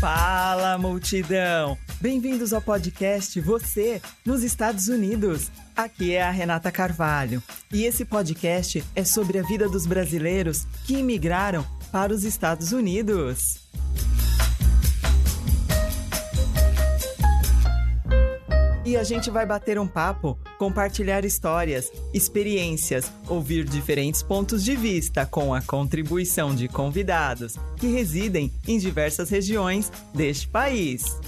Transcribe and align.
Fala, 0.00 0.76
multidão! 0.76 1.78
Bem-vindos 2.00 2.52
ao 2.52 2.60
podcast 2.60 3.40
Você 3.40 4.02
nos 4.26 4.42
Estados 4.42 4.88
Unidos. 4.88 5.50
Aqui 5.74 6.14
é 6.14 6.22
a 6.22 6.30
Renata 6.30 6.70
Carvalho 6.70 7.42
e 7.72 7.84
esse 7.84 8.04
podcast 8.04 8.84
é 8.94 9.04
sobre 9.04 9.38
a 9.38 9.42
vida 9.42 9.68
dos 9.68 9.86
brasileiros 9.86 10.66
que 10.84 10.98
imigraram 10.98 11.66
para 11.90 12.12
os 12.12 12.24
Estados 12.24 12.72
Unidos. 12.72 13.65
E 18.96 18.98
a 18.98 19.04
gente 19.04 19.28
vai 19.30 19.44
bater 19.44 19.78
um 19.78 19.86
papo, 19.86 20.38
compartilhar 20.58 21.22
histórias, 21.22 21.92
experiências, 22.14 23.12
ouvir 23.28 23.66
diferentes 23.66 24.22
pontos 24.22 24.64
de 24.64 24.74
vista 24.74 25.26
com 25.26 25.52
a 25.52 25.60
contribuição 25.60 26.54
de 26.54 26.66
convidados 26.66 27.56
que 27.76 27.88
residem 27.88 28.50
em 28.66 28.78
diversas 28.78 29.28
regiões 29.28 29.92
deste 30.14 30.48
país. 30.48 31.20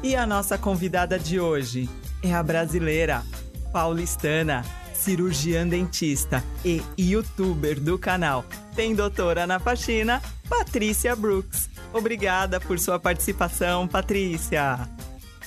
E 0.00 0.14
a 0.14 0.24
nossa 0.24 0.56
convidada 0.56 1.18
de 1.18 1.40
hoje 1.40 1.90
é 2.22 2.32
a 2.32 2.40
brasileira, 2.40 3.24
paulistana, 3.72 4.64
cirurgiã 4.94 5.66
dentista 5.66 6.44
e 6.64 6.80
youtuber 6.96 7.80
do 7.80 7.98
canal 7.98 8.44
Tem 8.76 8.94
Doutora 8.94 9.44
na 9.44 9.58
Faxina, 9.58 10.22
Patrícia 10.48 11.16
Brooks. 11.16 11.68
Obrigada 11.92 12.60
por 12.60 12.78
sua 12.78 13.00
participação, 13.00 13.88
Patrícia. 13.88 14.88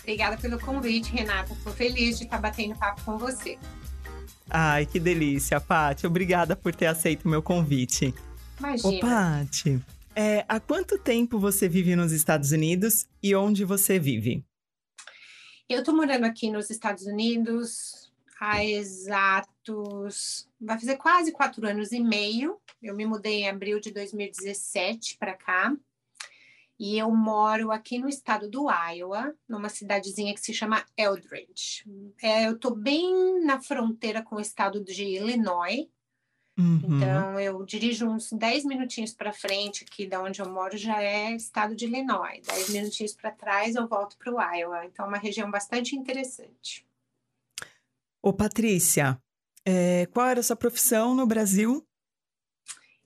Obrigada 0.01 0.37
pelo 0.37 0.59
convite, 0.59 1.11
Renata. 1.11 1.53
Estou 1.53 1.73
feliz 1.73 2.17
de 2.17 2.25
estar 2.25 2.39
batendo 2.39 2.75
papo 2.75 3.03
com 3.03 3.17
você. 3.17 3.57
Ai, 4.49 4.85
que 4.85 4.99
delícia, 4.99 5.61
Paty. 5.61 6.05
Obrigada 6.05 6.55
por 6.55 6.75
ter 6.75 6.87
aceito 6.87 7.25
o 7.25 7.29
meu 7.29 7.41
convite. 7.41 8.13
Imagina. 8.59 8.89
Ô, 8.89 8.99
Paty, 8.99 9.81
é, 10.15 10.43
há 10.47 10.59
quanto 10.59 10.97
tempo 10.97 11.39
você 11.39 11.69
vive 11.69 11.95
nos 11.95 12.11
Estados 12.11 12.51
Unidos 12.51 13.07
e 13.23 13.33
onde 13.35 13.63
você 13.63 13.97
vive? 13.97 14.43
Eu 15.69 15.79
estou 15.79 15.95
morando 15.95 16.25
aqui 16.25 16.51
nos 16.51 16.69
Estados 16.69 17.05
Unidos 17.05 18.11
há 18.39 18.65
exatos. 18.65 20.49
Vai 20.59 20.77
fazer 20.77 20.97
quase 20.97 21.31
quatro 21.31 21.65
anos 21.65 21.91
e 21.91 21.99
meio. 22.01 22.57
Eu 22.81 22.95
me 22.95 23.05
mudei 23.05 23.43
em 23.43 23.49
abril 23.49 23.79
de 23.79 23.91
2017 23.91 25.17
para 25.17 25.33
cá. 25.33 25.73
E 26.83 26.97
eu 26.97 27.11
moro 27.11 27.71
aqui 27.71 27.99
no 27.99 28.09
estado 28.09 28.49
do 28.49 28.65
Iowa, 28.67 29.35
numa 29.47 29.69
cidadezinha 29.69 30.33
que 30.33 30.41
se 30.41 30.51
chama 30.51 30.83
Eldridge. 30.97 31.85
É, 32.19 32.47
eu 32.47 32.53
estou 32.53 32.75
bem 32.75 33.45
na 33.45 33.61
fronteira 33.61 34.23
com 34.23 34.37
o 34.37 34.41
estado 34.41 34.83
de 34.83 35.03
Illinois. 35.03 35.87
Uhum. 36.57 36.81
Então, 36.83 37.39
eu 37.39 37.63
dirijo 37.63 38.07
uns 38.07 38.31
10 38.31 38.65
minutinhos 38.65 39.13
para 39.13 39.31
frente 39.31 39.83
aqui 39.83 40.07
da 40.07 40.23
onde 40.23 40.41
eu 40.41 40.49
moro, 40.49 40.75
já 40.75 40.99
é 41.03 41.35
estado 41.35 41.75
de 41.75 41.85
Illinois. 41.85 42.41
10 42.47 42.69
minutinhos 42.71 43.13
para 43.13 43.29
trás, 43.29 43.75
eu 43.75 43.87
volto 43.87 44.17
para 44.17 44.33
o 44.33 44.41
Iowa. 44.41 44.83
Então, 44.83 45.05
é 45.05 45.07
uma 45.07 45.19
região 45.19 45.51
bastante 45.51 45.95
interessante. 45.95 46.83
Ô, 48.23 48.33
Patrícia, 48.33 49.21
é, 49.63 50.07
qual 50.07 50.25
era 50.25 50.39
a 50.39 50.43
sua 50.43 50.55
profissão 50.55 51.13
no 51.13 51.27
Brasil? 51.27 51.87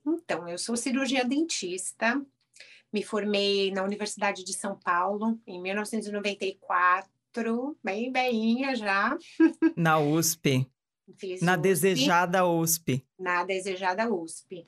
Então, 0.05 0.47
eu 0.47 0.57
sou 0.57 0.77
cirurgia 0.77 1.25
dentista, 1.25 2.25
me 2.95 3.03
formei 3.03 3.71
na 3.71 3.83
Universidade 3.83 4.45
de 4.45 4.53
São 4.53 4.79
Paulo 4.79 5.37
em 5.45 5.61
1994, 5.61 7.77
bem 7.83 8.09
beinha 8.09 8.73
já. 8.73 9.17
Na 9.75 9.99
USP. 9.99 10.65
Fiz 11.17 11.41
Na 11.41 11.55
USP, 11.55 11.61
desejada 11.61 12.45
USP. 12.45 13.05
Na 13.19 13.43
desejada 13.43 14.09
USP. 14.09 14.65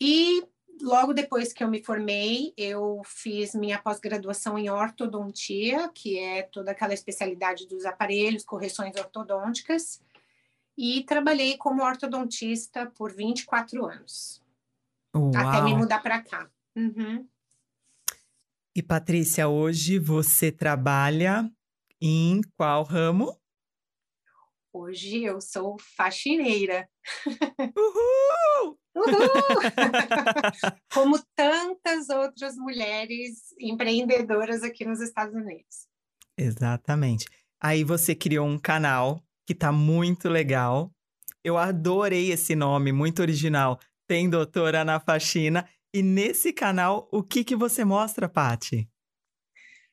E 0.00 0.42
logo 0.80 1.12
depois 1.12 1.52
que 1.52 1.62
eu 1.62 1.68
me 1.68 1.84
formei, 1.84 2.54
eu 2.56 3.02
fiz 3.04 3.54
minha 3.54 3.78
pós-graduação 3.78 4.58
em 4.58 4.70
ortodontia, 4.70 5.90
que 5.94 6.18
é 6.18 6.44
toda 6.44 6.70
aquela 6.70 6.94
especialidade 6.94 7.68
dos 7.68 7.84
aparelhos, 7.84 8.42
correções 8.42 8.96
ortodônticas, 8.96 10.00
e 10.78 11.04
trabalhei 11.04 11.58
como 11.58 11.84
ortodontista 11.84 12.86
por 12.96 13.12
24 13.12 13.84
anos, 13.84 14.42
até 15.36 15.60
me 15.60 15.72
Uau! 15.72 15.80
mudar 15.80 16.02
para 16.02 16.22
cá. 16.22 16.48
Uhum. 16.74 17.28
E 18.74 18.84
Patrícia, 18.84 19.48
hoje 19.48 19.98
você 19.98 20.52
trabalha 20.52 21.50
em 22.00 22.40
qual 22.56 22.84
ramo? 22.84 23.36
Hoje 24.72 25.24
eu 25.24 25.40
sou 25.40 25.76
faxineira. 25.96 26.88
Uhul! 27.76 28.78
Uhul! 28.94 29.60
Como 30.94 31.20
tantas 31.34 32.08
outras 32.10 32.54
mulheres 32.54 33.52
empreendedoras 33.58 34.62
aqui 34.62 34.84
nos 34.84 35.00
Estados 35.00 35.34
Unidos. 35.34 35.88
Exatamente. 36.38 37.26
Aí 37.60 37.82
você 37.82 38.14
criou 38.14 38.46
um 38.46 38.58
canal 38.58 39.20
que 39.48 39.54
tá 39.54 39.72
muito 39.72 40.28
legal. 40.28 40.92
Eu 41.42 41.58
adorei 41.58 42.30
esse 42.30 42.54
nome, 42.54 42.92
muito 42.92 43.20
original. 43.20 43.80
Tem 44.06 44.30
Doutora 44.30 44.84
na 44.84 45.00
Faxina. 45.00 45.68
E 45.92 46.02
nesse 46.02 46.52
canal, 46.52 47.08
o 47.12 47.22
que 47.22 47.42
que 47.42 47.56
você 47.56 47.84
mostra, 47.84 48.28
Pati? 48.28 48.88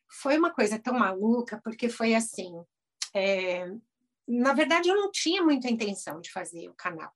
Foi 0.10 0.38
uma 0.38 0.54
coisa 0.54 0.78
tão 0.80 0.94
maluca, 0.98 1.60
porque 1.64 1.90
foi 1.90 2.14
assim. 2.14 2.54
é, 3.16 3.68
Na 4.28 4.54
verdade, 4.54 4.90
eu 4.90 4.96
não 4.96 5.12
tinha 5.12 5.44
muita 5.44 5.70
intenção 5.70 6.22
de 6.22 6.32
fazer 6.32 6.70
o 6.70 6.76
canal. 6.76 7.12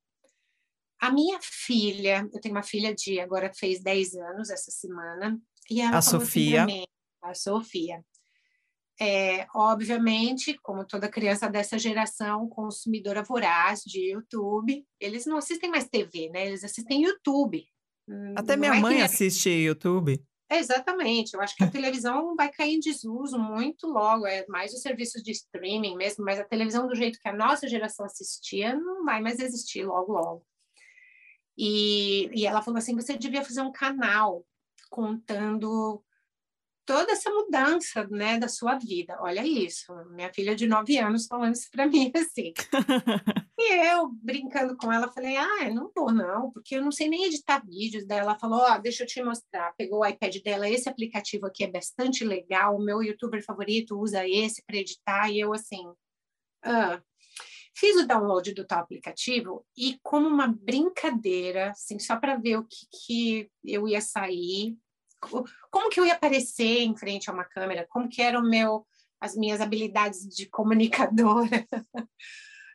A 0.99 1.11
minha 1.11 1.39
filha, 1.41 2.29
eu 2.31 2.39
tenho 2.39 2.53
uma 2.55 2.63
filha 2.63 2.93
de 2.93 3.19
agora 3.19 3.51
fez 3.53 3.81
10 3.81 4.15
anos 4.15 4.49
essa 4.49 4.69
semana, 4.71 5.39
e 5.69 5.81
ela 5.81 5.95
A 5.95 5.97
assim 5.97 6.11
Sofia. 6.11 6.65
mim, 6.65 6.83
a 7.23 7.33
Sofia. 7.33 8.03
É, 8.99 9.47
obviamente, 9.55 10.55
como 10.61 10.85
toda 10.85 11.09
criança 11.09 11.49
dessa 11.49 11.79
geração, 11.79 12.47
consumidora 12.47 13.23
voraz 13.23 13.81
de 13.81 14.11
YouTube, 14.11 14.85
eles 14.99 15.25
não 15.25 15.37
assistem 15.37 15.71
mais 15.71 15.89
TV, 15.89 16.29
né? 16.29 16.47
Eles 16.47 16.63
assistem 16.63 17.03
YouTube. 17.03 17.67
Até 18.35 18.55
minha 18.55 18.71
é 18.71 18.75
que 18.75 18.81
mãe 18.81 18.93
nem- 18.95 19.03
assiste 19.03 19.49
YouTube. 19.49 20.23
É, 20.49 20.59
exatamente. 20.59 21.33
Eu 21.33 21.41
acho 21.41 21.55
que 21.55 21.63
a 21.63 21.71
televisão 21.71 22.35
vai 22.35 22.51
cair 22.51 22.75
em 22.75 22.79
desuso 22.79 23.39
muito 23.39 23.87
logo. 23.87 24.27
É 24.27 24.45
mais 24.49 24.73
os 24.73 24.81
serviços 24.81 25.23
de 25.23 25.31
streaming 25.31 25.95
mesmo, 25.95 26.25
mas 26.25 26.39
a 26.39 26.43
televisão 26.43 26.87
do 26.87 26.95
jeito 26.95 27.19
que 27.21 27.29
a 27.29 27.33
nossa 27.33 27.67
geração 27.69 28.05
assistia 28.05 28.75
não 28.75 29.05
vai 29.05 29.21
mais 29.21 29.39
existir 29.39 29.85
logo, 29.85 30.11
logo. 30.11 30.45
E, 31.57 32.29
e 32.37 32.45
ela 32.45 32.61
falou 32.61 32.77
assim: 32.77 32.95
você 32.95 33.17
devia 33.17 33.43
fazer 33.43 33.61
um 33.61 33.71
canal 33.71 34.45
contando 34.89 36.03
toda 36.85 37.11
essa 37.11 37.29
mudança, 37.29 38.07
né, 38.09 38.37
da 38.37 38.47
sua 38.47 38.77
vida. 38.77 39.17
Olha 39.21 39.45
isso, 39.45 39.93
minha 40.11 40.31
filha 40.33 40.55
de 40.55 40.67
nove 40.67 40.97
anos 40.97 41.27
falando 41.27 41.55
isso 41.55 41.69
para 41.71 41.85
mim 41.87 42.11
assim. 42.15 42.53
E 43.57 43.73
eu, 43.87 44.09
brincando 44.21 44.75
com 44.75 44.91
ela, 44.91 45.11
falei, 45.11 45.37
ah, 45.37 45.69
não 45.73 45.91
vou 45.95 46.11
não, 46.11 46.51
porque 46.51 46.75
eu 46.75 46.81
não 46.81 46.91
sei 46.91 47.07
nem 47.07 47.25
editar 47.25 47.63
vídeos. 47.63 48.05
Daí 48.05 48.19
ela 48.19 48.37
falou, 48.37 48.59
ó, 48.59 48.77
deixa 48.77 49.03
eu 49.03 49.07
te 49.07 49.21
mostrar. 49.23 49.73
Pegou 49.77 49.99
o 49.99 50.05
iPad 50.05 50.35
dela, 50.43 50.69
esse 50.69 50.89
aplicativo 50.89 51.45
aqui 51.45 51.63
é 51.63 51.71
bastante 51.71 52.23
legal, 52.23 52.75
o 52.75 52.83
meu 52.83 53.03
youtuber 53.03 53.43
favorito 53.43 53.99
usa 53.99 54.27
esse 54.27 54.63
para 54.65 54.77
editar, 54.77 55.29
e 55.29 55.39
eu 55.39 55.53
assim, 55.53 55.83
ah. 56.63 57.01
Fiz 57.73 57.95
o 57.95 58.05
download 58.05 58.53
do 58.53 58.65
tal 58.65 58.79
aplicativo 58.79 59.65
e 59.77 59.97
como 60.03 60.27
uma 60.27 60.47
brincadeira, 60.47 61.71
assim, 61.71 61.97
só 61.97 62.17
para 62.17 62.35
ver 62.35 62.57
o 62.57 62.65
que, 62.65 62.85
que 62.91 63.51
eu 63.63 63.87
ia 63.87 64.01
sair, 64.01 64.77
como 65.69 65.89
que 65.89 65.99
eu 65.99 66.05
ia 66.05 66.13
aparecer 66.13 66.81
em 66.81 66.95
frente 66.95 67.29
a 67.29 67.33
uma 67.33 67.45
câmera, 67.45 67.87
como 67.89 68.09
que 68.09 68.21
era 68.21 68.39
o 68.39 68.43
meu, 68.43 68.85
as 69.19 69.35
minhas 69.35 69.61
habilidades 69.61 70.27
de 70.27 70.47
comunicadora. 70.49 71.65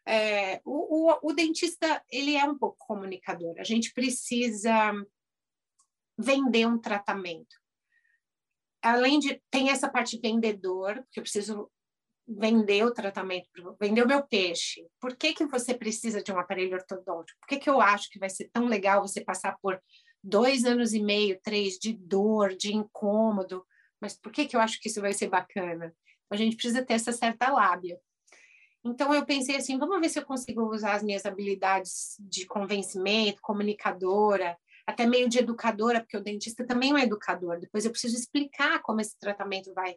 É, 0.09 0.61
o, 0.65 1.11
o, 1.11 1.19
o 1.21 1.33
dentista 1.33 2.01
ele 2.09 2.37
é 2.37 2.45
um 2.45 2.57
pouco 2.57 2.77
comunicador. 2.79 3.57
A 3.59 3.65
gente 3.65 3.93
precisa 3.93 4.93
vender 6.17 6.65
um 6.65 6.79
tratamento. 6.79 7.57
Além 8.81 9.19
de 9.19 9.43
tem 9.51 9.71
essa 9.71 9.89
parte 9.89 10.17
vendedor, 10.21 11.03
porque 11.03 11.19
eu 11.19 11.25
preciso 11.25 11.69
vender 12.27 12.85
o 12.85 12.93
tratamento, 12.93 13.49
vender 13.81 14.03
o 14.03 14.07
meu 14.07 14.25
peixe. 14.27 14.87
Por 15.01 15.17
que 15.17 15.35
que 15.35 15.47
você 15.47 15.75
precisa 15.75 16.23
de 16.23 16.33
um 16.33 16.39
aparelho 16.39 16.75
ortodôntico? 16.75 17.39
Por 17.41 17.49
que 17.49 17.59
que 17.59 17.71
eu 17.71 17.81
acho 17.81 18.09
que 18.11 18.19
vai 18.19 18.31
ser 18.31 18.49
tão 18.53 18.67
legal 18.67 19.03
você 19.03 19.25
passar 19.25 19.57
por 19.61 19.81
dois 20.27 20.65
anos 20.65 20.93
e 20.93 21.01
meio, 21.01 21.41
três 21.43 21.79
de 21.79 21.93
dor, 21.93 22.55
de 22.55 22.75
incômodo? 22.75 23.65
Mas 24.01 24.19
por 24.19 24.33
que 24.33 24.47
que 24.47 24.57
eu 24.57 24.61
acho 24.61 24.81
que 24.81 24.89
isso 24.89 25.01
vai 25.01 25.13
ser 25.13 25.29
bacana? 25.29 25.95
A 26.29 26.37
gente 26.37 26.57
precisa 26.57 26.85
ter 26.85 26.95
essa 26.95 27.13
certa 27.13 27.51
lábia. 27.51 27.99
Então 28.85 29.15
eu 29.15 29.25
pensei 29.25 29.57
assim, 29.57 29.79
vamos 29.79 30.01
ver 30.01 30.09
se 30.09 30.19
eu 30.19 30.25
consigo 30.25 30.63
usar 30.73 30.95
as 30.95 31.03
minhas 31.03 31.25
habilidades 31.25 32.17
de 32.19 32.45
convencimento, 32.47 33.41
comunicadora, 33.41 34.57
até 34.87 35.07
meio 35.07 35.29
de 35.29 35.39
educadora, 35.39 36.01
porque 36.01 36.17
o 36.17 36.23
dentista 36.23 36.65
também 36.67 36.91
é 36.91 36.95
um 36.95 36.99
educador. 36.99 37.59
Depois 37.59 37.85
eu 37.85 37.91
preciso 37.91 38.17
explicar 38.17 38.81
como 38.83 39.01
esse 39.01 39.19
tratamento 39.19 39.73
vai 39.75 39.97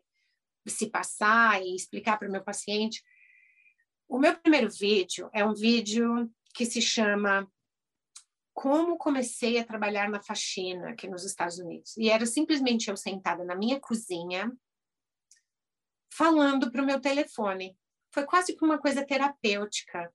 se 0.67 0.89
passar 0.89 1.61
e 1.61 1.75
explicar 1.75 2.17
para 2.17 2.27
o 2.27 2.31
meu 2.31 2.43
paciente. 2.43 3.03
O 4.07 4.19
meu 4.19 4.35
primeiro 4.37 4.69
vídeo 4.69 5.29
é 5.33 5.45
um 5.45 5.53
vídeo 5.53 6.29
que 6.53 6.65
se 6.65 6.81
chama 6.81 7.47
como 8.59 8.97
comecei 8.97 9.57
a 9.57 9.63
trabalhar 9.63 10.09
na 10.09 10.21
faxina 10.21 10.89
aqui 10.89 11.07
nos 11.07 11.23
Estados 11.23 11.59
Unidos. 11.59 11.95
E 11.95 12.09
era 12.09 12.25
simplesmente 12.25 12.89
eu 12.89 12.97
sentada 12.97 13.45
na 13.45 13.55
minha 13.55 13.79
cozinha, 13.79 14.51
falando 16.11 16.69
para 16.69 16.83
o 16.83 16.85
meu 16.85 16.99
telefone. 16.99 17.77
Foi 18.13 18.25
quase 18.25 18.53
que 18.53 18.65
uma 18.65 18.77
coisa 18.77 19.05
terapêutica. 19.05 20.13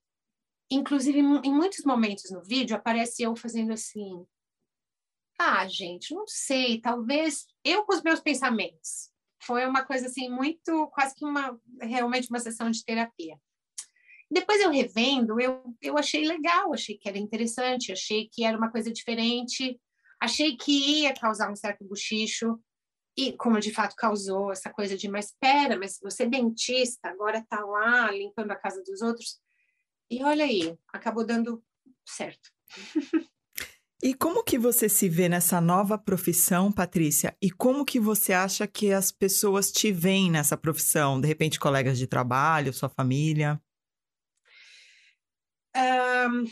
Inclusive, 0.71 1.21
em 1.21 1.55
muitos 1.55 1.87
momentos 1.87 2.31
no 2.31 2.43
vídeo, 2.45 2.77
aparece 2.77 3.23
eu 3.23 3.35
fazendo 3.35 3.73
assim. 3.73 4.27
Ah, 5.41 5.67
gente, 5.67 6.15
não 6.15 6.27
sei, 6.27 6.83
talvez 6.83 7.47
eu 7.65 7.87
com 7.87 7.95
os 7.95 8.03
meus 8.03 8.21
pensamentos. 8.21 9.11
Foi 9.43 9.65
uma 9.65 9.87
coisa 9.87 10.09
assim, 10.09 10.29
muito, 10.29 10.87
quase 10.89 11.15
que 11.15 11.25
uma, 11.25 11.59
realmente 11.81 12.29
uma 12.29 12.41
sessão 12.41 12.71
de 12.71 12.85
terapia. 12.85 13.41
Depois 14.31 14.61
eu 14.61 14.71
revendo, 14.71 15.41
eu, 15.41 15.63
eu 15.81 15.99
achei 15.99 16.27
legal, 16.27 16.73
achei 16.73 16.97
que 16.97 17.09
era 17.09 17.19
interessante, 17.19 17.93
achei 17.93 18.29
que 18.31 18.45
era 18.45 18.57
uma 18.57 18.71
coisa 18.71 18.93
diferente, 18.93 19.79
achei 20.21 20.57
que 20.57 21.03
ia 21.03 21.15
causar 21.15 21.51
um 21.51 21.57
certo 21.57 21.85
buchicho, 21.85 22.59
e 23.17 23.33
como 23.35 23.61
de 23.61 23.73
fato 23.73 23.95
causou 23.97 24.51
essa 24.51 24.71
coisa 24.71 24.97
de, 24.97 25.09
mas 25.09 25.27
espera, 25.27 25.79
mas 25.79 25.99
você 26.03 26.25
é 26.25 26.29
dentista, 26.29 27.09
agora 27.09 27.39
está 27.39 27.65
lá 27.65 28.11
limpando 28.11 28.51
a 28.51 28.57
casa 28.57 28.83
dos 28.83 29.03
outros. 29.03 29.39
E 30.11 30.23
olha 30.23 30.45
aí, 30.45 30.77
acabou 30.93 31.25
dando 31.25 31.63
certo. 32.05 32.51
E 34.03 34.13
como 34.13 34.45
que 34.45 34.59
você 34.59 34.87
se 34.87 35.09
vê 35.09 35.31
nessa 35.31 35.63
nova 35.63 35.97
profissão, 35.97 36.71
Patrícia? 36.71 37.35
E 37.41 37.51
como 37.51 37.87
que 37.87 37.99
você 37.99 38.35
acha 38.35 38.67
que 38.67 38.93
as 38.93 39.11
pessoas 39.11 39.73
te 39.73 39.91
veem 39.91 40.31
nessa 40.31 40.59
profissão? 40.59 41.19
De 41.19 41.27
repente, 41.27 41.59
colegas 41.59 41.97
de 41.97 42.07
trabalho, 42.07 42.75
sua 42.75 42.91
família? 42.91 43.59
Um, 45.77 46.45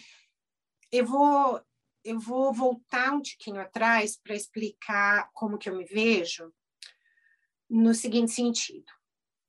eu 0.90 1.06
vou 1.06 1.62
eu 2.04 2.18
vou 2.18 2.52
voltar 2.52 3.12
um 3.12 3.22
tiquinho 3.22 3.60
atrás 3.60 4.16
para 4.16 4.34
explicar 4.34 5.30
como 5.32 5.56
que 5.56 5.68
eu 5.68 5.76
me 5.76 5.84
vejo 5.84 6.52
no 7.70 7.94
seguinte 7.94 8.32
sentido. 8.32 8.90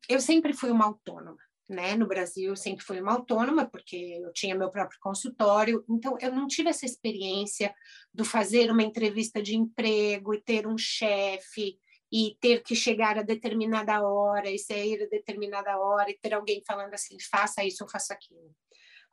Eu 0.08 0.22
sempre 0.22 0.54
fui 0.54 0.70
uma 0.70 0.86
autônoma, 0.86 1.40
né? 1.68 1.96
No 1.96 2.08
Brasil, 2.08 2.50
eu 2.50 2.56
sempre 2.56 2.86
fui 2.86 3.02
uma 3.02 3.14
autônoma 3.14 3.66
porque 3.66 3.96
eu 3.96 4.32
tinha 4.34 4.56
meu 4.56 4.70
próprio 4.70 5.00
consultório, 5.02 5.84
então 5.90 6.18
eu 6.22 6.32
não 6.32 6.48
tive 6.48 6.70
essa 6.70 6.86
experiência 6.86 7.74
do 8.14 8.24
fazer 8.24 8.72
uma 8.72 8.84
entrevista 8.84 9.42
de 9.42 9.56
emprego 9.56 10.34
e 10.34 10.42
ter 10.42 10.68
um 10.68 10.78
chefe 10.78 11.80
e 12.12 12.38
ter 12.40 12.62
que 12.62 12.76
chegar 12.76 13.18
a 13.18 13.24
determinada 13.24 14.08
hora 14.08 14.50
e 14.50 14.60
sair 14.60 15.02
a 15.02 15.08
determinada 15.08 15.76
hora 15.80 16.12
e 16.12 16.18
ter 16.20 16.34
alguém 16.34 16.62
falando 16.64 16.94
assim, 16.94 17.18
faça 17.20 17.66
isso 17.66 17.84
ou 17.84 17.90
faça 17.90 18.14
aquilo. 18.14 18.56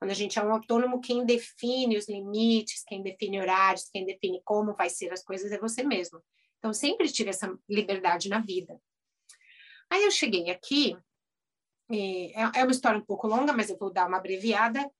Quando 0.01 0.13
a 0.13 0.15
gente 0.15 0.39
é 0.39 0.43
um 0.43 0.51
autônomo, 0.51 0.99
quem 0.99 1.27
define 1.27 1.99
os 1.99 2.09
limites, 2.09 2.83
quem 2.87 3.03
define 3.03 3.39
horários, 3.39 3.91
quem 3.93 4.07
define 4.07 4.41
como 4.43 4.75
vai 4.75 4.89
ser 4.89 5.13
as 5.13 5.23
coisas 5.23 5.53
é 5.53 5.59
você 5.59 5.83
mesmo. 5.83 6.23
Então, 6.59 6.73
sempre 6.73 7.13
tive 7.13 7.29
essa 7.29 7.55
liberdade 7.69 8.31
na 8.31 8.39
vida. 8.39 8.81
Aí 9.91 10.03
eu 10.03 10.11
cheguei 10.11 10.49
aqui, 10.49 10.97
é, 11.91 12.61
é 12.61 12.63
uma 12.63 12.71
história 12.71 12.99
um 12.99 13.05
pouco 13.05 13.27
longa, 13.27 13.53
mas 13.53 13.69
eu 13.69 13.77
vou 13.77 13.93
dar 13.93 14.09
uma 14.09 14.17
abreviada, 14.17 14.91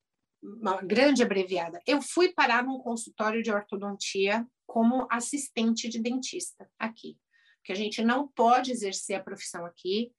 uma 0.43 0.83
grande 0.83 1.23
abreviada. 1.23 1.81
Eu 1.87 2.03
fui 2.03 2.35
parar 2.35 2.63
num 2.63 2.79
consultório 2.79 3.43
de 3.43 3.51
ortodontia 3.51 4.47
como 4.67 5.07
assistente 5.11 5.89
de 5.89 5.99
dentista 5.99 6.71
aqui, 6.79 7.19
porque 7.57 7.73
a 7.73 7.77
gente 7.77 8.03
não 8.03 8.29
pode 8.29 8.71
exercer 8.71 9.17
a 9.17 9.23
profissão 9.23 9.65
aqui 9.65 10.13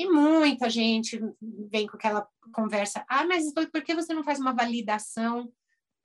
e 0.00 0.08
muita 0.08 0.70
gente 0.70 1.20
vem 1.70 1.86
com 1.86 1.94
aquela 1.94 2.26
conversa: 2.54 3.04
ah, 3.06 3.26
mas 3.26 3.52
por 3.52 3.82
que 3.82 3.94
você 3.94 4.14
não 4.14 4.24
faz 4.24 4.40
uma 4.40 4.54
validação? 4.54 5.52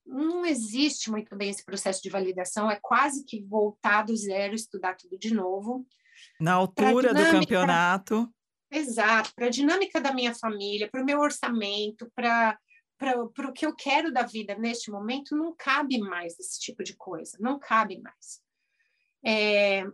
Não 0.06 0.46
existe 0.46 1.10
muito 1.10 1.34
bem 1.34 1.50
esse 1.50 1.64
processo 1.64 2.04
de 2.04 2.10
validação, 2.10 2.70
é 2.70 2.78
quase 2.82 3.24
que 3.24 3.42
voltar 3.44 4.04
do 4.04 4.16
zero, 4.16 4.54
estudar 4.54 4.96
tudo 4.96 5.18
de 5.18 5.34
novo. 5.34 5.88
Na 6.42 6.54
altura 6.54 7.14
dinâmica, 7.14 7.32
do 7.32 7.40
campeonato. 7.40 8.34
Exato, 8.70 9.32
para 9.34 9.46
a 9.46 9.50
dinâmica 9.50 10.02
da 10.02 10.14
minha 10.14 10.36
família, 10.36 10.90
para 10.92 11.02
o 11.02 11.06
meu 11.06 11.20
orçamento, 11.20 12.12
para 12.14 12.58
para 12.98 13.50
o 13.50 13.54
que 13.54 13.66
eu 13.66 13.76
quero 13.76 14.12
da 14.12 14.24
vida 14.24 14.56
neste 14.56 14.90
momento, 14.90 15.36
não 15.36 15.54
cabe 15.54 16.00
mais 16.00 16.40
esse 16.40 16.60
tipo 16.62 16.82
de 16.82 16.96
coisa, 16.96 17.38
não 17.42 17.60
cabe 17.60 18.00
mais. 18.00 18.42
É, 19.24 19.86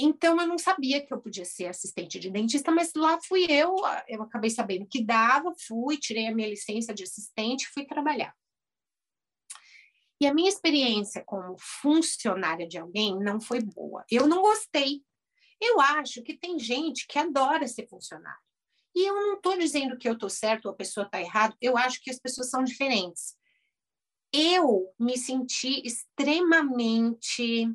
então, 0.00 0.40
eu 0.40 0.46
não 0.46 0.56
sabia 0.56 1.04
que 1.04 1.12
eu 1.12 1.20
podia 1.20 1.44
ser 1.44 1.66
assistente 1.66 2.20
de 2.20 2.30
dentista, 2.30 2.70
mas 2.70 2.92
lá 2.94 3.18
fui 3.26 3.46
eu, 3.50 3.74
eu 4.06 4.22
acabei 4.22 4.48
sabendo 4.48 4.86
que 4.86 5.04
dava, 5.04 5.52
fui, 5.66 5.96
tirei 5.96 6.28
a 6.28 6.34
minha 6.34 6.48
licença 6.48 6.94
de 6.94 7.02
assistente, 7.02 7.66
fui 7.74 7.84
trabalhar. 7.84 8.32
E 10.20 10.26
a 10.26 10.32
minha 10.32 10.48
experiência 10.48 11.24
como 11.24 11.56
funcionária 11.58 12.68
de 12.68 12.78
alguém 12.78 13.18
não 13.18 13.40
foi 13.40 13.60
boa. 13.60 14.04
Eu 14.08 14.28
não 14.28 14.40
gostei. 14.40 15.02
Eu 15.60 15.80
acho 15.80 16.22
que 16.22 16.36
tem 16.36 16.60
gente 16.60 17.04
que 17.08 17.18
adora 17.18 17.66
ser 17.66 17.88
funcionário. 17.88 18.40
E 18.94 19.04
eu 19.04 19.14
não 19.14 19.34
estou 19.34 19.58
dizendo 19.58 19.98
que 19.98 20.08
eu 20.08 20.12
estou 20.12 20.30
certo 20.30 20.66
ou 20.66 20.72
a 20.72 20.76
pessoa 20.76 21.06
está 21.06 21.20
errado, 21.20 21.56
eu 21.60 21.76
acho 21.76 22.00
que 22.00 22.10
as 22.10 22.20
pessoas 22.20 22.50
são 22.50 22.62
diferentes. 22.62 23.36
Eu 24.32 24.94
me 24.98 25.18
senti 25.18 25.82
extremamente 25.84 27.68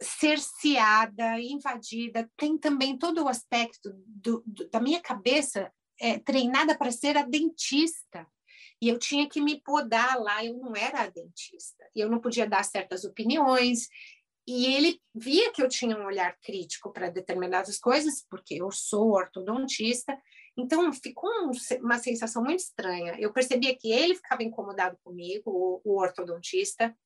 cerceada, 0.00 1.40
invadida, 1.40 2.30
tem 2.36 2.56
também 2.56 2.96
todo 2.96 3.24
o 3.24 3.28
aspecto 3.28 3.92
do, 4.06 4.42
do, 4.46 4.68
da 4.68 4.80
minha 4.80 5.00
cabeça 5.00 5.72
é, 6.00 6.18
treinada 6.18 6.76
para 6.76 6.92
ser 6.92 7.16
a 7.16 7.22
dentista. 7.22 8.26
E 8.80 8.88
eu 8.88 8.98
tinha 8.98 9.28
que 9.28 9.40
me 9.40 9.60
podar 9.60 10.20
lá, 10.20 10.44
eu 10.44 10.56
não 10.56 10.74
era 10.76 11.02
a 11.02 11.08
dentista. 11.08 11.84
E 11.94 12.00
eu 12.00 12.08
não 12.08 12.20
podia 12.20 12.48
dar 12.48 12.64
certas 12.64 13.04
opiniões. 13.04 13.88
E 14.46 14.66
ele 14.66 15.00
via 15.14 15.52
que 15.52 15.60
eu 15.60 15.68
tinha 15.68 15.98
um 15.98 16.06
olhar 16.06 16.38
crítico 16.40 16.92
para 16.92 17.10
determinadas 17.10 17.78
coisas, 17.78 18.24
porque 18.30 18.54
eu 18.54 18.70
sou 18.70 19.10
ortodontista. 19.10 20.16
Então, 20.56 20.92
ficou 20.92 21.30
uma 21.80 21.98
sensação 21.98 22.42
muito 22.42 22.60
estranha. 22.60 23.16
Eu 23.18 23.32
percebia 23.32 23.76
que 23.76 23.90
ele 23.90 24.14
ficava 24.14 24.42
incomodado 24.44 24.96
comigo, 25.02 25.50
o, 25.50 25.80
o 25.84 26.00
ortodontista, 26.00 26.96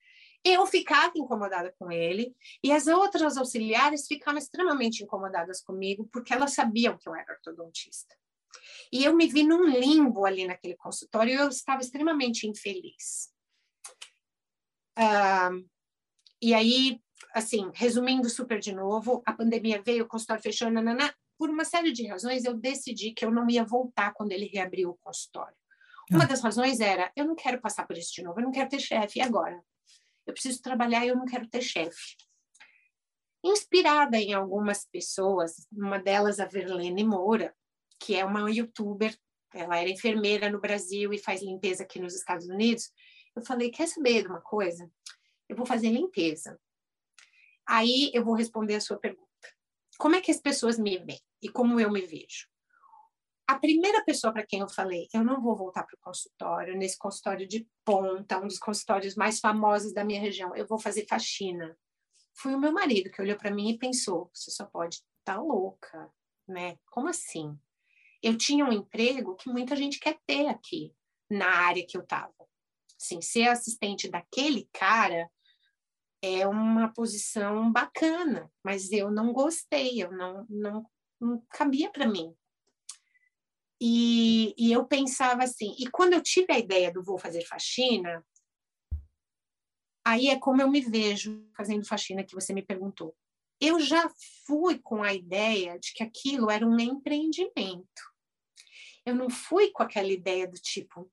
eu 0.44 0.66
ficava 0.66 1.12
incomodada 1.16 1.74
com 1.78 1.90
ele 1.90 2.34
e 2.62 2.72
as 2.72 2.86
outras 2.86 3.36
auxiliares 3.36 4.06
ficavam 4.06 4.38
extremamente 4.38 5.02
incomodadas 5.02 5.62
comigo 5.62 6.08
porque 6.12 6.32
elas 6.32 6.52
sabiam 6.54 6.96
que 6.96 7.08
eu 7.08 7.14
era 7.14 7.32
ortodontista. 7.32 8.14
E 8.92 9.04
eu 9.04 9.14
me 9.14 9.26
vi 9.26 9.44
num 9.44 9.64
limbo 9.66 10.26
ali 10.26 10.46
naquele 10.46 10.76
consultório 10.76 11.32
e 11.32 11.36
eu 11.36 11.48
estava 11.48 11.80
extremamente 11.80 12.46
infeliz. 12.46 13.32
Uh, 14.98 15.66
e 16.40 16.52
aí, 16.52 17.00
assim, 17.34 17.70
resumindo 17.72 18.28
super 18.28 18.58
de 18.58 18.72
novo, 18.72 19.22
a 19.24 19.32
pandemia 19.32 19.80
veio, 19.80 20.04
o 20.04 20.08
consultório 20.08 20.42
fechou, 20.42 20.70
nanana. 20.70 21.14
Por 21.38 21.48
uma 21.48 21.64
série 21.64 21.92
de 21.92 22.06
razões, 22.06 22.44
eu 22.44 22.54
decidi 22.54 23.12
que 23.12 23.24
eu 23.24 23.30
não 23.30 23.48
ia 23.48 23.64
voltar 23.64 24.12
quando 24.12 24.32
ele 24.32 24.46
reabriu 24.46 24.90
o 24.90 24.98
consultório. 24.98 25.56
Uma 26.10 26.24
ah. 26.24 26.26
das 26.26 26.42
razões 26.42 26.78
era, 26.78 27.10
eu 27.16 27.24
não 27.24 27.34
quero 27.34 27.60
passar 27.60 27.86
por 27.86 27.96
isso 27.96 28.12
de 28.12 28.22
novo, 28.22 28.38
eu 28.38 28.44
não 28.44 28.52
quero 28.52 28.68
ter 28.68 28.80
chefe, 28.80 29.20
agora? 29.20 29.62
Eu 30.26 30.32
preciso 30.32 30.62
trabalhar 30.62 31.04
e 31.04 31.08
eu 31.08 31.16
não 31.16 31.24
quero 31.24 31.48
ter 31.48 31.62
chefe. 31.62 32.16
Inspirada 33.44 34.16
em 34.16 34.32
algumas 34.32 34.84
pessoas, 34.84 35.66
uma 35.72 35.98
delas 35.98 36.38
a 36.38 36.46
Verlene 36.46 37.04
Moura, 37.04 37.54
que 37.98 38.14
é 38.14 38.24
uma 38.24 38.50
youtuber, 38.50 39.16
ela 39.52 39.78
era 39.78 39.90
enfermeira 39.90 40.48
no 40.48 40.60
Brasil 40.60 41.12
e 41.12 41.18
faz 41.18 41.42
limpeza 41.42 41.82
aqui 41.82 42.00
nos 42.00 42.14
Estados 42.14 42.48
Unidos, 42.48 42.90
eu 43.34 43.42
falei, 43.42 43.70
quer 43.70 43.88
saber 43.88 44.22
de 44.22 44.28
uma 44.28 44.40
coisa? 44.40 44.90
Eu 45.48 45.56
vou 45.56 45.66
fazer 45.66 45.90
limpeza. 45.90 46.58
Aí 47.66 48.10
eu 48.14 48.24
vou 48.24 48.34
responder 48.34 48.74
a 48.74 48.80
sua 48.80 48.98
pergunta. 48.98 49.28
Como 49.98 50.16
é 50.16 50.20
que 50.20 50.30
as 50.30 50.40
pessoas 50.40 50.78
me 50.78 50.98
veem 50.98 51.20
e 51.40 51.48
como 51.48 51.78
eu 51.78 51.90
me 51.90 52.02
vejo? 52.02 52.48
A 53.52 53.58
primeira 53.58 54.02
pessoa 54.04 54.32
para 54.32 54.46
quem 54.46 54.60
eu 54.60 54.68
falei, 54.68 55.08
eu 55.12 55.22
não 55.22 55.40
vou 55.40 55.54
voltar 55.54 55.84
para 55.84 55.94
o 55.94 56.00
consultório, 56.00 56.76
nesse 56.76 56.98
consultório 56.98 57.46
de 57.46 57.68
ponta, 57.84 58.38
um 58.38 58.46
dos 58.46 58.58
consultórios 58.58 59.14
mais 59.14 59.40
famosos 59.40 59.92
da 59.92 60.04
minha 60.04 60.20
região, 60.20 60.56
eu 60.56 60.66
vou 60.66 60.78
fazer 60.78 61.06
faxina. 61.06 61.76
Foi 62.34 62.54
o 62.54 62.58
meu 62.58 62.72
marido 62.72 63.10
que 63.10 63.20
olhou 63.20 63.36
para 63.36 63.50
mim 63.50 63.70
e 63.70 63.78
pensou: 63.78 64.30
você 64.32 64.50
só 64.50 64.64
pode 64.64 64.96
estar 64.96 65.36
tá 65.36 65.40
louca, 65.40 66.10
né? 66.48 66.78
Como 66.90 67.08
assim? 67.08 67.58
Eu 68.22 68.38
tinha 68.38 68.64
um 68.64 68.72
emprego 68.72 69.36
que 69.36 69.50
muita 69.50 69.76
gente 69.76 70.00
quer 70.00 70.18
ter 70.26 70.46
aqui, 70.48 70.94
na 71.30 71.48
área 71.48 71.84
que 71.86 71.96
eu 71.96 72.02
estava. 72.02 72.32
Assim, 72.98 73.20
ser 73.20 73.48
assistente 73.48 74.08
daquele 74.08 74.68
cara 74.72 75.28
é 76.22 76.46
uma 76.46 76.92
posição 76.92 77.70
bacana, 77.70 78.50
mas 78.64 78.92
eu 78.92 79.10
não 79.10 79.32
gostei, 79.32 80.02
eu 80.02 80.10
não, 80.12 80.46
não, 80.48 80.86
não 81.20 81.44
cabia 81.50 81.90
para 81.90 82.06
mim. 82.06 82.34
E, 83.84 84.54
e 84.56 84.70
eu 84.70 84.86
pensava 84.86 85.42
assim, 85.42 85.74
e 85.76 85.90
quando 85.90 86.12
eu 86.12 86.22
tive 86.22 86.52
a 86.52 86.58
ideia 86.58 86.92
do 86.92 87.02
vou 87.02 87.18
fazer 87.18 87.44
faxina, 87.44 88.24
aí 90.06 90.28
é 90.28 90.38
como 90.38 90.62
eu 90.62 90.70
me 90.70 90.80
vejo 90.80 91.44
fazendo 91.56 91.84
faxina 91.84 92.22
que 92.22 92.32
você 92.32 92.54
me 92.54 92.62
perguntou. 92.62 93.12
Eu 93.60 93.80
já 93.80 94.08
fui 94.46 94.78
com 94.78 95.02
a 95.02 95.12
ideia 95.12 95.80
de 95.80 95.92
que 95.94 96.04
aquilo 96.04 96.48
era 96.48 96.64
um 96.64 96.78
empreendimento. 96.78 98.02
Eu 99.04 99.16
não 99.16 99.28
fui 99.28 99.72
com 99.72 99.82
aquela 99.82 100.12
ideia 100.12 100.46
do 100.46 100.60
tipo, 100.60 101.10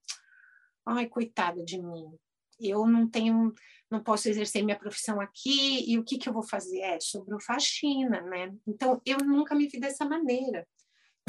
ai, 0.86 1.08
coitada 1.08 1.66
de 1.66 1.82
mim. 1.82 2.16
eu 2.60 2.86
não 2.86 3.10
tenho, 3.10 3.52
não 3.90 4.04
posso 4.04 4.30
exercer 4.30 4.64
minha 4.64 4.78
profissão 4.78 5.20
aqui, 5.20 5.92
e 5.92 5.98
o 5.98 6.04
que, 6.04 6.20
que 6.20 6.30
eu 6.30 6.34
vou 6.34 6.44
fazer? 6.44 6.82
É 6.82 7.00
sobre 7.00 7.34
faxina, 7.42 8.22
né? 8.22 8.56
Então, 8.68 9.02
eu 9.04 9.18
nunca 9.18 9.56
me 9.56 9.68
vi 9.68 9.80
dessa 9.80 10.06
maneira. 10.06 10.68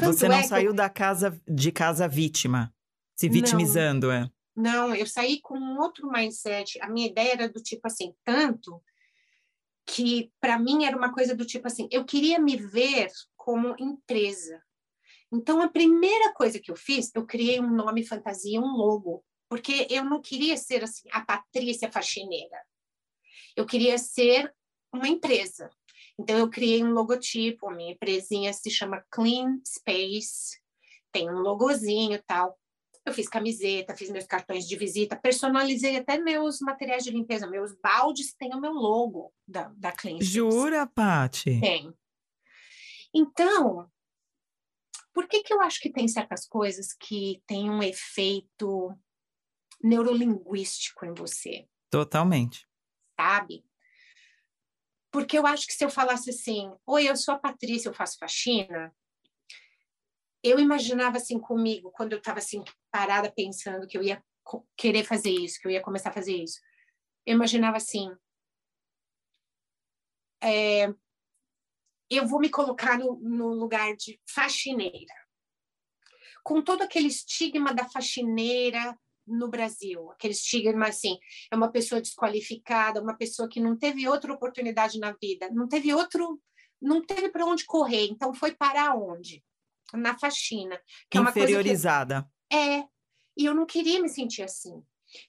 Tanto 0.01 0.17
Você 0.17 0.27
não 0.27 0.37
é 0.37 0.43
saiu 0.43 0.71
eu... 0.71 0.73
da 0.73 0.89
casa 0.89 1.39
de 1.47 1.71
casa 1.71 2.07
vítima, 2.07 2.73
se 3.15 3.29
vitimizando, 3.29 4.07
não, 4.07 4.13
é? 4.13 4.31
Não, 4.55 4.95
eu 4.95 5.05
saí 5.05 5.39
com 5.39 5.55
um 5.55 5.77
outro 5.79 6.09
mindset. 6.11 6.81
A 6.81 6.89
minha 6.89 7.07
ideia 7.07 7.33
era 7.33 7.47
do 7.47 7.61
tipo 7.61 7.85
assim, 7.85 8.15
tanto 8.23 8.81
que 9.85 10.31
para 10.39 10.57
mim 10.57 10.85
era 10.85 10.97
uma 10.97 11.13
coisa 11.13 11.35
do 11.35 11.45
tipo 11.45 11.67
assim, 11.67 11.87
eu 11.91 12.03
queria 12.03 12.39
me 12.39 12.55
ver 12.57 13.11
como 13.37 13.75
empresa. 13.77 14.59
Então 15.31 15.61
a 15.61 15.69
primeira 15.69 16.33
coisa 16.33 16.59
que 16.59 16.71
eu 16.71 16.75
fiz, 16.75 17.11
eu 17.13 17.23
criei 17.23 17.59
um 17.59 17.69
nome 17.69 18.03
fantasia, 18.03 18.59
um 18.59 18.75
logo, 18.75 19.23
porque 19.47 19.85
eu 19.91 20.03
não 20.03 20.19
queria 20.19 20.57
ser 20.57 20.83
assim 20.83 21.07
a 21.11 21.21
Patrícia 21.21 21.91
faxineira. 21.91 22.57
Eu 23.55 23.67
queria 23.67 23.99
ser 23.99 24.51
uma 24.91 25.07
empresa. 25.07 25.69
Então 26.19 26.37
eu 26.37 26.49
criei 26.49 26.83
um 26.83 26.91
logotipo, 26.91 27.69
a 27.69 27.73
minha 27.73 27.93
empresinha 27.93 28.53
se 28.53 28.69
chama 28.69 29.03
Clean 29.09 29.59
Space, 29.65 30.59
tem 31.11 31.29
um 31.29 31.39
logozinho 31.39 32.13
e 32.13 32.21
tal. 32.21 32.57
Eu 33.03 33.13
fiz 33.13 33.27
camiseta, 33.27 33.95
fiz 33.95 34.11
meus 34.11 34.25
cartões 34.25 34.67
de 34.67 34.75
visita, 34.75 35.15
personalizei 35.15 35.97
até 35.97 36.19
meus 36.19 36.59
materiais 36.59 37.03
de 37.03 37.09
limpeza, 37.09 37.47
meus 37.47 37.73
baldes 37.81 38.33
têm 38.35 38.53
o 38.53 38.61
meu 38.61 38.73
logo 38.73 39.33
da, 39.47 39.71
da 39.75 39.91
Clean 39.91 40.17
Space. 40.17 40.31
Jura, 40.31 40.85
Paty? 40.85 41.59
Tem. 41.59 41.91
Então, 43.13 43.89
por 45.13 45.27
que, 45.27 45.43
que 45.43 45.53
eu 45.53 45.61
acho 45.61 45.79
que 45.79 45.91
tem 45.91 46.07
certas 46.07 46.47
coisas 46.47 46.93
que 46.93 47.41
têm 47.45 47.69
um 47.69 47.81
efeito 47.81 48.95
neurolinguístico 49.83 51.05
em 51.05 51.13
você? 51.13 51.67
Totalmente. 51.89 52.67
Sabe? 53.19 53.65
Porque 55.11 55.37
eu 55.37 55.45
acho 55.45 55.67
que 55.67 55.73
se 55.73 55.83
eu 55.83 55.89
falasse 55.89 56.29
assim, 56.29 56.73
oi, 56.85 57.09
eu 57.09 57.15
sou 57.15 57.33
a 57.33 57.39
Patrícia, 57.39 57.89
eu 57.89 57.93
faço 57.93 58.17
faxina, 58.17 58.95
eu 60.43 60.59
imaginava 60.59 61.17
assim 61.17 61.39
comigo, 61.39 61.91
quando 61.91 62.13
eu 62.13 62.19
estava 62.19 62.39
assim 62.39 62.63
parada 62.89 63.31
pensando 63.31 63.87
que 63.87 63.97
eu 63.97 64.01
ia 64.01 64.23
querer 64.75 65.03
fazer 65.03 65.29
isso, 65.29 65.59
que 65.59 65.67
eu 65.67 65.71
ia 65.71 65.81
começar 65.81 66.09
a 66.09 66.13
fazer 66.13 66.35
isso. 66.35 66.59
Eu 67.25 67.35
imaginava 67.35 67.77
assim, 67.77 68.09
é, 70.41 70.87
eu 72.09 72.27
vou 72.27 72.39
me 72.39 72.49
colocar 72.49 72.97
no, 72.97 73.19
no 73.19 73.49
lugar 73.49 73.95
de 73.95 74.19
faxineira, 74.27 75.13
com 76.43 76.61
todo 76.61 76.81
aquele 76.81 77.07
estigma 77.07 77.73
da 77.73 77.87
faxineira 77.87 78.97
no 79.31 79.47
Brasil, 79.47 80.11
aquele 80.11 80.33
estigma 80.33 80.87
assim, 80.87 81.17
é 81.51 81.55
uma 81.55 81.71
pessoa 81.71 82.01
desqualificada, 82.01 83.01
uma 83.01 83.15
pessoa 83.15 83.47
que 83.49 83.59
não 83.59 83.77
teve 83.77 84.07
outra 84.07 84.33
oportunidade 84.33 84.99
na 84.99 85.15
vida, 85.21 85.49
não 85.51 85.67
teve 85.67 85.93
outro, 85.93 86.39
não 86.81 87.03
teve 87.03 87.29
para 87.29 87.45
onde 87.45 87.65
correr, 87.65 88.07
então 88.07 88.33
foi 88.33 88.53
para 88.53 88.95
onde? 88.95 89.43
Na 89.93 90.17
faxina. 90.17 90.79
Que 91.09 91.17
é 91.17 91.21
Inferiorizada. 91.21 92.29
Que, 92.49 92.55
é, 92.55 92.85
e 93.37 93.45
eu 93.45 93.53
não 93.53 93.65
queria 93.65 94.01
me 94.01 94.09
sentir 94.09 94.43
assim. 94.43 94.81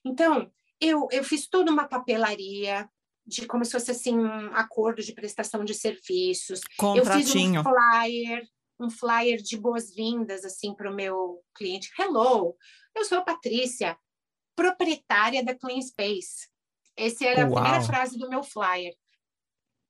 Então, 0.04 0.50
eu, 0.80 1.09
eu 1.11 1.25
fiz 1.25 1.49
toda 1.49 1.71
uma 1.71 1.87
papelaria 1.87 2.88
de 3.26 3.47
como 3.47 3.64
se 3.64 3.73
fosse 3.73 3.90
assim 3.90 4.18
um 4.18 4.54
acordo 4.54 5.02
de 5.02 5.12
prestação 5.12 5.64
de 5.64 5.75
serviços. 5.75 6.61
Contratinho. 6.76 7.21
Eu 7.21 7.25
fiz 7.25 7.37
um 7.37 7.62
flyer, 7.62 8.49
um 8.80 8.90
flyer 8.90 9.42
de 9.42 9.56
boas-vindas 9.56 10.44
assim 10.44 10.75
para 10.75 10.90
o 10.90 10.94
meu 10.94 11.40
cliente. 11.54 11.90
Hello, 11.99 12.56
eu 12.94 13.04
sou 13.04 13.18
a 13.18 13.22
Patrícia, 13.22 13.99
proprietária 14.54 15.44
da 15.44 15.54
Clean 15.54 15.80
Space. 15.80 16.49
Essa 16.96 17.25
era 17.25 17.49
Uau. 17.49 17.58
a 17.58 17.61
primeira 17.62 17.84
frase 17.84 18.18
do 18.18 18.28
meu 18.28 18.42
flyer. 18.42 18.94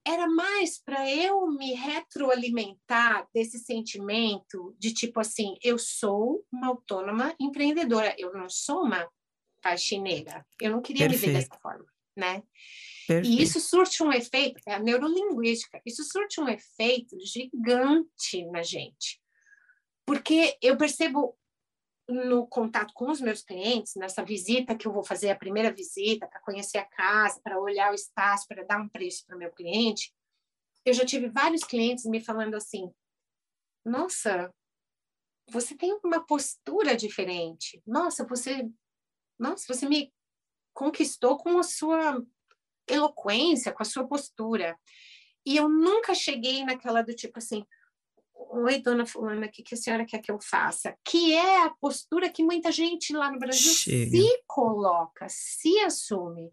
Era 0.04 0.26
mais 0.28 0.82
para 0.82 1.08
eu 1.08 1.46
me 1.52 1.74
retroalimentar 1.74 3.28
desse 3.32 3.58
sentimento 3.58 4.74
de 4.78 4.92
tipo 4.92 5.20
assim, 5.20 5.56
eu 5.62 5.78
sou 5.78 6.44
uma 6.52 6.68
autônoma 6.68 7.34
empreendedora, 7.38 8.14
eu 8.18 8.32
não 8.32 8.48
sou 8.48 8.82
uma 8.82 9.08
faxineira. 9.62 10.44
Eu 10.60 10.72
não 10.72 10.82
queria 10.82 11.08
Perfeito. 11.08 11.26
me 11.28 11.32
ver 11.34 11.38
dessa 11.40 11.60
forma, 11.60 11.86
né? 12.16 12.42
Perfeito. 13.06 13.28
E 13.28 13.42
isso 13.42 13.60
surte 13.60 14.02
um 14.02 14.12
efeito, 14.12 14.60
é 14.66 14.74
a 14.74 14.80
neurolinguística, 14.80 15.80
isso 15.86 16.02
surte 16.02 16.40
um 16.40 16.48
efeito 16.48 17.16
gigante 17.20 18.44
na 18.50 18.62
gente. 18.62 19.20
Porque 20.04 20.58
eu 20.60 20.76
percebo 20.76 21.38
no 22.08 22.46
contato 22.46 22.92
com 22.94 23.10
os 23.10 23.20
meus 23.20 23.42
clientes, 23.42 23.94
nessa 23.94 24.24
visita 24.24 24.76
que 24.76 24.86
eu 24.86 24.92
vou 24.92 25.04
fazer, 25.04 25.30
a 25.30 25.38
primeira 25.38 25.72
visita, 25.72 26.26
para 26.26 26.40
conhecer 26.40 26.78
a 26.78 26.84
casa, 26.84 27.40
para 27.42 27.60
olhar 27.60 27.92
o 27.92 27.94
espaço, 27.94 28.46
para 28.48 28.64
dar 28.64 28.80
um 28.80 28.88
preço 28.88 29.24
para 29.26 29.36
o 29.36 29.38
meu 29.38 29.50
cliente, 29.52 30.12
eu 30.84 30.92
já 30.92 31.04
tive 31.04 31.28
vários 31.28 31.62
clientes 31.62 32.04
me 32.04 32.20
falando 32.20 32.54
assim: 32.54 32.92
nossa, 33.84 34.52
você 35.48 35.76
tem 35.76 35.98
uma 36.04 36.24
postura 36.24 36.96
diferente. 36.96 37.82
Nossa, 37.86 38.26
você, 38.26 38.68
nossa, 39.38 39.72
você 39.72 39.88
me 39.88 40.12
conquistou 40.72 41.36
com 41.36 41.58
a 41.58 41.62
sua 41.62 42.20
eloquência, 42.88 43.72
com 43.72 43.82
a 43.82 43.86
sua 43.86 44.06
postura. 44.06 44.78
E 45.44 45.56
eu 45.56 45.68
nunca 45.68 46.14
cheguei 46.14 46.64
naquela 46.64 47.02
do 47.02 47.14
tipo 47.14 47.38
assim, 47.38 47.64
oi, 48.50 48.80
dona 48.80 49.06
fulana, 49.06 49.46
o 49.46 49.50
que, 49.50 49.62
que 49.62 49.74
a 49.74 49.76
senhora 49.76 50.04
quer 50.04 50.18
que 50.18 50.30
eu 50.30 50.38
faça? 50.40 50.96
Que 51.04 51.34
é 51.34 51.64
a 51.64 51.70
postura 51.70 52.30
que 52.30 52.42
muita 52.42 52.70
gente 52.70 53.12
lá 53.12 53.30
no 53.30 53.38
Brasil 53.38 53.72
Chega. 53.72 54.10
se 54.10 54.42
coloca, 54.46 55.26
se 55.28 55.78
assume. 55.80 56.52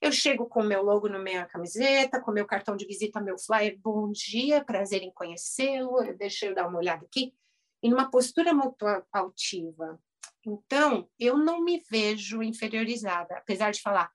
Eu 0.00 0.12
chego 0.12 0.46
com 0.46 0.62
meu 0.62 0.82
logo 0.82 1.08
na 1.08 1.18
minha 1.18 1.44
camiseta, 1.46 2.20
com 2.20 2.30
meu 2.30 2.46
cartão 2.46 2.76
de 2.76 2.86
visita, 2.86 3.20
meu 3.20 3.38
flyer, 3.38 3.78
bom 3.80 4.10
dia, 4.12 4.64
prazer 4.64 5.02
em 5.02 5.12
conhecê-lo, 5.12 6.02
deixa 6.16 6.46
eu 6.46 6.54
dar 6.54 6.68
uma 6.68 6.78
olhada 6.78 7.04
aqui, 7.04 7.34
e 7.82 7.90
numa 7.90 8.10
postura 8.10 8.54
muito 8.54 8.84
altiva. 9.12 10.00
Então, 10.46 11.08
eu 11.18 11.36
não 11.36 11.62
me 11.62 11.82
vejo 11.90 12.42
inferiorizada, 12.42 13.36
apesar 13.36 13.72
de 13.72 13.80
falar, 13.80 14.10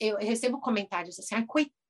eu 0.00 0.16
recebo 0.16 0.60
comentários 0.60 1.18
assim, 1.18 1.34
ah, 1.34 1.46
coitada, 1.46 1.81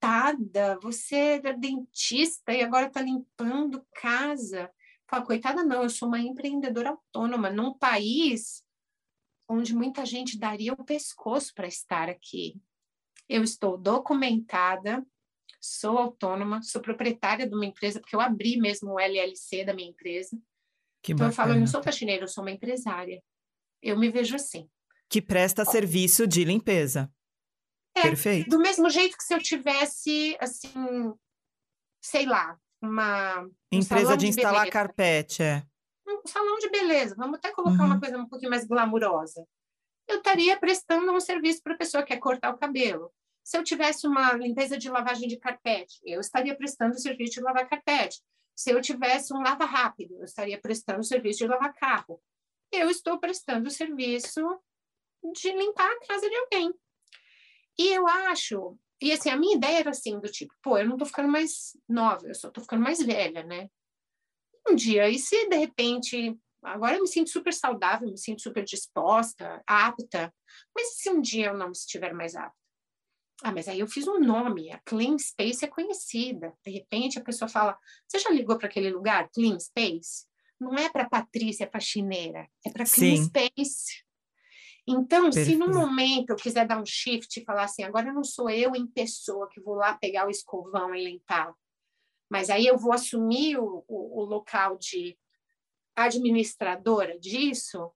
você 0.80 1.40
é 1.44 1.52
dentista 1.52 2.52
e 2.52 2.62
agora 2.62 2.87
está 2.87 3.00
limpando 3.00 3.87
casa. 3.94 4.71
Fala, 5.09 5.25
coitada 5.25 5.62
não, 5.62 5.82
eu 5.82 5.90
sou 5.90 6.09
uma 6.09 6.18
empreendedora 6.18 6.90
autônoma 6.90 7.50
num 7.50 7.76
país 7.76 8.64
onde 9.49 9.75
muita 9.75 10.04
gente 10.06 10.38
daria 10.38 10.73
o 10.73 10.85
pescoço 10.85 11.52
para 11.54 11.66
estar 11.66 12.09
aqui. 12.09 12.61
Eu 13.28 13.42
estou 13.42 13.76
documentada, 13.76 15.04
sou 15.61 15.99
autônoma, 15.99 16.62
sou 16.62 16.80
proprietária 16.80 17.47
de 17.47 17.54
uma 17.54 17.66
empresa, 17.66 18.00
porque 18.00 18.16
eu 18.16 18.21
abri 18.21 18.56
mesmo 18.56 18.92
o 18.92 19.00
LLC 19.00 19.64
da 19.64 19.75
minha 19.75 19.90
empresa. 19.90 20.37
Que 21.02 21.12
então 21.12 21.28
bacana. 21.28 21.30
eu 21.30 21.35
falo, 21.35 21.52
eu 21.52 21.61
não 21.61 21.66
sou 21.66 21.82
faxineira, 21.82 22.25
eu 22.25 22.28
sou 22.28 22.42
uma 22.42 22.50
empresária. 22.50 23.23
Eu 23.82 23.99
me 23.99 24.11
vejo 24.11 24.35
assim. 24.35 24.68
Que 25.09 25.21
presta 25.21 25.64
serviço 25.64 26.26
de 26.26 26.44
limpeza. 26.44 27.12
É, 27.95 28.03
Perfeito. 28.03 28.49
Do 28.49 28.59
mesmo 28.59 28.89
jeito 28.89 29.17
que 29.17 29.25
se 29.25 29.35
eu 29.35 29.39
tivesse, 29.39 30.37
assim, 30.41 31.13
sei 32.03 32.27
lá, 32.27 32.59
uma. 32.81 33.49
Empresa 33.71 34.15
um 34.15 34.17
de 34.17 34.27
instalar 34.27 34.63
beleza. 34.63 34.73
carpete, 34.73 35.43
é. 35.43 35.63
Um 36.07 36.27
salão 36.27 36.59
de 36.59 36.69
beleza, 36.69 37.15
vamos 37.17 37.39
até 37.39 37.53
colocar 37.53 37.83
uhum. 37.83 37.87
uma 37.87 38.01
coisa 38.01 38.19
um 38.19 38.29
pouquinho 38.29 38.51
mais 38.51 38.67
glamurosa. 38.67 39.47
Eu 40.09 40.19
estaria 40.19 40.59
prestando 40.59 41.13
um 41.13 41.21
serviço 41.21 41.63
para 41.63 41.75
a 41.75 41.79
pessoa 41.79 42.03
que 42.03 42.13
quer 42.13 42.19
cortar 42.19 42.51
o 42.51 42.59
cabelo. 42.59 43.13
Se 43.45 43.57
eu 43.57 43.65
tivesse 43.65 44.07
uma 44.07 44.33
limpeza 44.33 44.77
de 44.79 44.91
lavagem 44.91 45.29
de 45.29 45.37
carpete, 45.37 46.01
eu 46.05 46.21
estaria 46.21 46.57
prestando 46.57 46.95
o 46.95 46.99
serviço 46.99 47.35
de 47.35 47.41
lavar 47.41 47.69
carpete. 47.69 48.21
Se 48.55 48.71
eu 48.71 48.81
tivesse 48.81 49.33
um 49.35 49.43
lava 49.43 49.65
rápido, 49.65 50.17
eu 50.19 50.25
estaria 50.25 50.61
prestando 50.61 51.01
o 51.01 51.05
serviço 51.05 51.39
de 51.39 51.47
lavar 51.47 51.73
carro. 51.75 52.21
Eu 52.71 52.91
estou 52.91 53.19
prestando 53.19 53.69
o 53.69 53.71
serviço 53.71 54.41
de 55.33 55.53
limpar 55.53 55.91
a 55.91 56.07
casa 56.07 56.29
de 56.29 56.37
alguém. 56.37 56.73
E 57.79 57.88
eu 57.88 58.07
acho, 58.07 58.79
e 59.00 59.12
assim, 59.12 59.31
a 59.31 59.37
minha 59.37 59.57
ideia 59.57 59.81
era 59.81 59.91
assim, 59.91 60.19
do 60.21 60.31
tipo, 60.31 60.55
pô, 60.62 60.79
eu 60.79 60.87
não 60.87 60.97
tô 60.97 61.05
ficando 61.05 61.29
mais 61.29 61.76
nova, 61.88 62.26
eu 62.26 62.35
só 62.35 62.50
tô 62.50 62.61
ficando 62.61 62.83
mais 62.83 63.02
velha, 63.02 63.43
né? 63.43 63.69
Um 64.69 64.75
dia, 64.75 65.09
e 65.09 65.19
se 65.19 65.49
de 65.49 65.57
repente, 65.57 66.38
agora 66.62 66.97
eu 66.97 67.02
me 67.02 67.09
sinto 67.09 67.31
super 67.31 67.52
saudável, 67.52 68.09
me 68.09 68.19
sinto 68.19 68.43
super 68.43 68.64
disposta, 68.64 69.62
apta, 69.67 70.33
mas 70.75 70.99
se 70.99 71.11
um 71.11 71.21
dia 71.21 71.47
eu 71.47 71.57
não 71.57 71.73
estiver 71.73 72.12
mais 72.12 72.37
apta? 72.37 72.62
Ah, 73.43 73.50
mas 73.50 73.67
aí 73.67 73.81
eu 73.81 73.88
fiz 73.88 74.07
um 74.07 74.21
nome, 74.21 74.71
a 74.71 74.79
Clean 74.85 75.19
Space 75.19 75.64
é 75.64 75.69
conhecida. 75.69 76.55
De 76.64 76.71
repente 76.71 77.19
a 77.19 77.25
pessoa 77.25 77.49
fala: 77.49 77.76
Você 78.07 78.21
já 78.21 78.31
ligou 78.31 78.57
para 78.57 78.69
aquele 78.69 78.91
lugar, 78.91 79.29
Clean 79.31 79.59
Space? 79.59 80.26
Não 80.61 80.75
é 80.75 80.88
para 80.88 81.09
Patrícia 81.09 81.69
faxineira, 81.69 82.49
é 82.64 82.71
para 82.71 82.85
Clean 82.85 83.17
Sim. 83.17 83.25
Space. 83.25 84.05
Então, 84.87 85.31
Perfeito. 85.31 85.51
se 85.51 85.57
no 85.57 85.69
momento 85.69 86.31
eu 86.31 86.37
quiser 86.37 86.67
dar 86.67 86.81
um 86.81 86.87
shift 86.87 87.39
e 87.39 87.45
falar 87.45 87.65
assim, 87.65 87.85
agora 87.85 88.12
não 88.12 88.25
sou 88.25 88.51
eu 88.51 88.75
em 88.75 88.87
pessoa 88.87 89.49
que 89.49 89.61
vou 89.61 89.75
lá 89.75 89.95
pegar 89.95 90.27
o 90.27 90.31
escovão 90.31 90.95
e 90.95 91.05
limpar, 91.05 91.55
mas 92.29 92.51
aí 92.51 92.67
eu 92.67 92.77
vou 92.77 92.93
assumir 92.93 93.59
o, 93.59 93.85
o, 93.87 94.21
o 94.21 94.25
local 94.25 94.77
de 94.77 95.17
administradora 95.95 97.19
disso, 97.19 97.93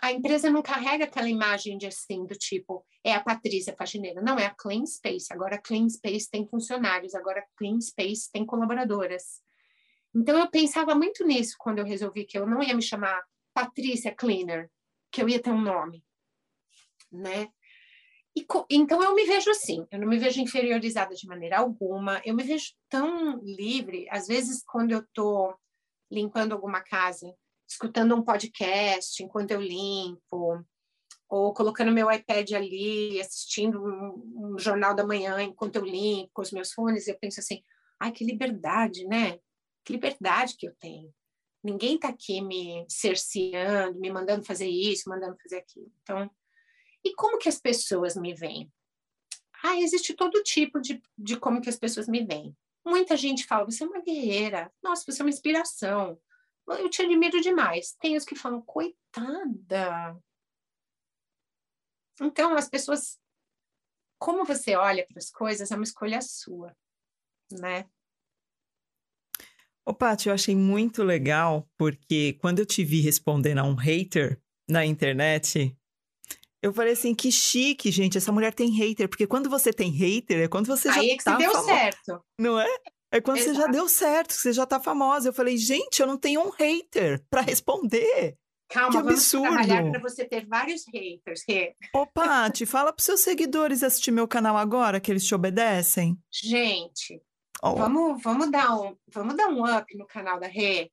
a 0.00 0.12
empresa 0.12 0.50
não 0.50 0.62
carrega 0.62 1.04
aquela 1.04 1.28
imagem 1.28 1.76
de 1.76 1.86
assim, 1.86 2.24
do 2.24 2.34
tipo, 2.36 2.86
é 3.02 3.12
a 3.14 3.20
Patrícia 3.20 3.74
faxineira. 3.76 4.22
Não, 4.22 4.38
é 4.38 4.46
a 4.46 4.54
Clean 4.54 4.84
Space. 4.86 5.32
Agora 5.32 5.56
a 5.56 5.60
Clean 5.60 5.88
Space 5.88 6.30
tem 6.30 6.46
funcionários, 6.46 7.14
agora 7.14 7.40
a 7.40 7.46
Clean 7.56 7.80
Space 7.80 8.30
tem 8.30 8.44
colaboradoras. 8.44 9.42
Então 10.14 10.38
eu 10.38 10.50
pensava 10.50 10.94
muito 10.94 11.24
nisso 11.24 11.56
quando 11.58 11.78
eu 11.78 11.84
resolvi 11.84 12.24
que 12.24 12.38
eu 12.38 12.46
não 12.46 12.62
ia 12.62 12.74
me 12.74 12.82
chamar 12.82 13.20
Patrícia 13.54 14.14
Cleaner, 14.14 14.70
que 15.10 15.22
eu 15.22 15.28
ia 15.28 15.40
ter 15.40 15.50
um 15.50 15.60
nome, 15.60 16.04
né? 17.10 17.48
E, 18.36 18.46
então 18.70 19.02
eu 19.02 19.14
me 19.14 19.24
vejo 19.24 19.50
assim, 19.50 19.86
eu 19.90 19.98
não 19.98 20.06
me 20.06 20.18
vejo 20.18 20.40
inferiorizada 20.40 21.14
de 21.14 21.26
maneira 21.26 21.58
alguma, 21.58 22.22
eu 22.24 22.34
me 22.34 22.44
vejo 22.44 22.72
tão 22.88 23.40
livre, 23.42 24.06
às 24.08 24.28
vezes 24.28 24.62
quando 24.64 24.92
eu 24.92 25.00
estou 25.00 25.56
limpando 26.10 26.52
alguma 26.52 26.80
casa, 26.80 27.34
escutando 27.68 28.14
um 28.14 28.22
podcast 28.22 29.22
enquanto 29.22 29.50
eu 29.50 29.60
limpo, 29.60 30.64
ou 31.28 31.54
colocando 31.54 31.92
meu 31.92 32.10
iPad 32.10 32.52
ali, 32.52 33.20
assistindo 33.20 33.80
um, 33.80 34.52
um, 34.54 34.58
jornal 34.58 34.94
da 34.94 35.06
manhã 35.06 35.40
enquanto 35.40 35.76
eu 35.76 35.84
limpo 35.84 36.30
com 36.32 36.42
os 36.42 36.50
meus 36.50 36.72
fones, 36.72 37.06
eu 37.06 37.16
penso 37.18 37.38
assim, 37.38 37.62
ai, 38.00 38.10
que 38.10 38.24
liberdade, 38.24 39.06
né? 39.06 39.38
Que 39.84 39.92
liberdade 39.92 40.56
que 40.56 40.66
eu 40.66 40.74
tenho. 40.80 41.12
Ninguém 41.62 41.94
está 41.94 42.08
aqui 42.08 42.40
me 42.40 42.84
cerceando, 42.88 44.00
me 44.00 44.10
mandando 44.10 44.44
fazer 44.44 44.68
isso, 44.68 45.08
mandando 45.08 45.36
fazer 45.40 45.58
aquilo. 45.58 45.92
Então, 46.02 46.28
e 47.04 47.14
como 47.14 47.38
que 47.38 47.48
as 47.48 47.58
pessoas 47.58 48.16
me 48.16 48.34
veem? 48.34 48.70
Ah, 49.62 49.78
existe 49.78 50.14
todo 50.14 50.42
tipo 50.42 50.80
de, 50.80 51.02
de 51.16 51.36
como 51.36 51.60
que 51.60 51.68
as 51.68 51.76
pessoas 51.76 52.08
me 52.08 52.24
veem. 52.24 52.56
Muita 52.84 53.16
gente 53.16 53.46
fala, 53.46 53.64
você 53.64 53.84
é 53.84 53.86
uma 53.86 54.00
guerreira, 54.00 54.72
nossa, 54.82 55.04
você 55.06 55.20
é 55.20 55.24
uma 55.24 55.30
inspiração, 55.30 56.18
eu 56.78 56.88
te 56.88 57.02
admiro 57.02 57.40
demais. 57.40 57.96
Tem 58.00 58.16
os 58.16 58.24
que 58.24 58.36
falam, 58.36 58.62
coitada. 58.62 60.16
Então, 62.20 62.54
as 62.54 62.68
pessoas, 62.68 63.18
como 64.18 64.44
você 64.44 64.76
olha 64.76 65.06
para 65.06 65.18
as 65.18 65.30
coisas, 65.30 65.70
é 65.70 65.74
uma 65.74 65.84
escolha 65.84 66.20
sua, 66.20 66.76
né? 67.50 67.88
Ô, 69.84 69.94
Paty, 69.94 70.28
eu 70.28 70.34
achei 70.34 70.54
muito 70.54 71.02
legal, 71.02 71.68
porque 71.76 72.34
quando 72.34 72.60
eu 72.60 72.66
te 72.66 72.84
vi 72.84 73.00
respondendo 73.00 73.58
a 73.58 73.64
um 73.64 73.74
hater 73.74 74.40
na 74.68 74.84
internet, 74.84 75.76
eu 76.62 76.72
falei 76.72 76.92
assim, 76.92 77.14
que 77.14 77.32
chique, 77.32 77.90
gente, 77.90 78.18
essa 78.18 78.32
mulher 78.32 78.52
tem 78.52 78.70
hater, 78.70 79.08
porque 79.08 79.26
quando 79.26 79.48
você 79.48 79.72
tem 79.72 79.90
hater 79.90 80.40
é 80.40 80.48
quando 80.48 80.66
você 80.66 80.88
Aí 80.88 80.94
já 80.94 81.14
é 81.14 81.16
que 81.16 81.24
tá 81.24 81.36
deu 81.36 81.54
certo. 81.62 82.24
Não 82.38 82.60
é? 82.60 82.68
É 83.12 83.20
quando 83.20 83.38
Exato. 83.38 83.56
você 83.56 83.60
já 83.62 83.66
deu 83.66 83.88
certo, 83.88 84.32
você 84.32 84.52
já 84.52 84.66
tá 84.66 84.78
famosa. 84.78 85.28
Eu 85.28 85.32
falei, 85.32 85.56
gente, 85.56 86.00
eu 86.00 86.06
não 86.06 86.16
tenho 86.16 86.40
um 86.40 86.50
hater 86.50 87.24
para 87.28 87.40
responder. 87.40 88.36
Calma, 88.68 88.90
que 88.90 88.96
vamos 88.98 89.12
absurdo. 89.14 89.48
trabalhar 89.48 89.90
para 89.90 90.00
você 90.00 90.24
ter 90.24 90.46
vários 90.46 90.84
haters. 90.86 91.42
Que... 91.42 91.74
Ô, 91.92 92.06
Paty, 92.06 92.64
fala 92.66 92.92
pros 92.92 93.04
seus 93.04 93.20
seguidores 93.20 93.82
assistir 93.82 94.12
meu 94.12 94.28
canal 94.28 94.56
agora, 94.56 95.00
que 95.00 95.10
eles 95.10 95.26
te 95.26 95.34
obedecem. 95.34 96.16
Gente, 96.30 97.20
oh. 97.64 97.74
vamos, 97.74 98.22
vamos, 98.22 98.48
dar 98.48 98.80
um, 98.80 98.96
vamos 99.12 99.34
dar 99.34 99.48
um 99.48 99.64
up 99.64 99.98
no 99.98 100.06
canal 100.06 100.38
da 100.38 100.46
Rê. 100.46 100.88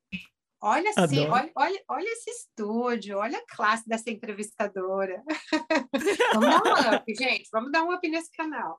Olha 0.67 0.91
assim, 0.97 1.25
olha, 1.27 1.50
olha, 1.55 1.83
olha 1.88 2.09
esse 2.09 2.29
estúdio, 2.29 3.17
olha 3.19 3.38
a 3.38 3.55
classe 3.55 3.88
dessa 3.88 4.09
entrevistadora. 4.09 5.24
vamos 6.33 6.50
dar 6.50 6.62
um 6.62 6.95
up, 6.97 7.15
gente. 7.15 7.47
Vamos 7.53 7.71
dar 7.71 7.83
um 7.86 7.93
up 7.93 8.09
nesse 8.09 8.29
canal. 8.33 8.77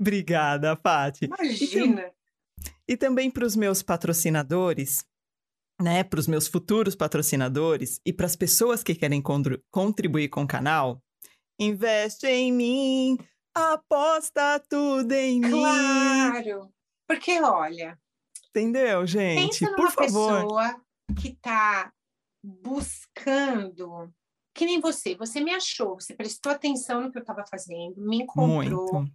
Obrigada, 0.00 0.74
Paty. 0.74 1.26
Imagina. 1.26 2.10
E, 2.88 2.94
e 2.94 2.96
também 2.96 3.30
para 3.30 3.44
os 3.44 3.54
meus 3.54 3.82
patrocinadores, 3.82 5.04
né? 5.78 6.02
Para 6.02 6.18
os 6.18 6.26
meus 6.26 6.48
futuros 6.48 6.96
patrocinadores 6.96 8.00
e 8.06 8.10
para 8.12 8.24
as 8.24 8.34
pessoas 8.34 8.82
que 8.82 8.94
querem 8.94 9.22
contribuir 9.70 10.30
com 10.30 10.44
o 10.44 10.48
canal, 10.48 10.98
investe 11.60 12.26
em 12.26 12.50
mim, 12.50 13.18
aposta 13.54 14.58
tudo 14.66 15.12
em 15.12 15.42
claro. 15.42 15.52
mim. 15.52 16.42
Claro. 16.42 16.72
Porque, 17.06 17.38
olha. 17.38 17.98
Entendeu, 18.48 19.06
gente? 19.06 19.58
Pensa 19.58 19.66
numa 19.66 19.76
Por 19.76 19.90
favor. 19.90 20.42
pessoa 20.42 20.82
que 21.14 21.28
está 21.28 21.92
buscando, 22.42 24.12
que 24.54 24.66
nem 24.66 24.80
você, 24.80 25.14
você 25.14 25.40
me 25.40 25.52
achou, 25.52 25.94
você 25.94 26.14
prestou 26.14 26.52
atenção 26.52 27.00
no 27.00 27.10
que 27.10 27.18
eu 27.18 27.22
estava 27.22 27.44
fazendo, 27.46 28.00
me 28.00 28.22
encontrou. 28.22 28.92
Muito. 28.92 29.12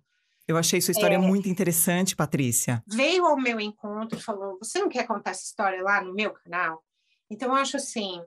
Eu 0.47 0.57
achei 0.57 0.79
sua 0.79 0.93
história 0.93 1.15
é, 1.15 1.19
muito 1.19 1.49
interessante, 1.49 2.15
Patrícia. 2.15 2.81
Veio 2.87 3.25
ao 3.25 3.35
meu 3.35 3.59
encontro 3.59 4.17
e 4.17 4.21
falou: 4.21 4.57
Você 4.59 4.79
não 4.79 4.87
quer 4.87 5.05
contar 5.05 5.31
essa 5.31 5.43
história 5.43 5.83
lá 5.83 6.01
no 6.01 6.13
meu 6.13 6.31
canal? 6.31 6.81
Então, 7.29 7.49
eu 7.49 7.55
acho 7.55 7.75
assim: 7.75 8.21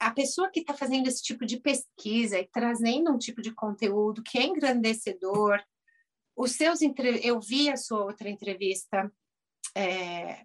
a 0.00 0.10
pessoa 0.10 0.50
que 0.50 0.60
está 0.60 0.74
fazendo 0.74 1.06
esse 1.06 1.22
tipo 1.22 1.46
de 1.46 1.60
pesquisa 1.60 2.38
e 2.38 2.48
trazendo 2.48 3.12
um 3.12 3.18
tipo 3.18 3.40
de 3.40 3.52
conteúdo 3.52 4.24
que 4.24 4.38
é 4.38 4.42
engrandecedor, 4.42 5.62
os 6.36 6.52
seus. 6.52 6.80
Eu 7.22 7.40
vi 7.40 7.70
a 7.70 7.76
sua 7.76 8.04
outra 8.04 8.28
entrevista 8.28 9.08
é, 9.76 10.44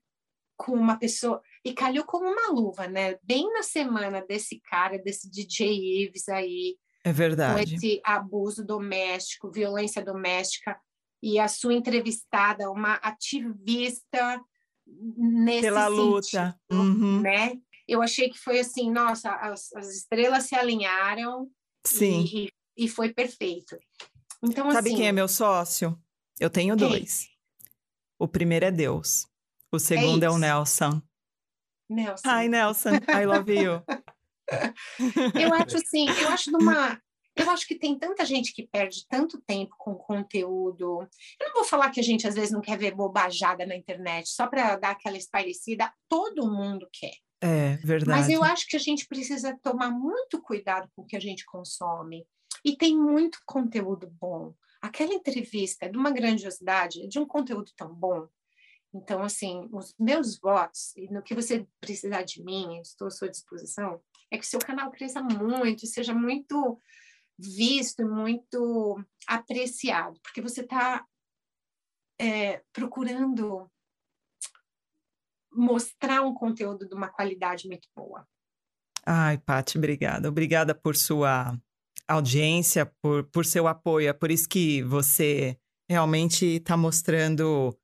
com 0.56 0.74
uma 0.74 0.98
pessoa 0.98 1.42
e 1.64 1.74
calhou 1.74 2.06
como 2.06 2.26
uma 2.26 2.52
luva, 2.52 2.88
né? 2.88 3.18
Bem 3.24 3.52
na 3.54 3.64
semana 3.64 4.22
desse 4.22 4.60
cara, 4.62 4.98
desse 4.98 5.30
DJ 5.30 6.04
Ives 6.04 6.30
aí. 6.30 6.78
É 7.04 7.12
verdade. 7.12 7.72
Com 7.72 7.76
esse 7.76 8.02
abuso 8.04 8.66
doméstico, 8.66 9.52
violência 9.52 10.04
doméstica. 10.04 10.80
E 11.22 11.38
a 11.38 11.48
sua 11.48 11.74
entrevistada, 11.74 12.72
uma 12.72 12.94
ativista 12.96 14.42
nesse 14.88 15.62
Pela 15.62 15.88
sentido, 15.88 16.02
luta. 16.02 16.60
Uhum. 16.72 17.22
né? 17.22 17.58
Eu 17.88 18.02
achei 18.02 18.30
que 18.30 18.38
foi 18.38 18.60
assim, 18.60 18.92
nossa, 18.92 19.32
as, 19.32 19.74
as 19.74 19.90
estrelas 19.94 20.44
se 20.46 20.56
alinharam 20.56 21.50
Sim. 21.86 22.24
E, 22.26 22.50
e 22.78 22.88
foi 22.88 23.14
perfeito. 23.14 23.78
Então, 24.44 24.72
Sabe 24.72 24.90
assim, 24.90 24.98
quem 24.98 25.08
é 25.08 25.12
meu 25.12 25.28
sócio? 25.28 26.00
Eu 26.40 26.50
tenho 26.50 26.76
dois. 26.76 27.28
O 28.18 28.28
primeiro 28.28 28.66
é 28.66 28.72
Deus. 28.72 29.28
O 29.72 29.80
segundo 29.80 30.24
é, 30.24 30.28
é 30.28 30.30
o 30.30 30.38
Nelson. 30.38 31.02
Nelson. 31.90 32.30
Hi, 32.30 32.48
Nelson. 32.48 32.96
I 33.08 33.26
love 33.26 33.52
you. 33.52 33.82
eu 35.40 35.54
acho 35.54 35.78
assim, 35.78 36.08
eu 36.08 36.30
acho 36.30 36.52
numa. 36.52 37.00
Eu 37.36 37.50
acho 37.50 37.66
que 37.66 37.76
tem 37.76 37.98
tanta 37.98 38.26
gente 38.26 38.54
que 38.54 38.68
perde 38.68 39.08
tanto 39.08 39.40
tempo 39.42 39.74
com 39.78 39.96
conteúdo. 39.96 41.08
Eu 41.40 41.48
não 41.48 41.54
vou 41.54 41.64
falar 41.64 41.90
que 41.90 42.00
a 42.00 42.04
gente 42.04 42.28
às 42.28 42.36
vezes 42.36 42.52
não 42.52 42.60
quer 42.60 42.78
ver 42.78 42.94
bobajada 42.94 43.66
na 43.66 43.76
internet, 43.76 44.28
só 44.30 44.46
para 44.46 44.76
dar 44.76 44.92
aquela 44.92 45.18
espairecida. 45.18 45.92
Todo 46.10 46.52
mundo 46.52 46.88
quer. 46.92 47.14
É, 47.42 47.78
verdade. 47.78 48.10
Mas 48.12 48.30
eu 48.30 48.44
acho 48.44 48.68
que 48.68 48.76
a 48.76 48.80
gente 48.80 49.08
precisa 49.08 49.58
tomar 49.64 49.90
muito 49.90 50.42
cuidado 50.42 50.90
com 50.94 51.04
o 51.04 51.06
que 51.06 51.16
a 51.16 51.22
gente 51.22 51.46
consome. 51.46 52.26
E 52.66 52.76
tem 52.76 52.98
muito 52.98 53.40
conteúdo 53.46 54.12
bom. 54.20 54.54
Aquela 54.82 55.14
entrevista 55.14 55.86
é 55.86 55.90
de 55.90 55.98
uma 55.98 56.12
grandiosidade, 56.12 57.08
de 57.08 57.20
um 57.20 57.26
conteúdo 57.26 57.72
tão 57.76 57.94
bom. 57.94 58.28
Então, 58.94 59.22
assim, 59.22 59.70
os 59.72 59.96
meus 60.00 60.40
votos, 60.40 60.96
e 60.98 61.08
no 61.12 61.22
que 61.22 61.36
você 61.36 61.68
precisar 61.80 62.24
de 62.24 62.44
mim, 62.44 62.80
estou 62.82 63.08
à 63.08 63.12
sua 63.12 63.30
disposição, 63.30 64.02
é 64.32 64.38
que 64.38 64.46
seu 64.46 64.60
canal 64.60 64.90
cresça 64.92 65.22
muito, 65.22 65.86
seja 65.86 66.14
muito 66.14 66.82
visto, 67.38 68.06
muito 68.06 69.04
apreciado, 69.28 70.20
porque 70.22 70.42
você 70.42 70.62
está 70.62 71.06
é, 72.20 72.64
procurando 72.74 73.70
mostrar 75.52 76.22
um 76.22 76.34
conteúdo 76.34 76.88
de 76.88 76.94
uma 76.94 77.10
qualidade 77.10 77.68
muito 77.68 77.88
boa. 77.96 78.28
Ai, 79.06 79.38
Paty, 79.38 79.78
obrigada. 79.78 80.30
Obrigada 80.30 80.76
por 80.76 80.96
sua 80.96 81.58
audiência, 82.08 82.86
por, 83.02 83.24
por 83.26 83.46
seu 83.46 83.68
apoio. 83.68 84.10
É 84.10 84.14
por 84.14 84.30
isso 84.30 84.48
que 84.48 84.84
você 84.84 85.58
realmente 85.90 86.46
está 86.46 86.78
mostrando 86.78 87.76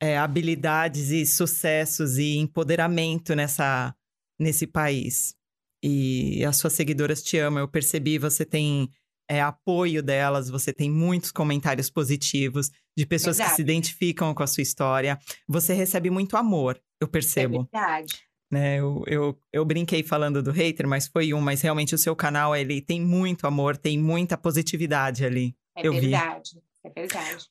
é, 0.00 0.16
habilidades 0.16 1.10
e 1.10 1.26
sucessos 1.26 2.16
e 2.16 2.38
empoderamento 2.38 3.34
nessa, 3.34 3.94
nesse 4.38 4.66
país. 4.66 5.34
E 5.82 6.44
as 6.44 6.56
suas 6.56 6.72
seguidoras 6.72 7.22
te 7.22 7.38
amam, 7.38 7.60
eu 7.60 7.68
percebi, 7.68 8.18
você 8.18 8.44
tem 8.44 8.90
é, 9.28 9.40
apoio 9.40 10.02
delas, 10.02 10.50
você 10.50 10.72
tem 10.72 10.90
muitos 10.90 11.30
comentários 11.30 11.90
positivos 11.90 12.70
de 12.96 13.06
pessoas 13.06 13.36
verdade. 13.36 13.52
que 13.52 13.56
se 13.56 13.62
identificam 13.62 14.34
com 14.34 14.42
a 14.42 14.46
sua 14.46 14.62
história. 14.62 15.18
Você 15.46 15.72
recebe 15.72 16.10
muito 16.10 16.36
amor, 16.36 16.80
eu 17.00 17.06
percebo. 17.06 17.68
É 17.72 17.78
verdade. 17.78 18.14
Né, 18.50 18.80
eu, 18.80 19.04
eu, 19.06 19.38
eu 19.52 19.64
brinquei 19.64 20.02
falando 20.02 20.42
do 20.42 20.50
hater, 20.50 20.88
mas 20.88 21.06
foi 21.06 21.32
um, 21.32 21.40
mas 21.40 21.60
realmente 21.60 21.94
o 21.94 21.98
seu 21.98 22.16
canal, 22.16 22.56
ele 22.56 22.80
tem 22.80 23.00
muito 23.00 23.46
amor, 23.46 23.76
tem 23.76 23.96
muita 23.96 24.36
positividade 24.36 25.24
ali. 25.24 25.54
É 25.76 25.86
eu 25.86 25.92
verdade, 25.92 26.54
vi. 26.54 26.90
é 26.90 26.90
verdade. 26.90 27.46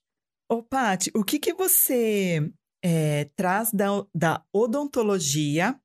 Ô, 0.51 0.63
Paty, 0.63 1.11
o 1.15 1.23
que, 1.23 1.37
que 1.37 1.53
você 1.53 2.51
é, 2.83 3.25
traz 3.35 3.71
da, 3.71 3.87
da 4.13 4.43
odontologia 4.51 5.79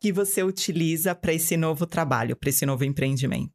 que 0.00 0.12
você 0.12 0.42
utiliza 0.42 1.14
para 1.14 1.32
esse 1.32 1.56
novo 1.56 1.86
trabalho, 1.86 2.36
para 2.36 2.48
esse 2.48 2.66
novo 2.66 2.82
empreendimento? 2.84 3.54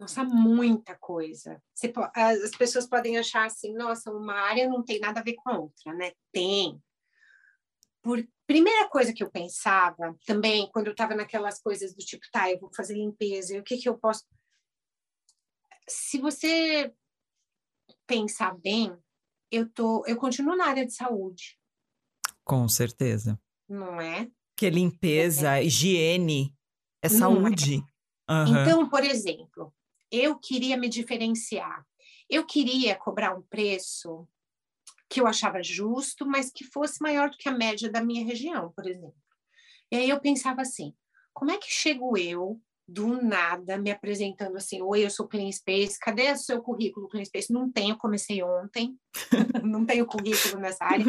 Nossa, 0.00 0.24
muita 0.24 0.96
coisa. 0.96 1.62
Você, 1.72 1.92
as 2.12 2.50
pessoas 2.56 2.88
podem 2.88 3.18
achar 3.18 3.46
assim, 3.46 3.72
nossa, 3.72 4.10
uma 4.10 4.34
área 4.34 4.68
não 4.68 4.82
tem 4.82 4.98
nada 4.98 5.20
a 5.20 5.22
ver 5.22 5.34
com 5.34 5.48
a 5.48 5.58
outra, 5.60 5.94
né? 5.94 6.10
Tem. 6.32 6.82
por 8.02 8.26
primeira 8.48 8.88
coisa 8.88 9.12
que 9.12 9.22
eu 9.22 9.30
pensava 9.30 10.16
também, 10.26 10.68
quando 10.72 10.88
eu 10.88 10.92
estava 10.92 11.14
naquelas 11.14 11.60
coisas 11.60 11.94
do 11.94 12.04
tipo, 12.04 12.24
tá, 12.32 12.50
eu 12.50 12.58
vou 12.58 12.70
fazer 12.74 12.94
limpeza, 12.94 13.58
o 13.58 13.62
que 13.62 13.76
que 13.78 13.88
eu 13.88 13.96
posso. 13.96 14.24
Se 15.88 16.18
você 16.18 16.92
pensar 18.06 18.56
bem, 18.58 18.96
eu 19.50 19.68
tô, 19.68 20.04
eu 20.06 20.16
continuo 20.16 20.56
na 20.56 20.66
área 20.66 20.86
de 20.86 20.92
saúde. 20.92 21.58
Com 22.44 22.68
certeza. 22.68 23.40
Não 23.68 24.00
é? 24.00 24.30
Que 24.56 24.70
limpeza, 24.70 25.58
é. 25.58 25.64
higiene, 25.64 26.54
é 27.02 27.08
não 27.08 27.18
saúde. 27.18 27.84
É. 28.28 28.32
Uhum. 28.32 28.62
Então, 28.62 28.88
por 28.88 29.04
exemplo, 29.04 29.72
eu 30.10 30.38
queria 30.38 30.76
me 30.76 30.88
diferenciar. 30.88 31.84
Eu 32.28 32.44
queria 32.44 32.96
cobrar 32.96 33.36
um 33.36 33.42
preço 33.42 34.26
que 35.08 35.20
eu 35.20 35.26
achava 35.26 35.62
justo, 35.62 36.26
mas 36.26 36.50
que 36.50 36.64
fosse 36.64 37.00
maior 37.00 37.30
do 37.30 37.36
que 37.36 37.48
a 37.48 37.52
média 37.52 37.90
da 37.90 38.02
minha 38.02 38.24
região, 38.24 38.72
por 38.72 38.86
exemplo. 38.86 39.14
E 39.92 39.96
aí 39.96 40.08
eu 40.08 40.20
pensava 40.20 40.62
assim: 40.62 40.94
como 41.32 41.50
é 41.50 41.58
que 41.58 41.70
chego 41.70 42.16
eu 42.18 42.60
do 42.88 43.20
nada 43.20 43.76
me 43.76 43.90
apresentando 43.90 44.56
assim, 44.56 44.80
oi, 44.80 45.04
eu 45.04 45.10
sou 45.10 45.26
Clean 45.26 45.50
Space, 45.50 45.98
cadê 45.98 46.30
o 46.30 46.36
seu 46.36 46.62
currículo 46.62 47.08
Clean 47.08 47.24
Space? 47.24 47.52
Não 47.52 47.70
tenho, 47.70 47.96
comecei 47.96 48.42
ontem, 48.42 48.96
não 49.64 49.84
tenho 49.84 50.06
currículo 50.06 50.60
nessa 50.60 50.84
área. 50.84 51.04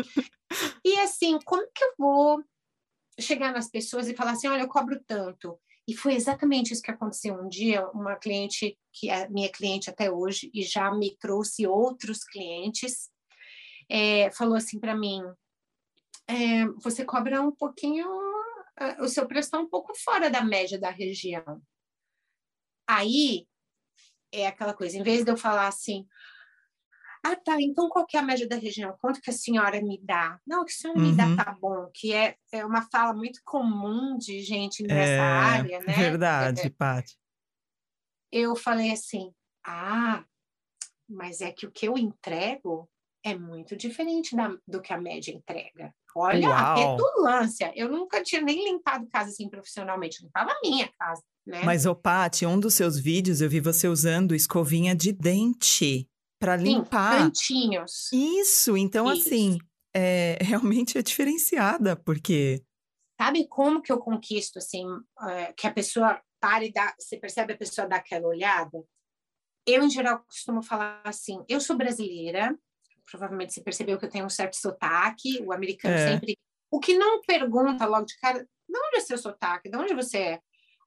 E 0.83 0.99
assim, 0.99 1.37
como 1.45 1.67
que 1.73 1.83
eu 1.83 1.93
vou 1.97 2.43
chegar 3.19 3.51
nas 3.51 3.69
pessoas 3.69 4.07
e 4.07 4.15
falar 4.15 4.31
assim, 4.31 4.47
olha, 4.47 4.61
eu 4.61 4.67
cobro 4.67 4.99
tanto? 5.05 5.59
E 5.87 5.95
foi 5.95 6.15
exatamente 6.15 6.73
isso 6.73 6.81
que 6.81 6.91
aconteceu 6.91 7.33
um 7.35 7.47
dia, 7.47 7.87
uma 7.91 8.15
cliente 8.15 8.77
que 8.91 9.09
é 9.09 9.29
minha 9.29 9.49
cliente 9.49 9.89
até 9.89 10.11
hoje 10.11 10.49
e 10.53 10.63
já 10.63 10.91
me 10.91 11.15
trouxe 11.17 11.65
outros 11.65 12.23
clientes, 12.23 13.09
é, 13.89 14.29
falou 14.31 14.55
assim 14.55 14.79
para 14.79 14.95
mim, 14.95 15.21
é, 16.27 16.65
você 16.83 17.05
cobra 17.05 17.41
um 17.41 17.51
pouquinho 17.51 18.05
o 18.99 19.07
seu 19.07 19.27
preço 19.27 19.47
está 19.47 19.59
um 19.59 19.69
pouco 19.69 19.93
fora 19.95 20.29
da 20.29 20.43
média 20.43 20.79
da 20.79 20.89
região. 20.89 21.61
Aí 22.87 23.47
é 24.31 24.47
aquela 24.47 24.73
coisa, 24.73 24.97
em 24.97 25.03
vez 25.03 25.23
de 25.23 25.31
eu 25.31 25.37
falar 25.37 25.67
assim, 25.67 26.07
ah, 27.23 27.35
tá, 27.35 27.61
então 27.61 27.89
qual 27.89 28.05
que 28.05 28.15
é 28.15 28.19
a 28.19 28.23
média 28.23 28.47
da 28.47 28.55
região? 28.55 28.95
Quanto 29.01 29.19
que 29.19 29.29
a 29.29 29.33
senhora 29.33 29.81
me 29.81 29.99
dá? 30.01 30.39
Não, 30.45 30.61
o 30.61 30.65
que 30.65 30.71
a 30.71 30.75
senhora 30.75 30.99
uhum. 30.99 31.09
me 31.09 31.17
dá 31.17 31.25
uhum. 31.25 31.35
tá 31.35 31.57
bom, 31.59 31.91
que 31.93 32.13
é, 32.13 32.37
é 32.51 32.65
uma 32.65 32.81
fala 32.89 33.13
muito 33.13 33.41
comum 33.43 34.17
de 34.17 34.41
gente 34.41 34.83
nessa 34.83 35.11
é, 35.11 35.19
área, 35.19 35.79
né? 35.83 35.93
Verdade, 35.93 36.61
é, 36.61 36.69
Paty. 36.69 37.17
Eu 38.31 38.55
falei 38.55 38.91
assim, 38.91 39.33
ah, 39.65 40.23
mas 41.09 41.41
é 41.41 41.51
que 41.51 41.65
o 41.65 41.71
que 41.71 41.87
eu 41.87 41.97
entrego 41.97 42.89
é 43.23 43.35
muito 43.35 43.75
diferente 43.75 44.35
da, 44.35 44.55
do 44.67 44.81
que 44.81 44.93
a 44.93 45.01
média 45.01 45.33
entrega. 45.33 45.93
Olha, 46.17 46.49
Uau. 46.49 46.57
a 46.57 46.75
petulância. 46.75 47.71
Eu 47.75 47.89
nunca 47.89 48.23
tinha 48.23 48.41
nem 48.41 48.65
limpado 48.65 49.07
casa 49.07 49.29
assim 49.29 49.47
profissionalmente, 49.49 50.23
limpava 50.23 50.51
a 50.51 50.59
minha 50.63 50.89
casa, 50.99 51.21
né? 51.45 51.61
Mas, 51.63 51.85
ô, 51.85 51.95
Paty, 51.95 52.45
um 52.45 52.59
dos 52.59 52.73
seus 52.73 52.97
vídeos 52.99 53.39
eu 53.39 53.49
vi 53.49 53.59
você 53.59 53.87
usando 53.87 54.33
escovinha 54.33 54.95
de 54.95 55.11
dente 55.11 56.09
para 56.39 56.55
limpar. 56.55 57.19
cantinhos. 57.19 58.11
Isso, 58.11 58.75
então 58.75 59.11
Isso. 59.11 59.27
assim, 59.27 59.57
é, 59.95 60.37
realmente 60.41 60.97
é 60.97 61.01
diferenciada, 61.01 61.95
porque... 61.95 62.63
Sabe 63.19 63.47
como 63.47 63.81
que 63.81 63.91
eu 63.91 63.97
conquisto, 63.97 64.57
assim, 64.59 64.85
é, 65.27 65.53
que 65.53 65.65
a 65.65 65.73
pessoa 65.73 66.21
pare 66.39 66.67
e 66.67 66.71
dá, 66.71 66.93
você 66.99 67.17
percebe 67.17 67.53
a 67.53 67.57
pessoa 67.57 67.87
dar 67.87 67.97
aquela 67.97 68.27
olhada? 68.27 68.83
Eu, 69.65 69.83
em 69.83 69.89
geral, 69.89 70.23
costumo 70.23 70.61
falar 70.61 71.01
assim, 71.03 71.43
eu 71.49 71.59
sou 71.59 71.75
brasileira, 71.75 72.57
provavelmente 73.09 73.53
você 73.53 73.61
percebeu 73.61 73.97
que 73.97 74.05
eu 74.05 74.09
tenho 74.09 74.25
um 74.25 74.29
certo 74.29 74.55
sotaque, 74.55 75.41
o 75.41 75.51
americano 75.51 75.95
é. 75.95 76.11
sempre. 76.11 76.37
O 76.69 76.79
que 76.79 76.97
não 76.97 77.21
pergunta 77.21 77.85
logo 77.85 78.05
de 78.05 78.17
cara, 78.19 78.39
de 78.39 78.77
onde 78.77 78.97
é 78.97 78.99
seu 78.99 79.17
sotaque? 79.17 79.69
De 79.69 79.77
onde 79.77 79.93
você 79.93 80.17
é? 80.17 80.39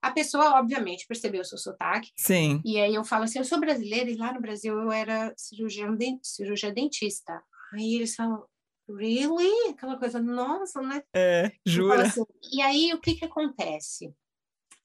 A 0.02 0.10
pessoa, 0.10 0.58
obviamente, 0.58 1.06
percebeu 1.06 1.42
o 1.42 1.44
seu 1.44 1.58
sotaque. 1.58 2.10
Sim. 2.16 2.62
E 2.64 2.80
aí 2.80 2.94
eu 2.94 3.04
falo 3.04 3.24
assim: 3.24 3.38
eu 3.38 3.44
sou 3.44 3.60
brasileira 3.60 4.10
e 4.10 4.16
lá 4.16 4.32
no 4.32 4.40
Brasil 4.40 4.78
eu 4.78 4.90
era 4.90 5.32
cirurgião, 5.36 5.96
cirurgia 6.22 6.72
dentista. 6.72 7.42
Aí 7.72 7.96
eles 7.96 8.14
falam: 8.14 8.44
really? 8.88 9.70
Aquela 9.70 9.98
coisa, 9.98 10.20
nossa, 10.20 10.80
né? 10.80 11.02
É, 11.14 11.52
jura. 11.66 12.02
Assim, 12.02 12.24
e 12.52 12.62
aí 12.62 12.94
o 12.94 13.00
que, 13.00 13.14
que 13.14 13.24
acontece? 13.24 14.14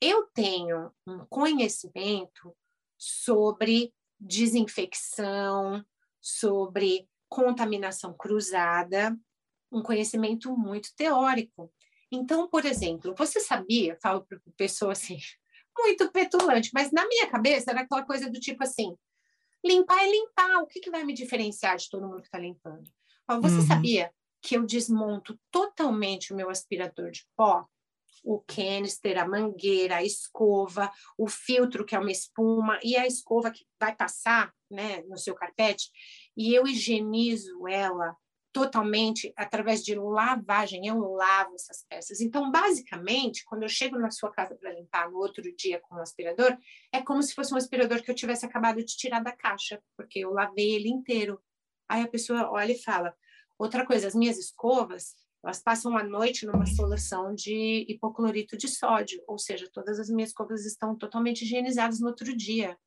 Eu 0.01 0.27
tenho 0.33 0.91
um 1.07 1.25
conhecimento 1.29 2.55
sobre 2.97 3.93
desinfecção, 4.19 5.85
sobre 6.21 7.07
contaminação 7.35 8.13
cruzada, 8.13 9.13
um 9.69 9.83
conhecimento 9.83 10.55
muito 10.55 10.95
teórico. 10.95 11.69
Então, 12.09 12.47
por 12.47 12.63
exemplo, 12.63 13.13
você 13.17 13.41
sabia, 13.41 13.97
falo 14.01 14.25
para 14.25 14.39
pessoa 14.55 14.93
assim, 14.93 15.17
muito 15.77 16.09
petulante, 16.13 16.71
mas 16.73 16.93
na 16.93 17.05
minha 17.05 17.27
cabeça 17.27 17.71
era 17.71 17.81
aquela 17.81 18.03
coisa 18.03 18.31
do 18.31 18.39
tipo 18.39 18.63
assim: 18.63 18.95
limpar 19.65 20.01
é 20.05 20.09
limpar, 20.09 20.63
o 20.63 20.65
que, 20.67 20.79
que 20.79 20.89
vai 20.89 21.03
me 21.03 21.13
diferenciar 21.13 21.75
de 21.75 21.89
todo 21.89 22.07
mundo 22.07 22.21
que 22.21 22.27
está 22.27 22.39
limpando? 22.39 22.89
Você 23.41 23.55
uhum. 23.55 23.67
sabia 23.67 24.11
que 24.41 24.55
eu 24.55 24.65
desmonto 24.65 25.37
totalmente 25.51 26.31
o 26.31 26.37
meu 26.37 26.49
aspirador 26.49 27.11
de 27.11 27.25
pó? 27.35 27.65
O 28.23 28.39
canister, 28.39 29.21
a 29.21 29.27
mangueira, 29.27 29.97
a 29.97 30.03
escova, 30.03 30.91
o 31.17 31.27
filtro, 31.27 31.85
que 31.85 31.95
é 31.95 31.99
uma 31.99 32.11
espuma, 32.11 32.79
e 32.81 32.95
a 32.95 33.05
escova 33.05 33.51
que 33.51 33.67
vai 33.79 33.95
passar 33.95 34.51
né, 34.71 35.03
no 35.03 35.17
seu 35.17 35.35
carpete, 35.35 35.91
e 36.35 36.53
eu 36.53 36.67
higienizo 36.67 37.67
ela 37.67 38.15
totalmente 38.55 39.33
através 39.35 39.83
de 39.83 39.95
lavagem, 39.95 40.87
eu 40.87 40.97
lavo 40.97 41.55
essas 41.55 41.85
peças. 41.89 42.21
Então, 42.21 42.49
basicamente, 42.49 43.43
quando 43.43 43.63
eu 43.63 43.69
chego 43.69 43.99
na 43.99 44.09
sua 44.09 44.31
casa 44.31 44.55
para 44.55 44.73
limpar 44.73 45.11
no 45.11 45.17
outro 45.17 45.43
dia 45.57 45.81
com 45.81 45.95
o 45.95 46.01
aspirador, 46.01 46.57
é 46.89 47.01
como 47.01 47.21
se 47.21 47.35
fosse 47.35 47.53
um 47.53 47.57
aspirador 47.57 48.01
que 48.01 48.09
eu 48.09 48.15
tivesse 48.15 48.45
acabado 48.45 48.77
de 48.77 48.95
tirar 48.95 49.21
da 49.21 49.33
caixa, 49.33 49.83
porque 49.97 50.19
eu 50.19 50.31
lavei 50.31 50.73
ele 50.73 50.87
inteiro. 50.87 51.37
Aí 51.89 52.01
a 52.01 52.07
pessoa 52.07 52.49
olha 52.49 52.71
e 52.71 52.81
fala: 52.81 53.13
outra 53.59 53.85
coisa, 53.85 54.07
as 54.07 54.15
minhas 54.15 54.37
escovas, 54.37 55.15
elas 55.43 55.61
passam 55.61 55.97
a 55.97 56.03
noite 56.03 56.45
numa 56.45 56.65
solução 56.65 57.35
de 57.35 57.85
hipoclorito 57.89 58.57
de 58.57 58.69
sódio, 58.69 59.21
ou 59.27 59.37
seja, 59.37 59.69
todas 59.71 59.99
as 59.99 60.09
minhas 60.09 60.29
escovas 60.29 60.65
estão 60.65 60.95
totalmente 60.97 61.43
higienizadas 61.43 61.99
no 61.99 62.07
outro 62.07 62.33
dia. 62.33 62.77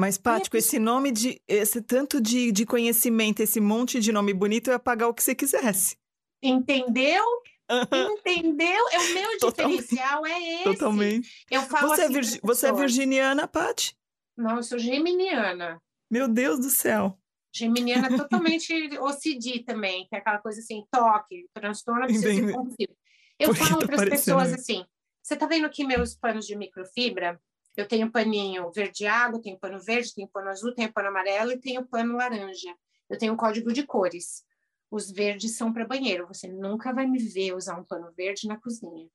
Mas, 0.00 0.16
Paty, 0.16 0.48
com 0.48 0.56
esse 0.56 0.78
nome 0.78 1.12
de. 1.12 1.42
esse 1.46 1.82
tanto 1.82 2.22
de, 2.22 2.50
de 2.50 2.64
conhecimento, 2.64 3.40
esse 3.40 3.60
monte 3.60 4.00
de 4.00 4.10
nome 4.10 4.32
bonito, 4.32 4.68
eu 4.68 4.72
ia 4.72 4.78
pagar 4.78 5.08
o 5.08 5.12
que 5.12 5.22
você 5.22 5.34
quisesse. 5.34 5.94
Entendeu? 6.42 7.22
Entendeu? 7.70 8.88
É 8.92 8.98
o 8.98 9.12
meu 9.12 9.36
diferencial, 9.46 10.24
é 10.24 10.54
esse. 10.54 10.64
Totalmente. 10.64 11.44
Eu 11.50 11.60
falo 11.64 11.88
você, 11.88 12.02
assim 12.04 12.12
é 12.12 12.14
virgi... 12.14 12.40
você 12.42 12.66
é 12.68 12.72
virginiana, 12.72 13.46
Paty? 13.46 13.94
Não, 14.38 14.56
eu 14.56 14.62
sou 14.62 14.78
geminiana. 14.78 15.78
Meu 16.10 16.26
Deus 16.26 16.58
do 16.58 16.70
céu. 16.70 17.18
Geminiana 17.54 18.08
totalmente 18.16 18.72
OCD 18.98 19.64
também, 19.64 20.06
que 20.08 20.16
é 20.16 20.18
aquela 20.18 20.38
coisa 20.38 20.60
assim, 20.60 20.82
toque, 20.90 21.46
transtorno 21.52 22.04
obsessivo 22.04 22.52
compulsivo. 22.54 22.96
Eu 23.38 23.54
falo 23.54 23.80
tá 23.80 23.86
para 23.86 23.96
as 23.96 24.08
pessoas 24.08 24.52
assim, 24.54 24.82
você 25.22 25.36
tá 25.36 25.46
vendo 25.46 25.66
aqui 25.66 25.84
meus 25.84 26.14
panos 26.14 26.46
de 26.46 26.56
microfibra? 26.56 27.38
Eu 27.76 27.86
tenho 27.86 28.10
paninho 28.10 28.70
verde 28.72 29.06
água, 29.06 29.40
tenho 29.40 29.58
pano 29.58 29.78
verde, 29.80 30.14
tenho 30.14 30.28
pano 30.28 30.48
azul, 30.50 30.74
tenho 30.74 30.92
pano 30.92 31.08
amarelo 31.08 31.52
e 31.52 31.60
tenho 31.60 31.86
pano 31.86 32.16
laranja. 32.16 32.74
Eu 33.08 33.18
tenho 33.18 33.32
um 33.32 33.36
código 33.36 33.72
de 33.72 33.84
cores. 33.84 34.44
Os 34.90 35.10
verdes 35.10 35.56
são 35.56 35.72
para 35.72 35.86
banheiro. 35.86 36.26
Você 36.26 36.48
nunca 36.48 36.92
vai 36.92 37.06
me 37.06 37.18
ver 37.18 37.54
usar 37.54 37.78
um 37.78 37.84
pano 37.84 38.12
verde 38.12 38.48
na 38.48 38.60
cozinha. 38.60 39.08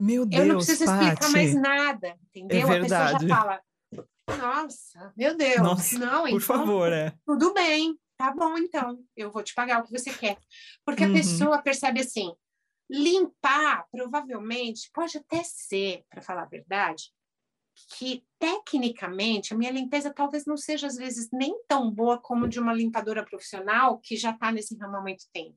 Meu 0.00 0.24
Deus, 0.26 0.42
Eu 0.42 0.48
não 0.48 0.56
preciso 0.56 0.84
explicar 0.84 1.30
mais 1.30 1.54
nada, 1.54 2.08
É 2.08 2.16
entendeu? 2.34 2.66
a 2.72 2.80
pessoa 2.80 3.08
já 3.08 3.18
fala, 3.28 3.62
nossa, 4.38 5.12
meu 5.16 5.36
Deus, 5.36 5.60
Nossa, 5.60 5.98
não, 5.98 6.22
Por 6.22 6.28
então, 6.28 6.40
favor, 6.40 6.92
é. 6.92 7.14
tudo 7.24 7.52
bem, 7.54 7.96
tá 8.16 8.32
bom 8.32 8.56
então, 8.58 8.98
eu 9.16 9.30
vou 9.30 9.42
te 9.42 9.54
pagar 9.54 9.80
o 9.80 9.84
que 9.84 9.92
você 9.92 10.12
quer. 10.12 10.38
Porque 10.84 11.04
a 11.04 11.06
Uhum. 11.06 11.12
pessoa 11.12 11.62
percebe 11.62 12.00
assim, 12.00 12.34
limpar, 12.90 13.86
provavelmente, 13.92 14.90
pode 14.92 15.18
até 15.18 15.42
ser, 15.44 16.04
para 16.10 16.22
falar 16.22 16.42
a 16.42 16.46
verdade, 16.48 17.12
que 17.96 18.24
tecnicamente 18.38 19.52
a 19.52 19.56
minha 19.56 19.70
limpeza 19.70 20.12
talvez 20.12 20.44
não 20.46 20.56
seja 20.56 20.86
às 20.86 20.96
vezes 20.96 21.28
nem 21.32 21.62
tão 21.66 21.90
boa 21.90 22.18
como 22.18 22.48
de 22.48 22.58
uma 22.60 22.72
limpadora 22.72 23.24
profissional 23.24 23.98
que 23.98 24.16
já 24.16 24.30
está 24.30 24.52
nesse 24.52 24.76
ramo 24.76 24.96
há 24.96 25.00
muito 25.00 25.24
tempo. 25.32 25.56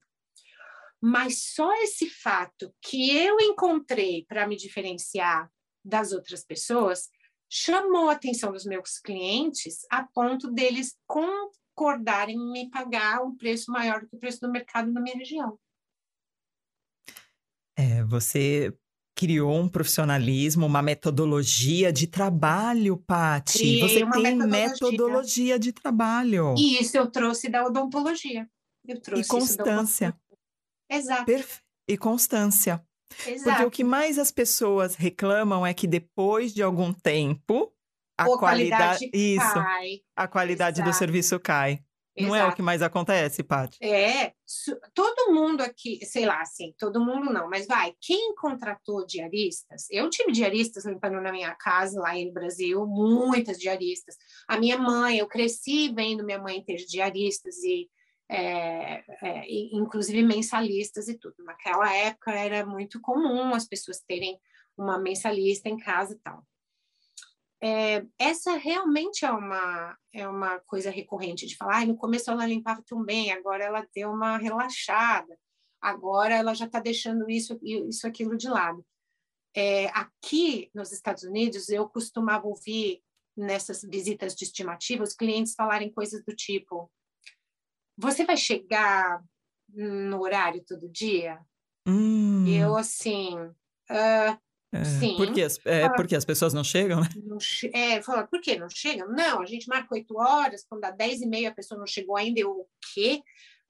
Mas 1.02 1.54
só 1.54 1.72
esse 1.84 2.10
fato 2.10 2.74
que 2.82 3.16
eu 3.16 3.40
encontrei 3.40 4.26
para 4.28 4.48
me 4.48 4.56
diferenciar 4.56 5.52
das 5.84 6.12
outras 6.12 6.44
pessoas 6.44 7.10
chamou 7.50 8.10
a 8.10 8.14
atenção 8.14 8.52
dos 8.52 8.66
meus 8.66 8.98
clientes 9.00 9.86
a 9.92 10.04
ponto 10.04 10.52
deles 10.52 10.98
concordarem 11.06 12.36
em 12.36 12.52
me 12.52 12.70
pagar 12.70 13.22
um 13.24 13.36
preço 13.36 13.72
maior 13.72 14.02
do 14.02 14.08
que 14.08 14.16
o 14.16 14.20
preço 14.20 14.40
do 14.42 14.52
mercado 14.52 14.92
na 14.92 15.02
minha 15.02 15.18
região. 15.18 15.60
É, 17.78 18.04
você 18.04 18.74
criou 19.16 19.56
um 19.58 19.68
profissionalismo, 19.70 20.66
uma 20.66 20.82
metodologia 20.82 21.92
de 21.94 22.06
trabalho, 22.08 22.98
Paty. 22.98 23.58
Criei 23.58 23.80
Você 23.82 24.04
uma 24.04 24.12
tem 24.14 24.36
metodologia. 24.36 24.68
metodologia 24.70 25.60
de 25.60 25.72
trabalho. 25.72 26.54
E 26.58 26.82
isso 26.82 26.98
eu 26.98 27.10
trouxe 27.10 27.50
da 27.50 27.66
odontologia. 27.66 28.48
Eu 28.88 29.00
trouxe 29.02 29.22
E 29.22 29.24
isso 29.24 29.30
constância. 29.32 30.16
Exato. 30.92 31.26
Perfe- 31.26 31.62
e 31.88 31.98
constância. 31.98 32.84
Exato. 33.26 33.44
Porque 33.50 33.64
o 33.66 33.72
que 33.72 33.84
mais 33.84 34.18
as 34.20 34.32
pessoas 34.32 34.96
reclamam 34.96 35.66
é 35.66 35.74
que 35.74 35.88
depois 35.88 36.54
de 36.54 36.62
algum 36.62 36.92
tempo 36.92 37.72
a 38.18 38.28
Ou 38.28 38.38
qualidade, 38.38 39.10
isso, 39.14 39.54
cai. 39.54 40.00
a 40.16 40.28
qualidade 40.28 40.82
do 40.82 40.90
Exato. 40.90 40.98
serviço 40.98 41.40
cai. 41.40 41.80
Não 42.18 42.36
é 42.36 42.46
o 42.46 42.56
que 42.56 42.62
mais 42.62 42.82
acontece, 42.82 43.44
Paty? 43.44 43.78
É, 43.82 44.32
todo 44.94 45.34
mundo 45.34 45.62
aqui, 45.62 46.00
sei 46.06 46.26
lá, 46.26 46.42
assim, 46.42 46.74
todo 46.78 47.04
mundo 47.04 47.32
não, 47.32 47.50
mas 47.50 47.68
vai, 47.68 47.94
quem 48.00 48.34
contratou 48.36 49.06
diaristas? 49.06 49.88
Eu 49.92 50.10
tive 50.10 50.32
diaristas 50.32 50.86
limpando 50.86 51.20
na 51.20 51.32
minha 51.32 51.54
casa 51.56 52.00
lá 52.00 52.14
no 52.14 52.32
Brasil, 52.32 52.86
muitas 52.86 53.58
diaristas. 53.58 54.16
A 54.48 54.58
minha 54.58 54.78
mãe, 54.78 55.18
eu 55.18 55.28
cresci 55.28 55.94
vendo 55.94 56.24
minha 56.24 56.40
mãe 56.40 56.64
ter 56.64 56.78
diaristas 56.86 57.58
e, 57.64 57.90
é, 58.30 59.04
é, 59.22 59.46
inclusive 59.74 60.24
mensalistas 60.24 61.10
e 61.10 61.18
tudo. 61.18 61.36
Naquela 61.44 61.94
época 61.94 62.32
era 62.32 62.66
muito 62.66 63.02
comum 63.02 63.54
as 63.54 63.68
pessoas 63.68 64.00
terem 64.00 64.40
uma 64.78 64.98
mensalista 64.98 65.68
em 65.68 65.78
casa 65.78 66.14
e 66.14 66.20
tal. 66.20 66.44
É, 67.64 68.06
essa 68.20 68.58
realmente 68.58 69.26
é 69.26 69.32
uma, 69.32 69.98
é 70.14 70.28
uma 70.28 70.60
coisa 70.60 70.90
recorrente 70.90 71.48
de 71.48 71.56
falar, 71.56 71.78
"Ai, 71.78 71.86
no 71.86 71.96
começo 71.98 72.30
ela 72.30 72.46
limpava 72.46 72.84
tão 72.86 73.04
bem, 73.04 73.32
agora 73.32 73.64
ela 73.64 73.88
deu 73.96 74.12
uma 74.12 74.38
relaxada, 74.38 75.38
agora 75.82 76.36
ela 76.36 76.54
já 76.54 76.66
está 76.66 76.80
deixando 76.80 77.30
isso 77.30 77.58
isso 77.64 78.06
aquilo 78.06 78.38
de 78.38 78.50
lado. 78.50 78.86
É, 79.56 79.88
aqui 79.88 80.70
nos 80.74 80.92
Estados 80.92 81.24
Unidos 81.24 81.70
eu 81.70 81.88
costumava 81.88 82.46
ouvir 82.46 83.02
nessas 83.38 83.82
visitas 83.84 84.36
de 84.36 84.46
estimativa 84.46 85.04
os 85.04 85.14
clientes 85.14 85.54
falarem 85.56 85.92
coisas 85.92 86.24
do 86.26 86.36
tipo: 86.36 86.92
você 87.98 88.26
vai 88.26 88.38
chegar 88.38 89.24
no 89.70 90.22
horário 90.22 90.64
todo 90.66 90.90
dia? 90.90 91.40
Hum, 91.88 92.46
eu 92.48 92.76
assim, 92.76 93.38
"Ah, 93.90 94.38
é, 94.82 94.84
sim. 94.84 95.16
Porque 95.18 95.42
as, 95.42 95.60
é, 95.66 95.90
porque 95.90 96.16
as 96.16 96.26
pessoas 96.26 96.54
não 96.54 96.64
chegam, 96.64 97.02
né? 97.02 97.10
não 97.24 97.40
che- 97.40 97.72
é, 97.74 98.02
fala, 98.02 98.26
por 98.28 98.40
que 98.42 98.58
não 98.58 98.70
chega? 98.70 99.06
Não, 99.06 99.42
a 99.42 99.46
gente 99.46 99.68
marca 99.68 99.94
oito 99.94 100.18
horas, 100.18 100.66
quando 100.68 100.82
dá 100.82 100.92
dez 100.92 101.22
e 101.22 101.26
meia 101.28 101.50
a 101.50 101.54
pessoa 101.54 101.80
não 101.80 101.88
chegou 101.88 102.16
ainda, 102.18 102.40
eu 102.40 102.52
o 102.52 102.68
quê? 102.94 103.22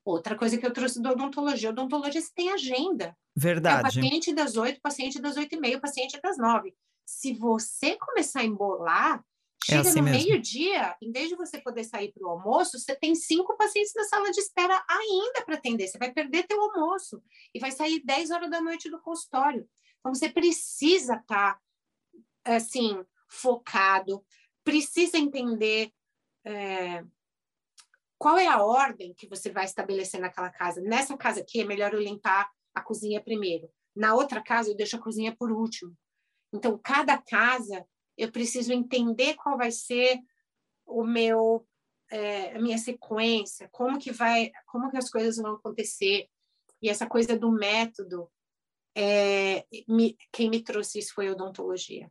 Outra 0.03 0.35
coisa 0.35 0.57
que 0.57 0.65
eu 0.65 0.71
trouxe 0.71 1.01
da 1.01 1.11
odontologia, 1.11 1.69
odontologia 1.69 2.21
você 2.21 2.31
tem 2.35 2.51
agenda. 2.51 3.05
É 3.05 3.15
Verdade. 3.35 3.83
paciente 3.83 4.33
das 4.33 4.55
oito, 4.55 4.79
paciente 4.79 5.19
das 5.19 5.35
oito 5.35 5.55
e 5.55 5.59
meia, 5.59 5.79
paciente 5.79 6.19
das 6.21 6.37
nove. 6.37 6.75
Se 7.05 7.33
você 7.33 7.97
começar 7.97 8.41
a 8.41 8.45
embolar, 8.45 9.23
chega 9.63 9.81
assim 9.81 9.99
no 9.99 10.05
meio-dia, 10.11 10.95
em 11.01 11.11
vez 11.11 11.29
de 11.29 11.35
você 11.35 11.57
poder 11.59 11.83
sair 11.83 12.11
para 12.13 12.23
o 12.27 12.29
almoço, 12.29 12.77
você 12.77 12.95
tem 12.95 13.15
cinco 13.15 13.57
pacientes 13.57 13.93
na 13.95 14.03
sala 14.03 14.29
de 14.31 14.39
espera 14.39 14.83
ainda 14.87 15.43
para 15.43 15.55
atender. 15.55 15.87
Você 15.87 15.97
vai 15.97 16.11
perder 16.11 16.43
teu 16.43 16.61
almoço 16.61 17.19
e 17.53 17.59
vai 17.59 17.71
sair 17.71 17.99
10 18.05 18.29
horas 18.29 18.49
da 18.51 18.61
noite 18.61 18.89
do 18.91 18.99
consultório. 19.01 19.67
Então, 20.05 20.13
você 20.13 20.29
precisa 20.29 21.15
estar, 21.15 21.59
assim, 22.43 23.03
focado, 23.27 24.23
precisa 24.63 25.17
entender 25.17 25.91
é, 26.45 27.03
qual 28.15 28.37
é 28.37 28.45
a 28.45 28.63
ordem 28.63 29.15
que 29.15 29.27
você 29.27 29.49
vai 29.49 29.65
estabelecer 29.65 30.21
naquela 30.21 30.51
casa. 30.51 30.79
Nessa 30.79 31.17
casa 31.17 31.41
aqui, 31.41 31.59
é 31.59 31.63
melhor 31.63 31.91
eu 31.91 31.99
limpar 31.99 32.47
a 32.75 32.81
cozinha 32.81 33.19
primeiro. 33.19 33.67
Na 33.95 34.13
outra 34.13 34.43
casa, 34.43 34.69
eu 34.69 34.75
deixo 34.75 34.95
a 34.95 35.01
cozinha 35.01 35.35
por 35.35 35.51
último. 35.51 35.97
Então, 36.53 36.77
cada 36.77 37.17
casa, 37.17 37.83
eu 38.15 38.31
preciso 38.31 38.71
entender 38.71 39.33
qual 39.33 39.57
vai 39.57 39.71
ser 39.71 40.19
o 40.85 41.03
meu, 41.03 41.67
é, 42.11 42.55
a 42.55 42.61
minha 42.61 42.77
sequência, 42.77 43.67
como 43.71 43.97
que 43.97 44.11
vai, 44.11 44.51
como 44.67 44.91
que 44.91 44.97
as 44.97 45.09
coisas 45.09 45.37
vão 45.37 45.55
acontecer. 45.55 46.27
E 46.79 46.89
essa 46.89 47.07
coisa 47.07 47.35
do 47.35 47.51
método, 47.51 48.31
é, 48.95 49.65
me- 49.87 50.17
quem 50.31 50.49
me 50.49 50.63
trouxe 50.63 50.99
isso 50.99 51.13
foi 51.13 51.27
a 51.27 51.31
odontologia. 51.31 52.09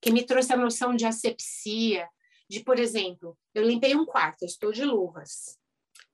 Quem 0.00 0.12
me 0.12 0.24
trouxe 0.24 0.52
a 0.52 0.56
noção 0.56 0.94
de 0.94 1.06
asepsia, 1.06 2.08
de, 2.48 2.60
por 2.62 2.78
exemplo, 2.78 3.38
eu 3.54 3.62
limpei 3.64 3.94
um 3.94 4.04
quarto, 4.04 4.44
estou 4.44 4.72
de 4.72 4.84
luvas. 4.84 5.58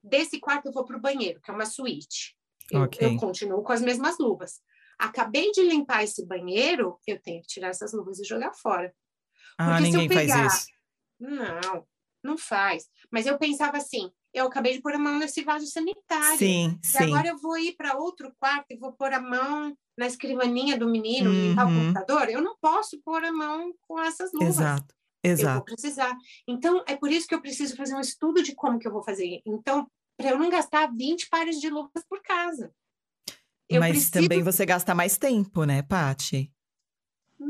Desse 0.03 0.39
quarto 0.39 0.67
eu 0.67 0.71
vou 0.71 0.85
para 0.85 0.97
o 0.97 1.01
banheiro, 1.01 1.41
que 1.41 1.51
é 1.51 1.53
uma 1.53 1.65
suíte. 1.65 2.37
Eu, 2.71 2.83
Ok. 2.83 3.05
eu 3.05 3.17
continuo 3.17 3.61
com 3.63 3.71
as 3.73 3.81
mesmas 3.81 4.17
luvas. 4.17 4.61
Acabei 4.97 5.51
de 5.51 5.61
limpar 5.63 6.03
esse 6.03 6.25
banheiro, 6.25 6.99
eu 7.07 7.19
tenho 7.21 7.41
que 7.41 7.47
tirar 7.47 7.69
essas 7.69 7.91
luvas 7.91 8.19
e 8.19 8.23
jogar 8.23 8.53
fora. 8.53 8.93
Ah, 9.57 9.77
Porque 9.77 9.89
se 9.91 9.95
eu 9.97 10.01
ninguém 10.01 10.17
faz 10.17 10.27
pegar- 10.31 10.47
isso. 10.47 10.67
Não, 11.19 11.87
não 12.23 12.37
faz. 12.37 12.87
Mas 13.11 13.25
eu 13.25 13.37
pensava 13.37 13.77
assim, 13.77 14.11
eu 14.33 14.45
acabei 14.47 14.73
de 14.73 14.81
pôr 14.81 14.93
a 14.93 14.97
mão 14.99 15.17
nesse 15.19 15.43
vaso 15.43 15.65
sanitário. 15.67 16.37
Sim, 16.37 16.79
E 16.83 16.87
sim. 16.87 16.97
agora 17.03 17.27
eu 17.27 17.37
vou 17.37 17.57
ir 17.57 17.75
para 17.75 17.97
outro 17.97 18.33
quarto 18.39 18.67
e 18.71 18.77
vou 18.77 18.93
pôr 18.93 19.13
a 19.13 19.19
mão 19.19 19.75
na 19.97 20.07
escrivaninha 20.07 20.77
do 20.77 20.87
menino, 20.89 21.31
limpar 21.31 21.65
o 21.65 21.69
Uhum. 21.69 21.75
computador. 21.93 22.29
Eu 22.29 22.41
não 22.41 22.55
posso 22.61 22.99
pôr 23.03 23.23
a 23.23 23.31
mão 23.31 23.73
com 23.87 23.99
essas 23.99 24.31
luvas. 24.33 24.55
Exato, 24.55 24.95
Eu 25.23 25.35
vou 25.35 25.39
exato. 25.45 25.65
precisar. 25.65 26.15
Então, 26.47 26.83
é 26.87 26.95
por 26.95 27.11
isso 27.11 27.27
que 27.27 27.35
eu 27.35 27.41
preciso 27.41 27.75
fazer 27.75 27.93
um 27.95 27.99
estudo 27.99 28.41
de 28.41 28.55
como 28.55 28.79
que 28.79 28.87
eu 28.87 28.91
vou 28.91 29.03
fazer. 29.03 29.41
Então, 29.45 29.85
para 30.17 30.29
eu 30.29 30.39
não 30.39 30.49
gastar 30.49 30.91
20 30.93 31.27
pares 31.29 31.59
de 31.59 31.69
luvas 31.69 32.03
por 32.09 32.21
casa. 32.21 32.71
Eu 33.69 33.79
Mas 33.79 33.91
preciso- 33.91 34.11
também 34.13 34.43
você 34.43 34.65
gasta 34.65 34.93
mais 34.95 35.17
tempo, 35.17 35.63
né, 35.65 35.81
Paty? 35.81 36.51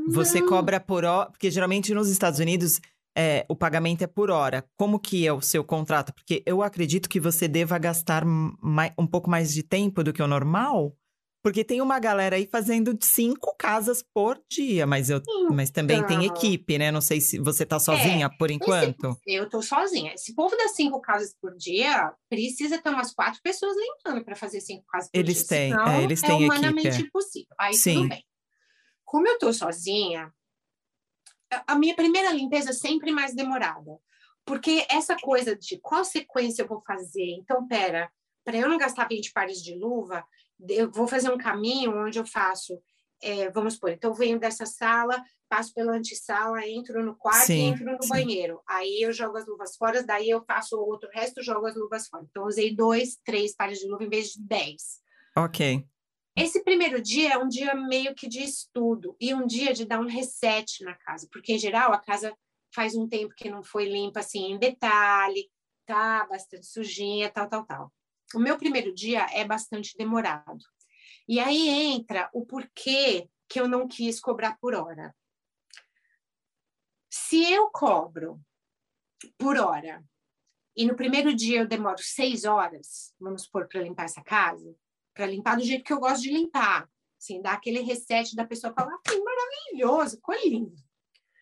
Você 0.07 0.41
cobra 0.41 0.79
por 0.79 1.03
hora, 1.03 1.29
porque 1.29 1.51
geralmente 1.51 1.93
nos 1.93 2.09
Estados 2.09 2.39
Unidos 2.39 2.79
é, 3.17 3.45
o 3.49 3.55
pagamento 3.55 4.01
é 4.03 4.07
por 4.07 4.29
hora. 4.31 4.65
Como 4.77 4.99
que 4.99 5.25
é 5.27 5.33
o 5.33 5.41
seu 5.41 5.63
contrato? 5.63 6.13
Porque 6.13 6.41
eu 6.45 6.61
acredito 6.61 7.09
que 7.09 7.19
você 7.19 7.47
deva 7.47 7.77
gastar 7.77 8.23
mai- 8.25 8.93
um 8.97 9.07
pouco 9.07 9.29
mais 9.29 9.53
de 9.53 9.63
tempo 9.63 10.03
do 10.03 10.13
que 10.13 10.21
o 10.21 10.27
normal, 10.27 10.95
porque 11.43 11.63
tem 11.63 11.81
uma 11.81 11.99
galera 11.99 12.35
aí 12.35 12.47
fazendo 12.47 12.95
cinco 13.01 13.55
casas 13.57 14.03
por 14.13 14.39
dia, 14.49 14.85
mas, 14.85 15.09
eu, 15.09 15.21
mas 15.51 15.71
também 15.71 16.05
tem 16.05 16.23
Então. 16.25 16.35
equipe, 16.35 16.77
né? 16.77 16.91
Não 16.91 17.01
sei 17.01 17.19
se 17.19 17.39
você 17.39 17.65
tá 17.65 17.79
sozinha 17.79 18.29
por 18.37 18.51
enquanto. 18.51 19.17
Eu 19.25 19.45
estou 19.45 19.61
sozinha. 19.63 20.13
Esse 20.13 20.35
povo 20.35 20.55
das 20.55 20.75
cinco 20.75 21.01
casas 21.01 21.35
por 21.41 21.55
dia 21.57 22.13
precisa 22.29 22.77
ter 22.79 22.89
umas 22.89 23.11
quatro 23.11 23.41
pessoas 23.41 23.75
limpando 23.75 24.23
para 24.23 24.35
fazer 24.35 24.61
cinco 24.61 24.85
casas 24.85 25.09
por 25.11 25.19
Eles 25.19 25.37
dia. 25.39 25.47
têm, 25.47 25.71
senão 25.71 25.87
é, 25.87 26.03
eles 26.03 26.21
têm 26.21 26.29
é 26.29 26.33
equipe, 26.35 26.45
humanamente 26.45 26.87
é. 26.87 27.05
impossível. 27.05 27.55
Aí 27.59 27.73
Sim. 27.73 27.95
tudo 27.95 28.09
bem. 28.09 28.23
Como 29.03 29.27
eu 29.27 29.33
estou 29.33 29.51
sozinha, 29.51 30.31
a- 31.67 31.75
minha 31.75 31.95
primeira 31.95 32.31
limpeza 32.31 32.69
é 32.71 32.73
sempre 32.73 33.11
mais 33.11 33.33
demorada. 33.35 33.97
Porque 34.45 34.85
essa 34.89 35.15
coisa 35.15 35.55
de 35.55 35.77
qual 35.79 36.03
sequência 36.03 36.63
eu 36.63 36.67
vou 36.67 36.81
fazer, 36.81 37.35
então, 37.37 37.67
pera, 37.67 38.11
para 38.43 38.57
eu 38.57 38.67
não 38.67 38.77
gastar 38.77 39.07
20 39.07 39.31
pares 39.31 39.61
de 39.61 39.75
luva, 39.75 40.25
eu 40.67 40.89
vou 40.91 41.07
fazer 41.07 41.31
um 41.31 41.37
caminho 41.37 41.95
onde 42.05 42.17
eu 42.17 42.25
faço, 42.25 42.81
é, 43.21 43.51
vamos 43.51 43.75
supor, 43.75 43.91
então 43.91 44.09
eu 44.09 44.15
venho 44.15 44.39
dessa 44.39 44.65
sala, 44.65 45.23
passo 45.47 45.73
pela 45.75 45.93
antessala, 45.93 46.65
entro 46.67 47.03
no 47.05 47.15
quarto 47.15 47.51
e 47.51 47.55
Sim, 47.55 47.67
entro 47.67 47.85
no 47.85 48.01
sim. 48.01 48.09
banheiro. 48.09 48.61
Aí 48.67 49.01
eu 49.01 49.11
jogo 49.13 49.37
as 49.37 49.45
luvas 49.45 49.75
fora, 49.75 50.01
daí 50.01 50.29
eu 50.29 50.43
faço 50.43 50.75
o 50.75 50.87
outro 50.87 51.07
resto, 51.13 51.43
jogo 51.43 51.67
as 51.67 51.75
luvas 51.75 52.07
fora. 52.07 52.25
Então, 52.27 52.45
usei 52.45 52.73
dois, 52.75 53.19
três 53.23 53.53
pares 53.55 53.77
de 53.79 53.87
luva 53.87 54.03
em 54.03 54.09
vez 54.09 54.29
de 54.29 54.41
dez. 54.41 55.01
Ok. 55.35 55.85
Esse 56.35 56.63
primeiro 56.63 57.01
dia 57.01 57.33
é 57.33 57.37
um 57.37 57.47
dia 57.47 57.75
meio 57.75 58.15
que 58.15 58.27
de 58.27 58.41
estudo 58.41 59.15
e 59.19 59.33
um 59.33 59.45
dia 59.45 59.73
de 59.73 59.85
dar 59.85 59.99
um 59.99 60.07
reset 60.07 60.83
na 60.83 60.95
casa, 60.95 61.27
porque 61.31 61.53
em 61.53 61.59
geral 61.59 61.91
a 61.91 61.99
casa 61.99 62.35
faz 62.73 62.95
um 62.95 63.07
tempo 63.07 63.33
que 63.35 63.49
não 63.49 63.63
foi 63.63 63.85
limpa 63.85 64.21
assim 64.21 64.53
em 64.53 64.57
detalhe, 64.57 65.51
tá 65.85 66.25
bastante 66.25 66.65
sujinha, 66.65 67.29
tal, 67.29 67.49
tal, 67.49 67.65
tal. 67.65 67.93
O 68.33 68.39
meu 68.39 68.57
primeiro 68.57 68.93
dia 68.93 69.27
é 69.33 69.43
bastante 69.43 69.95
demorado. 69.97 70.63
E 71.27 71.39
aí 71.39 71.67
entra 71.67 72.29
o 72.33 72.45
porquê 72.45 73.29
que 73.49 73.59
eu 73.59 73.67
não 73.67 73.87
quis 73.87 74.19
cobrar 74.19 74.57
por 74.59 74.73
hora. 74.73 75.13
Se 77.09 77.43
eu 77.51 77.69
cobro 77.69 78.39
por 79.37 79.57
hora 79.57 80.01
e 80.75 80.85
no 80.85 80.95
primeiro 80.95 81.33
dia 81.35 81.59
eu 81.59 81.67
demoro 81.67 82.01
seis 82.01 82.45
horas, 82.45 83.13
vamos 83.19 83.43
supor, 83.43 83.67
para 83.67 83.81
limpar 83.81 84.05
essa 84.05 84.23
casa, 84.23 84.73
para 85.21 85.29
limpar 85.29 85.55
do 85.55 85.63
jeito 85.63 85.83
que 85.83 85.93
eu 85.93 85.99
gosto 85.99 86.23
de 86.23 86.31
limpar. 86.31 86.89
Assim, 87.19 87.39
dar 87.39 87.53
aquele 87.53 87.81
reset 87.81 88.35
da 88.35 88.43
pessoa 88.43 88.73
falar, 88.73 88.91
ah, 88.91 88.99
que 89.07 89.15
maravilhoso, 89.19 90.15
ficou 90.15 90.33
lindo. 90.35 90.75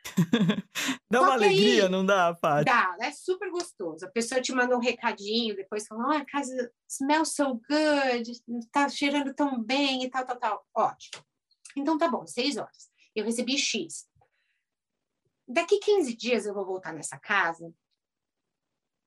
Dá 1.09 1.19
Só 1.19 1.25
uma 1.25 1.37
que 1.37 1.43
aí- 1.45 1.49
alegria, 1.49 1.87
não 1.89 2.05
dá, 2.05 2.35
Paty? 2.35 2.65
Dá, 2.65 2.97
é 2.99 3.11
super 3.11 3.49
gostoso. 3.49 4.05
A 4.05 4.09
pessoa 4.09 4.41
te 4.41 4.51
manda 4.51 4.75
um 4.75 4.81
recadinho, 4.81 5.55
depois 5.55 5.87
fala, 5.87 6.09
oh, 6.09 6.11
a 6.11 6.25
casa 6.25 6.71
smells 6.89 7.33
so 7.33 7.61
good, 7.69 8.67
tá 8.71 8.89
cheirando 8.89 9.33
tão 9.33 9.63
bem 9.63 10.03
e 10.03 10.09
tal, 10.09 10.25
tal, 10.25 10.37
tal. 10.37 10.67
Ótimo. 10.75 11.23
Então 11.77 11.97
tá 11.97 12.09
bom, 12.09 12.27
seis 12.27 12.57
horas. 12.57 12.89
Eu 13.15 13.23
recebi 13.23 13.57
X. 13.57 14.07
Daqui 15.47 15.79
15 15.79 16.15
dias 16.15 16.45
eu 16.45 16.53
vou 16.53 16.65
voltar 16.65 16.93
nessa 16.93 17.17
casa. 17.17 17.73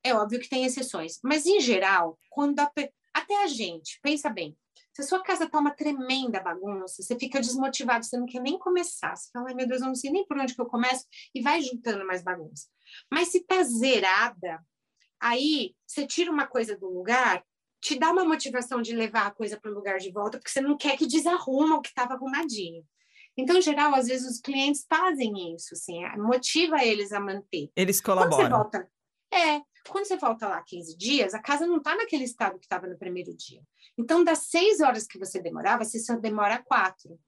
É 0.03 0.13
óbvio 0.15 0.39
que 0.39 0.49
tem 0.49 0.65
exceções, 0.65 1.19
mas 1.23 1.45
em 1.45 1.59
geral, 1.61 2.19
quando 2.29 2.59
a 2.59 2.71
até 3.13 3.43
a 3.43 3.47
gente, 3.47 3.99
pensa 4.01 4.27
bem, 4.29 4.57
se 4.93 5.01
a 5.01 5.05
sua 5.05 5.23
casa 5.23 5.49
tá 5.49 5.59
uma 5.59 5.71
tremenda 5.71 6.39
bagunça, 6.39 7.01
você 7.01 7.17
fica 7.17 7.39
desmotivado, 7.39 8.05
você 8.05 8.17
não 8.17 8.25
quer 8.25 8.41
nem 8.41 8.57
começar. 8.59 9.15
Você 9.15 9.29
fala, 9.31 9.49
ai 9.49 9.55
meu 9.55 9.67
Deus, 9.67 9.81
eu 9.81 9.87
não 9.87 9.95
sei 9.95 10.11
nem 10.11 10.25
por 10.25 10.37
onde 10.37 10.53
que 10.53 10.61
eu 10.61 10.65
começo, 10.65 11.05
e 11.33 11.41
vai 11.41 11.61
juntando 11.61 12.05
mais 12.05 12.23
bagunça. 12.23 12.67
Mas 13.11 13.29
se 13.29 13.43
tá 13.43 13.63
zerada, 13.63 14.63
aí 15.19 15.75
você 15.85 16.05
tira 16.05 16.31
uma 16.31 16.47
coisa 16.47 16.77
do 16.77 16.87
lugar 16.87 17.43
te 17.83 17.99
dá 17.99 18.11
uma 18.11 18.23
motivação 18.23 18.81
de 18.81 18.95
levar 18.95 19.27
a 19.27 19.31
coisa 19.31 19.59
para 19.59 19.69
o 19.69 19.73
lugar 19.73 19.99
de 19.99 20.09
volta, 20.09 20.37
porque 20.37 20.49
você 20.49 20.61
não 20.61 20.77
quer 20.77 20.97
que 20.97 21.05
desarruma 21.05 21.75
o 21.75 21.81
que 21.81 21.89
estava 21.89 22.13
arrumadinho. 22.13 22.81
Então, 23.35 23.57
em 23.57 23.61
geral, 23.61 23.93
às 23.93 24.07
vezes 24.07 24.25
os 24.25 24.39
clientes 24.39 24.85
fazem 24.87 25.53
isso, 25.53 25.73
assim, 25.73 25.99
motiva 26.17 26.81
eles 26.83 27.11
a 27.11 27.19
manter. 27.19 27.69
Eles 27.75 27.99
colaboram. 27.99 28.37
Quando 28.37 28.41
você 28.41 28.49
volta, 28.49 28.91
é, 29.33 29.61
quando 29.87 30.05
você 30.05 30.17
volta 30.17 30.47
lá 30.47 30.61
15 30.61 30.97
dias, 30.97 31.33
a 31.33 31.39
casa 31.39 31.65
não 31.65 31.77
está 31.77 31.95
naquele 31.95 32.23
estado 32.23 32.57
que 32.57 32.65
estava 32.65 32.87
no 32.87 32.97
primeiro 32.97 33.35
dia. 33.35 33.61
Então, 33.97 34.23
das 34.23 34.47
seis 34.47 34.79
horas 34.79 35.05
que 35.05 35.19
você 35.19 35.41
demorava, 35.41 35.83
você 35.83 35.99
só 35.99 36.15
demora 36.15 36.63
quatro. 36.63 37.19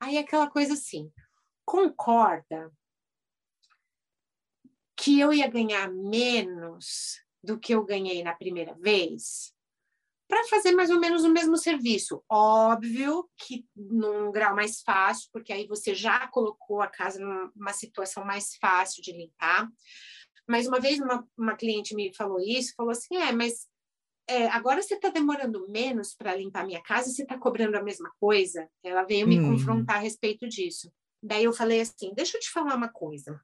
Aí 0.00 0.16
é 0.16 0.20
aquela 0.20 0.50
coisa 0.50 0.74
assim, 0.74 1.12
concorda 1.64 2.72
que 4.96 5.20
eu 5.20 5.32
ia 5.32 5.48
ganhar 5.48 5.88
menos 5.92 7.20
do 7.42 7.58
que 7.58 7.74
eu 7.74 7.84
ganhei 7.84 8.22
na 8.22 8.34
primeira 8.34 8.74
vez? 8.74 9.54
para 10.28 10.44
fazer 10.44 10.72
mais 10.72 10.90
ou 10.90 11.00
menos 11.00 11.24
o 11.24 11.30
mesmo 11.30 11.56
serviço. 11.56 12.22
Óbvio 12.28 13.28
que 13.34 13.66
num 13.74 14.30
grau 14.30 14.54
mais 14.54 14.82
fácil, 14.82 15.30
porque 15.32 15.52
aí 15.52 15.66
você 15.66 15.94
já 15.94 16.28
colocou 16.28 16.82
a 16.82 16.86
casa 16.86 17.18
numa 17.18 17.72
situação 17.72 18.24
mais 18.24 18.54
fácil 18.56 19.02
de 19.02 19.10
limpar. 19.10 19.66
Mas 20.48 20.66
uma 20.66 20.80
vez 20.80 20.98
uma, 20.98 21.28
uma 21.36 21.54
cliente 21.54 21.94
me 21.94 22.14
falou 22.14 22.40
isso, 22.40 22.74
falou 22.74 22.92
assim, 22.92 23.16
é, 23.16 23.32
mas 23.32 23.68
é, 24.26 24.46
agora 24.48 24.82
você 24.82 24.94
está 24.94 25.10
demorando 25.10 25.68
menos 25.68 26.14
para 26.14 26.34
limpar 26.34 26.66
minha 26.66 26.82
casa 26.82 27.10
e 27.10 27.12
você 27.12 27.22
está 27.22 27.38
cobrando 27.38 27.76
a 27.76 27.82
mesma 27.82 28.10
coisa? 28.18 28.68
Ela 28.82 29.02
veio 29.02 29.28
me 29.28 29.38
hum. 29.38 29.52
confrontar 29.52 29.96
a 29.96 30.00
respeito 30.00 30.48
disso. 30.48 30.90
Daí 31.22 31.44
eu 31.44 31.52
falei 31.52 31.80
assim, 31.80 32.14
deixa 32.14 32.36
eu 32.36 32.40
te 32.40 32.50
falar 32.50 32.74
uma 32.74 32.88
coisa. 32.88 33.40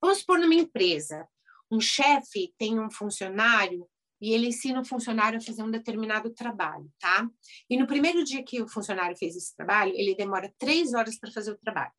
Vamos 0.00 0.18
supor 0.18 0.38
numa 0.38 0.54
empresa, 0.54 1.28
um 1.70 1.80
chefe 1.80 2.54
tem 2.56 2.80
um 2.80 2.90
funcionário 2.90 3.86
e 4.20 4.32
ele 4.32 4.48
ensina 4.48 4.80
o 4.80 4.84
funcionário 4.84 5.38
a 5.38 5.42
fazer 5.42 5.62
um 5.62 5.70
determinado 5.70 6.30
trabalho, 6.30 6.90
tá? 6.98 7.28
E 7.68 7.76
no 7.76 7.86
primeiro 7.86 8.22
dia 8.24 8.42
que 8.42 8.62
o 8.62 8.68
funcionário 8.68 9.16
fez 9.16 9.36
esse 9.36 9.54
trabalho, 9.56 9.92
ele 9.94 10.14
demora 10.14 10.52
três 10.58 10.94
horas 10.94 11.18
para 11.18 11.30
fazer 11.30 11.52
o 11.52 11.58
trabalho. 11.58 11.92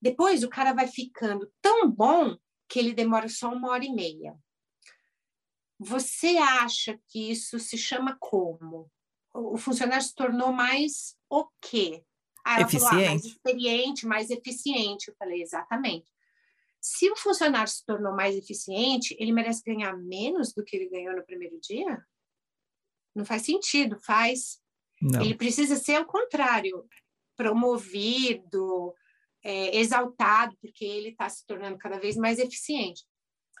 Depois, 0.00 0.42
o 0.42 0.48
cara 0.48 0.72
vai 0.72 0.86
ficando 0.86 1.50
tão 1.60 1.90
bom 1.90 2.36
que 2.68 2.78
ele 2.78 2.92
demora 2.92 3.28
só 3.28 3.52
uma 3.52 3.70
hora 3.70 3.84
e 3.84 3.92
meia. 3.92 4.36
Você 5.78 6.36
acha 6.38 6.98
que 7.08 7.30
isso 7.30 7.58
se 7.58 7.76
chama 7.76 8.16
como? 8.18 8.90
O 9.32 9.56
funcionário 9.56 10.04
se 10.04 10.14
tornou 10.14 10.52
mais 10.52 11.16
o 11.28 11.46
quê? 11.60 12.04
Ah, 12.44 12.60
eficiente. 12.60 12.88
Falou, 12.88 13.04
ah, 13.04 13.10
mais 13.10 13.24
experiente, 13.24 14.06
mais 14.06 14.30
eficiente. 14.30 15.08
Eu 15.08 15.14
falei, 15.18 15.42
exatamente. 15.42 16.12
Se 16.80 17.10
o 17.10 17.16
funcionário 17.16 17.72
se 17.72 17.84
tornou 17.84 18.14
mais 18.14 18.36
eficiente, 18.36 19.16
ele 19.18 19.32
merece 19.32 19.62
ganhar 19.64 19.96
menos 19.96 20.52
do 20.52 20.62
que 20.62 20.76
ele 20.76 20.90
ganhou 20.90 21.16
no 21.16 21.24
primeiro 21.24 21.58
dia? 21.58 22.04
Não 23.14 23.24
faz 23.24 23.42
sentido, 23.42 23.98
faz. 23.98 24.60
Não. 25.00 25.22
Ele 25.22 25.34
precisa 25.34 25.76
ser 25.76 26.00
o 26.00 26.06
contrário, 26.06 26.86
promovido, 27.36 28.94
é, 29.44 29.76
exaltado, 29.76 30.56
porque 30.60 30.84
ele 30.84 31.10
está 31.10 31.28
se 31.28 31.46
tornando 31.46 31.78
cada 31.78 31.98
vez 31.98 32.16
mais 32.16 32.38
eficiente. 32.38 33.04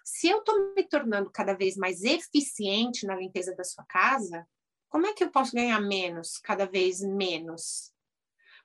Se 0.04 0.28
eu 0.28 0.38
estou 0.38 0.74
me 0.74 0.82
tornando 0.88 1.30
cada 1.30 1.54
vez 1.54 1.76
mais 1.76 2.02
eficiente 2.02 3.06
na 3.06 3.14
limpeza 3.14 3.54
da 3.54 3.64
sua 3.64 3.84
casa, 3.84 4.46
como 4.88 5.06
é 5.06 5.12
que 5.12 5.22
eu 5.22 5.30
posso 5.30 5.52
ganhar 5.52 5.80
menos, 5.80 6.38
cada 6.38 6.66
vez 6.66 7.00
menos? 7.00 7.92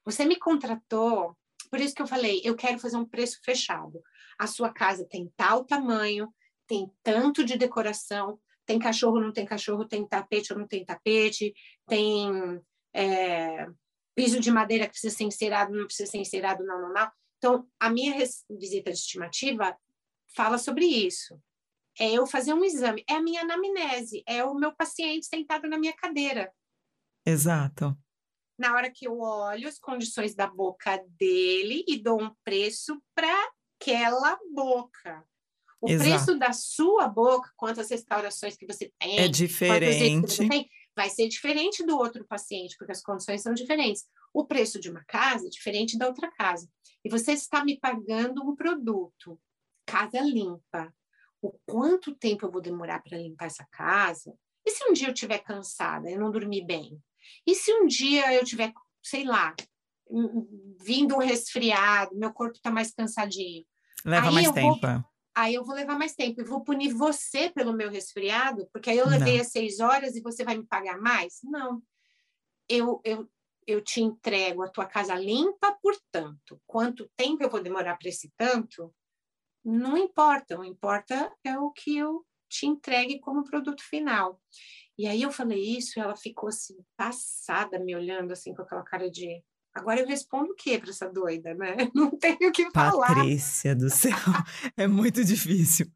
Você 0.05 0.25
me 0.25 0.37
contratou, 0.37 1.37
por 1.69 1.79
isso 1.79 1.93
que 1.93 2.01
eu 2.01 2.07
falei, 2.07 2.41
eu 2.43 2.55
quero 2.55 2.79
fazer 2.79 2.97
um 2.97 3.05
preço 3.05 3.39
fechado 3.43 4.01
a 4.39 4.47
sua 4.47 4.71
casa 4.71 5.05
tem 5.05 5.31
tal 5.35 5.65
tamanho, 5.65 6.33
tem 6.65 6.89
tanto 7.03 7.43
de 7.43 7.57
decoração, 7.57 8.39
tem 8.65 8.79
cachorro, 8.79 9.19
não 9.19 9.33
tem 9.33 9.45
cachorro, 9.45 9.85
tem 9.85 10.07
tapete 10.07 10.53
ou 10.53 10.59
não 10.59 10.67
tem 10.67 10.85
tapete, 10.85 11.53
tem 11.85 12.61
é, 12.93 13.67
piso 14.19 14.39
de 14.41 14.51
madeira 14.51 14.85
que 14.85 14.91
precisa 14.91 15.15
ser 15.15 15.23
encerado, 15.23 15.73
não 15.73 15.85
precisa 15.85 16.11
ser 16.11 16.17
encerado, 16.17 16.65
não, 16.65 16.81
não, 16.81 16.93
não. 16.93 17.11
Então, 17.37 17.65
a 17.79 17.89
minha 17.89 18.13
visita 18.49 18.91
de 18.91 18.97
estimativa 18.97 19.77
fala 20.35 20.57
sobre 20.57 20.85
isso. 20.85 21.41
É 21.97 22.11
eu 22.11 22.27
fazer 22.27 22.53
um 22.53 22.65
exame, 22.65 23.03
é 23.09 23.13
a 23.13 23.21
minha 23.21 23.41
anamnese, 23.41 24.21
é 24.27 24.43
o 24.43 24.53
meu 24.53 24.75
paciente 24.75 25.25
sentado 25.25 25.69
na 25.69 25.77
minha 25.77 25.93
cadeira. 25.93 26.51
Exato. 27.25 27.97
Na 28.57 28.75
hora 28.75 28.91
que 28.91 29.07
eu 29.07 29.19
olho 29.19 29.69
as 29.69 29.79
condições 29.79 30.35
da 30.35 30.47
boca 30.47 31.01
dele 31.17 31.85
e 31.87 31.97
dou 31.97 32.21
um 32.21 32.35
preço 32.43 33.01
para 33.15 33.33
aquela 33.79 34.37
boca. 34.53 35.25
O 35.81 35.89
Exato. 35.89 36.09
preço 36.09 36.37
da 36.37 36.51
sua 36.51 37.07
boca, 37.07 37.49
quantas 37.55 37.89
restaurações 37.89 38.57
que 38.57 38.65
você 38.65 38.91
tem, 38.99 39.17
é 39.17 39.29
diferente. 39.29 40.45
Tem, 40.45 40.69
vai 40.99 41.09
ser 41.09 41.29
diferente 41.29 41.81
do 41.85 41.97
outro 41.97 42.25
paciente, 42.25 42.75
porque 42.77 42.91
as 42.91 43.01
condições 43.01 43.41
são 43.41 43.53
diferentes. 43.53 44.03
O 44.33 44.45
preço 44.45 44.81
de 44.81 44.89
uma 44.89 45.01
casa 45.05 45.47
é 45.47 45.49
diferente 45.49 45.97
da 45.97 46.07
outra 46.07 46.29
casa. 46.29 46.69
E 47.05 47.09
você 47.09 47.31
está 47.31 47.63
me 47.63 47.79
pagando 47.79 48.43
um 48.43 48.53
produto, 48.53 49.39
casa 49.85 50.19
limpa. 50.19 50.93
O 51.41 51.53
quanto 51.65 52.13
tempo 52.13 52.45
eu 52.45 52.51
vou 52.51 52.59
demorar 52.59 53.01
para 53.01 53.17
limpar 53.17 53.45
essa 53.45 53.65
casa? 53.71 54.35
E 54.65 54.71
se 54.71 54.83
um 54.89 54.91
dia 54.91 55.07
eu 55.07 55.13
estiver 55.13 55.39
cansada, 55.39 56.11
eu 56.11 56.19
não 56.19 56.31
dormi 56.31 56.61
bem? 56.61 57.01
E 57.47 57.55
se 57.55 57.71
um 57.71 57.85
dia 57.85 58.33
eu 58.33 58.43
tiver, 58.43 58.73
sei 59.01 59.23
lá, 59.23 59.55
vindo 60.83 61.15
um 61.15 61.19
resfriado, 61.19 62.13
meu 62.13 62.33
corpo 62.33 62.57
está 62.57 62.69
mais 62.69 62.91
cansadinho. 62.91 63.65
Leva 64.03 64.27
aí 64.27 64.33
mais 64.33 64.51
tempo. 64.51 64.81
Vou. 64.81 65.03
Aí 65.41 65.53
eu 65.55 65.63
vou 65.63 65.75
levar 65.75 65.97
mais 65.97 66.13
tempo 66.15 66.41
e 66.41 66.43
vou 66.43 66.63
punir 66.63 66.93
você 66.93 67.49
pelo 67.49 67.73
meu 67.73 67.89
resfriado, 67.89 68.67
porque 68.73 68.89
aí 68.89 68.97
eu 68.97 69.07
levei 69.07 69.35
Não. 69.35 69.41
as 69.41 69.51
seis 69.51 69.79
horas 69.79 70.15
e 70.15 70.21
você 70.21 70.43
vai 70.43 70.57
me 70.57 70.65
pagar 70.65 70.99
mais? 70.99 71.39
Não. 71.43 71.81
Eu, 72.67 73.01
eu, 73.03 73.29
eu 73.65 73.81
te 73.81 74.01
entrego 74.01 74.61
a 74.61 74.69
tua 74.69 74.85
casa 74.85 75.15
limpa, 75.15 75.77
portanto, 75.81 76.61
quanto 76.67 77.09
tempo 77.15 77.43
eu 77.43 77.49
vou 77.49 77.61
demorar 77.61 77.97
para 77.97 78.09
esse 78.09 78.31
tanto? 78.35 78.93
Não 79.63 79.97
importa, 79.97 80.59
o 80.59 80.63
importa 80.63 81.33
é 81.43 81.57
o 81.57 81.71
que 81.71 81.97
eu 81.97 82.25
te 82.49 82.65
entregue 82.65 83.19
como 83.19 83.43
produto 83.43 83.83
final. 83.83 84.41
E 84.97 85.07
aí 85.07 85.21
eu 85.21 85.31
falei 85.31 85.77
isso, 85.77 85.97
e 85.97 86.01
ela 86.01 86.15
ficou 86.15 86.49
assim, 86.49 86.77
passada, 86.97 87.79
me 87.79 87.95
olhando 87.95 88.31
assim, 88.31 88.53
com 88.53 88.61
aquela 88.61 88.83
cara 88.83 89.09
de 89.09 89.43
Agora 89.79 90.01
eu 90.01 90.07
respondo 90.07 90.51
o 90.51 90.55
que 90.55 90.77
para 90.77 90.89
essa 90.89 91.09
doida, 91.09 91.53
né? 91.53 91.75
Não 91.95 92.11
tenho 92.11 92.49
o 92.49 92.51
que 92.51 92.69
falar. 92.71 93.07
Patrícia 93.07 93.73
do 93.73 93.89
céu, 93.89 94.13
é 94.75 94.87
muito 94.87 95.23
difícil. 95.23 95.87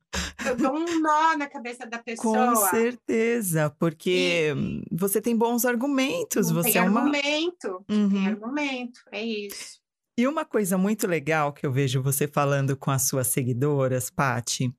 Eu 0.45 0.55
dou 0.55 0.73
um 0.73 0.99
nó 1.01 1.35
na 1.35 1.47
cabeça 1.47 1.85
da 1.85 1.99
pessoa. 1.99 2.53
Com 2.53 2.55
certeza, 2.67 3.69
porque 3.77 4.53
e... 4.55 4.95
você 4.95 5.19
tem 5.19 5.35
bons 5.35 5.65
argumentos. 5.65 6.47
Não 6.49 6.55
você 6.55 6.71
tem 6.71 6.81
é 6.81 6.89
uma... 6.89 7.01
argumento, 7.01 7.85
uhum. 7.89 8.09
tem 8.09 8.27
argumento, 8.27 9.01
é 9.11 9.21
isso. 9.21 9.81
E 10.17 10.25
uma 10.27 10.45
coisa 10.45 10.77
muito 10.77 11.05
legal 11.05 11.51
que 11.51 11.65
eu 11.65 11.71
vejo 11.71 12.01
você 12.01 12.27
falando 12.27 12.77
com 12.77 12.89
as 12.89 13.01
suas 13.07 13.27
seguidoras, 13.27 14.09
Pati, 14.09 14.73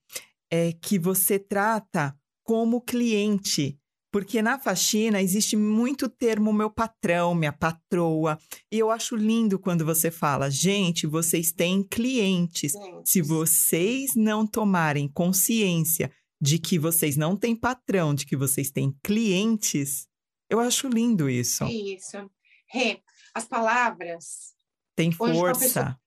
é 0.50 0.72
que 0.72 0.98
você 0.98 1.38
trata 1.38 2.16
como 2.42 2.80
cliente 2.80 3.78
porque 4.14 4.40
na 4.40 4.60
faxina 4.60 5.20
existe 5.20 5.56
muito 5.56 6.08
termo 6.08 6.52
meu 6.52 6.70
patrão, 6.70 7.34
minha 7.34 7.52
patroa. 7.52 8.38
E 8.70 8.78
eu 8.78 8.88
acho 8.88 9.16
lindo 9.16 9.58
quando 9.58 9.84
você 9.84 10.08
fala, 10.08 10.48
gente, 10.48 11.04
vocês 11.04 11.50
têm 11.50 11.82
clientes. 11.82 12.74
Se 13.04 13.20
vocês 13.20 14.14
não 14.14 14.46
tomarem 14.46 15.08
consciência 15.08 16.12
de 16.40 16.60
que 16.60 16.78
vocês 16.78 17.16
não 17.16 17.36
têm 17.36 17.56
patrão, 17.56 18.14
de 18.14 18.24
que 18.24 18.36
vocês 18.36 18.70
têm 18.70 18.96
clientes, 19.02 20.06
eu 20.48 20.60
acho 20.60 20.86
lindo 20.86 21.28
isso. 21.28 21.64
Isso. 21.64 22.30
Rê, 22.68 23.02
as 23.34 23.44
palavras. 23.44 24.54
Tem 24.94 25.10
força. 25.10 25.98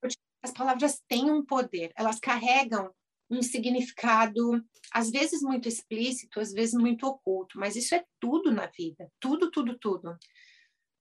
as 0.41 0.51
palavras 0.53 1.01
têm 1.09 1.29
um 1.29 1.43
poder, 1.43 1.91
elas 1.93 2.21
carregam 2.21 2.89
um 3.29 3.41
significado, 3.41 4.63
às 4.91 5.09
vezes 5.09 5.41
muito 5.41 5.67
explícito, 5.67 6.39
às 6.39 6.51
vezes 6.51 6.73
muito 6.73 7.05
oculto, 7.05 7.59
mas 7.59 7.75
isso 7.75 7.93
é 7.93 8.05
tudo 8.19 8.51
na 8.51 8.67
vida, 8.67 9.11
tudo, 9.19 9.51
tudo, 9.51 9.77
tudo. 9.77 10.17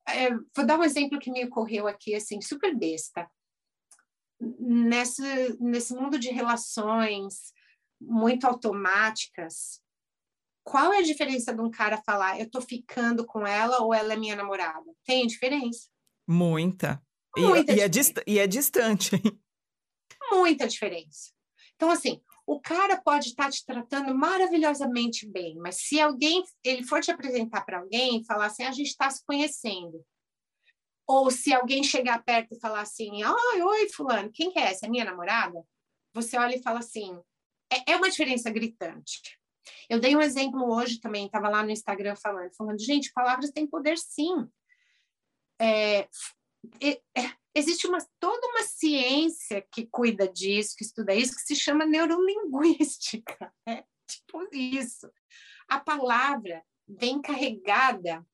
É, 0.08 0.30
vou 0.30 0.66
dar 0.66 0.78
um 0.78 0.84
exemplo 0.84 1.18
que 1.18 1.30
me 1.30 1.44
ocorreu 1.44 1.86
aqui, 1.86 2.14
assim, 2.14 2.40
super 2.40 2.76
besta. 2.76 3.28
Nesse, 4.40 5.56
nesse 5.60 5.94
mundo 5.94 6.18
de 6.18 6.30
relações 6.30 7.52
muito 8.00 8.46
automáticas, 8.46 9.80
qual 10.62 10.92
é 10.92 10.98
a 10.98 11.02
diferença 11.02 11.54
de 11.54 11.60
um 11.60 11.70
cara 11.70 12.02
falar 12.04 12.40
eu 12.40 12.50
tô 12.50 12.60
ficando 12.60 13.24
com 13.24 13.46
ela 13.46 13.82
ou 13.82 13.94
ela 13.94 14.12
é 14.12 14.16
minha 14.16 14.36
namorada? 14.36 14.84
Tem 15.04 15.26
diferença. 15.26 15.88
Muita. 16.28 17.00
Muita 17.36 17.72
e, 17.72 17.76
e, 17.76 17.80
é 17.80 17.88
dist 17.88 18.16
e 18.26 18.38
é 18.38 18.46
distante. 18.46 19.10
Muita 20.30 20.66
diferença. 20.66 21.35
Então, 21.76 21.90
assim, 21.90 22.20
o 22.46 22.60
cara 22.60 23.00
pode 23.00 23.28
estar 23.28 23.50
te 23.50 23.64
tratando 23.64 24.14
maravilhosamente 24.14 25.28
bem, 25.28 25.56
mas 25.56 25.76
se 25.86 26.00
alguém 26.00 26.42
ele 26.64 26.82
for 26.82 27.00
te 27.00 27.10
apresentar 27.10 27.64
para 27.64 27.78
alguém 27.78 28.20
e 28.20 28.24
falar 28.24 28.46
assim, 28.46 28.64
a 28.64 28.72
gente 28.72 28.88
está 28.88 29.10
se 29.10 29.24
conhecendo, 29.24 30.04
ou 31.06 31.30
se 31.30 31.52
alguém 31.52 31.84
chegar 31.84 32.22
perto 32.24 32.54
e 32.54 32.60
falar 32.60 32.80
assim, 32.80 33.22
oi, 33.24 33.62
oi, 33.62 33.88
fulano, 33.90 34.30
quem 34.32 34.50
que 34.50 34.58
é 34.58 34.70
essa? 34.70 34.86
É 34.86 34.88
minha 34.88 35.04
namorada? 35.04 35.62
Você 36.14 36.38
olha 36.38 36.56
e 36.56 36.62
fala 36.62 36.80
assim, 36.80 37.16
é, 37.70 37.92
é 37.92 37.96
uma 37.96 38.10
diferença 38.10 38.50
gritante. 38.50 39.38
Eu 39.88 40.00
dei 40.00 40.16
um 40.16 40.20
exemplo 40.20 40.72
hoje 40.72 41.00
também, 41.00 41.26
estava 41.26 41.48
lá 41.48 41.62
no 41.62 41.70
Instagram 41.70 42.16
falando, 42.16 42.54
falando, 42.56 42.80
gente, 42.80 43.12
palavras 43.12 43.50
têm 43.50 43.66
poder 43.66 43.98
sim. 43.98 44.48
É, 45.60 46.08
é, 46.80 47.00
existe 47.56 47.86
uma, 47.86 47.98
toda 48.20 48.46
uma 48.48 48.62
ciência 48.64 49.66
que 49.72 49.86
cuida 49.86 50.28
disso, 50.28 50.76
que 50.76 50.84
estuda 50.84 51.14
isso, 51.14 51.34
que 51.34 51.40
se 51.40 51.56
chama 51.56 51.86
neurolinguística. 51.86 53.52
É 53.66 53.82
tipo 54.06 54.46
isso. 54.52 55.10
A 55.68 55.80
palavra 55.80 56.62
vem 56.86 57.20
carregada 57.20 58.24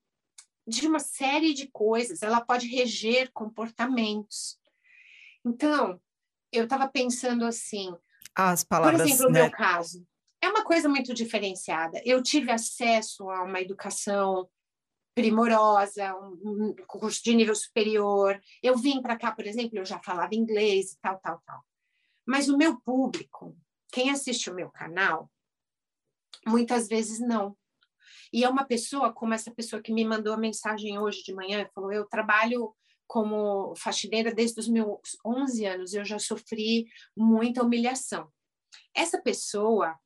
de 0.66 0.86
uma 0.86 0.98
série 0.98 1.54
de 1.54 1.68
coisas, 1.68 2.22
ela 2.22 2.42
pode 2.42 2.66
reger 2.66 3.32
comportamentos. 3.32 4.58
Então, 5.42 5.98
eu 6.52 6.64
estava 6.64 6.86
pensando 6.86 7.46
assim, 7.46 7.96
as 8.34 8.62
palavras, 8.62 9.00
por 9.00 9.08
exemplo, 9.08 9.24
no 9.24 9.30
né? 9.30 9.42
meu 9.42 9.50
caso, 9.50 10.06
é 10.42 10.48
uma 10.48 10.64
coisa 10.64 10.88
muito 10.88 11.14
diferenciada. 11.14 12.02
Eu 12.04 12.22
tive 12.22 12.50
acesso 12.50 13.30
a 13.30 13.42
uma 13.42 13.60
educação 13.60 14.48
primorosa, 15.14 16.14
um, 16.16 16.74
curso 16.86 17.22
de 17.22 17.34
nível 17.34 17.54
superior. 17.54 18.40
Eu 18.62 18.76
vim 18.76 19.00
para 19.02 19.18
cá, 19.18 19.32
por 19.32 19.46
exemplo, 19.46 19.78
eu 19.78 19.84
já 19.84 19.98
falava 20.00 20.34
inglês 20.34 20.92
e 20.92 20.98
tal, 21.00 21.18
tal, 21.18 21.42
tal. 21.44 21.64
Mas 22.26 22.48
o 22.48 22.56
meu 22.56 22.80
público, 22.80 23.56
quem 23.92 24.10
assiste 24.10 24.50
o 24.50 24.54
meu 24.54 24.70
canal, 24.70 25.30
muitas 26.46 26.88
vezes 26.88 27.20
não. 27.20 27.56
E 28.32 28.44
é 28.44 28.48
uma 28.48 28.64
pessoa, 28.64 29.12
como 29.12 29.34
essa 29.34 29.50
pessoa 29.50 29.82
que 29.82 29.92
me 29.92 30.04
mandou 30.04 30.32
a 30.32 30.38
mensagem 30.38 30.98
hoje 30.98 31.22
de 31.22 31.34
manhã, 31.34 31.68
falou: 31.74 31.92
eu 31.92 32.06
trabalho 32.06 32.74
como 33.06 33.74
faxineira 33.76 34.34
desde 34.34 34.58
os 34.58 34.68
meus 34.68 35.18
11 35.24 35.66
anos, 35.66 35.92
eu 35.92 36.04
já 36.04 36.18
sofri 36.18 36.86
muita 37.14 37.62
humilhação. 37.62 38.32
Essa 38.94 39.20
pessoa, 39.20 39.98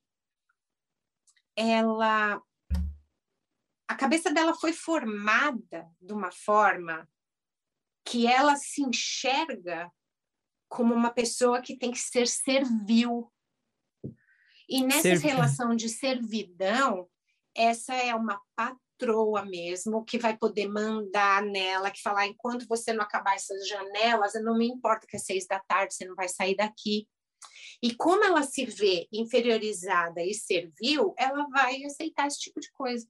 ela. 1.55 2.41
A 3.87 3.95
cabeça 3.95 4.31
dela 4.33 4.53
foi 4.53 4.73
formada 4.73 5.89
de 6.01 6.13
uma 6.13 6.31
forma 6.31 7.07
que 8.05 8.27
ela 8.27 8.55
se 8.55 8.81
enxerga 8.81 9.91
como 10.69 10.93
uma 10.93 11.11
pessoa 11.11 11.61
que 11.61 11.77
tem 11.77 11.91
que 11.91 11.99
ser 11.99 12.27
servil. 12.27 13.31
E 14.69 14.83
nessa 14.83 15.01
Servil. 15.03 15.29
relação 15.29 15.75
de 15.75 15.87
servidão, 15.87 17.09
essa 17.55 17.95
é 17.95 18.13
uma 18.13 18.41
patroa 18.55 19.45
mesmo, 19.45 20.03
que 20.03 20.17
vai 20.17 20.37
poder 20.37 20.67
mandar 20.67 21.41
nela, 21.41 21.89
que 21.89 22.01
falar, 22.01 22.27
enquanto 22.27 22.67
você 22.67 22.91
não 22.91 23.03
acabar 23.03 23.35
essas 23.35 23.67
janelas, 23.67 24.33
não 24.43 24.57
me 24.57 24.67
importa 24.67 25.07
que 25.07 25.15
é 25.15 25.19
seis 25.19 25.47
da 25.47 25.59
tarde, 25.59 25.93
você 25.93 26.05
não 26.05 26.15
vai 26.15 26.27
sair 26.27 26.55
daqui. 26.55 27.07
E 27.81 27.95
como 27.95 28.23
ela 28.25 28.43
se 28.43 28.65
vê 28.65 29.07
inferiorizada 29.11 30.21
e 30.21 30.33
servil, 30.33 31.13
ela 31.17 31.47
vai 31.47 31.83
aceitar 31.83 32.27
esse 32.27 32.39
tipo 32.39 32.59
de 32.59 32.71
coisa. 32.71 33.07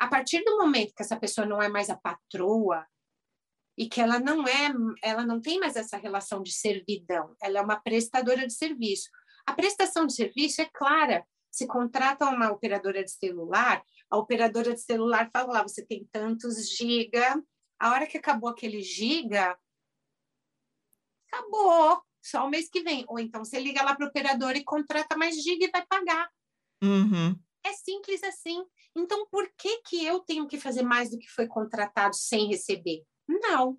A 0.00 0.08
partir 0.08 0.42
do 0.44 0.56
momento 0.56 0.94
que 0.94 1.02
essa 1.02 1.18
pessoa 1.18 1.46
não 1.46 1.60
é 1.60 1.68
mais 1.68 1.90
a 1.90 1.96
patroa 1.96 2.86
e 3.76 3.86
que 3.86 4.00
ela 4.00 4.18
não 4.18 4.48
é, 4.48 4.72
ela 5.02 5.26
não 5.26 5.38
tem 5.42 5.60
mais 5.60 5.76
essa 5.76 5.98
relação 5.98 6.42
de 6.42 6.52
servidão, 6.52 7.36
ela 7.40 7.58
é 7.58 7.62
uma 7.62 7.78
prestadora 7.78 8.46
de 8.46 8.54
serviço. 8.54 9.10
A 9.46 9.52
prestação 9.52 10.06
de 10.06 10.14
serviço 10.14 10.62
é 10.62 10.70
clara, 10.72 11.22
se 11.50 11.66
contrata 11.66 12.24
uma 12.30 12.50
operadora 12.50 13.04
de 13.04 13.10
celular, 13.10 13.84
a 14.08 14.16
operadora 14.16 14.72
de 14.72 14.80
celular 14.80 15.28
fala 15.30 15.52
lá, 15.52 15.62
você 15.62 15.84
tem 15.84 16.08
tantos 16.10 16.74
giga, 16.74 17.42
a 17.78 17.90
hora 17.90 18.06
que 18.06 18.16
acabou 18.16 18.48
aquele 18.48 18.80
giga, 18.80 19.54
acabou, 21.30 22.02
só 22.22 22.46
o 22.46 22.50
mês 22.50 22.70
que 22.70 22.82
vem. 22.82 23.04
Ou 23.06 23.18
então 23.18 23.44
você 23.44 23.60
liga 23.60 23.82
lá 23.82 23.94
para 23.94 24.06
o 24.06 24.08
operador 24.08 24.56
e 24.56 24.64
contrata 24.64 25.14
mais 25.16 25.36
giga 25.42 25.66
e 25.66 25.70
vai 25.70 25.84
pagar. 25.86 26.30
Uhum. 26.82 27.38
É 27.64 27.72
simples 27.74 28.22
assim. 28.22 28.64
Então, 28.96 29.26
por 29.28 29.48
que, 29.56 29.82
que 29.82 30.04
eu 30.04 30.20
tenho 30.20 30.46
que 30.46 30.58
fazer 30.58 30.82
mais 30.82 31.10
do 31.10 31.18
que 31.18 31.28
foi 31.28 31.46
contratado 31.46 32.14
sem 32.16 32.48
receber? 32.48 33.04
Não. 33.28 33.78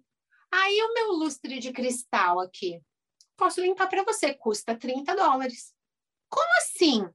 Aí 0.51 0.81
o 0.81 0.93
meu 0.93 1.11
lustre 1.13 1.59
de 1.59 1.71
cristal 1.71 2.39
aqui, 2.39 2.81
posso 3.37 3.61
limpar 3.61 3.87
para 3.87 4.03
você, 4.03 4.33
custa 4.33 4.77
30 4.77 5.15
dólares. 5.15 5.73
Como 6.29 6.49
assim? 6.57 7.09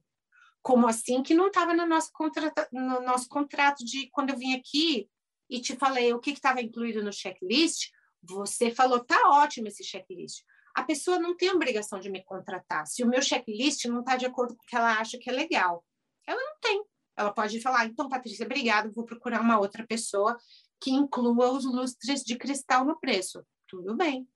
Como 0.61 0.87
assim 0.87 1.23
que 1.23 1.33
não 1.33 1.47
estava 1.47 1.73
no, 1.73 1.85
nosso 1.85 2.11
contrato, 2.11 2.67
no 2.71 3.01
nosso 3.01 3.27
contrato 3.29 3.83
de 3.83 4.09
quando 4.09 4.31
eu 4.31 4.37
vim 4.37 4.55
aqui 4.55 5.09
e 5.49 5.61
te 5.61 5.75
falei 5.75 6.13
o 6.13 6.19
que 6.19 6.31
estava 6.31 6.61
incluído 6.61 7.03
no 7.03 7.13
checklist? 7.13 7.89
Você 8.21 8.71
falou, 8.71 9.03
tá 9.03 9.17
ótimo 9.29 9.67
esse 9.67 9.83
checklist. 9.83 10.43
A 10.75 10.83
pessoa 10.83 11.17
não 11.17 11.35
tem 11.35 11.49
obrigação 11.51 11.99
de 11.99 12.09
me 12.09 12.23
contratar. 12.23 12.85
Se 12.85 13.03
o 13.03 13.07
meu 13.07 13.21
checklist 13.21 13.85
não 13.85 14.01
está 14.01 14.15
de 14.15 14.25
acordo 14.25 14.55
com 14.55 14.63
o 14.63 14.67
que 14.67 14.75
ela 14.75 14.99
acha 14.99 15.17
que 15.17 15.29
é 15.29 15.33
legal, 15.33 15.83
ela 16.27 16.39
não 16.39 16.59
tem. 16.59 16.83
Ela 17.17 17.33
pode 17.33 17.59
falar, 17.59 17.85
então, 17.85 18.07
Patrícia, 18.07 18.45
obrigado, 18.45 18.93
vou 18.93 19.03
procurar 19.03 19.41
uma 19.41 19.59
outra 19.59 19.85
pessoa 19.85 20.37
que 20.79 20.91
inclua 20.91 21.51
os 21.51 21.65
lustres 21.65 22.21
de 22.23 22.37
cristal 22.37 22.85
no 22.85 22.99
preço. 22.99 23.43
Tudo 23.67 23.95
bem. 23.95 24.27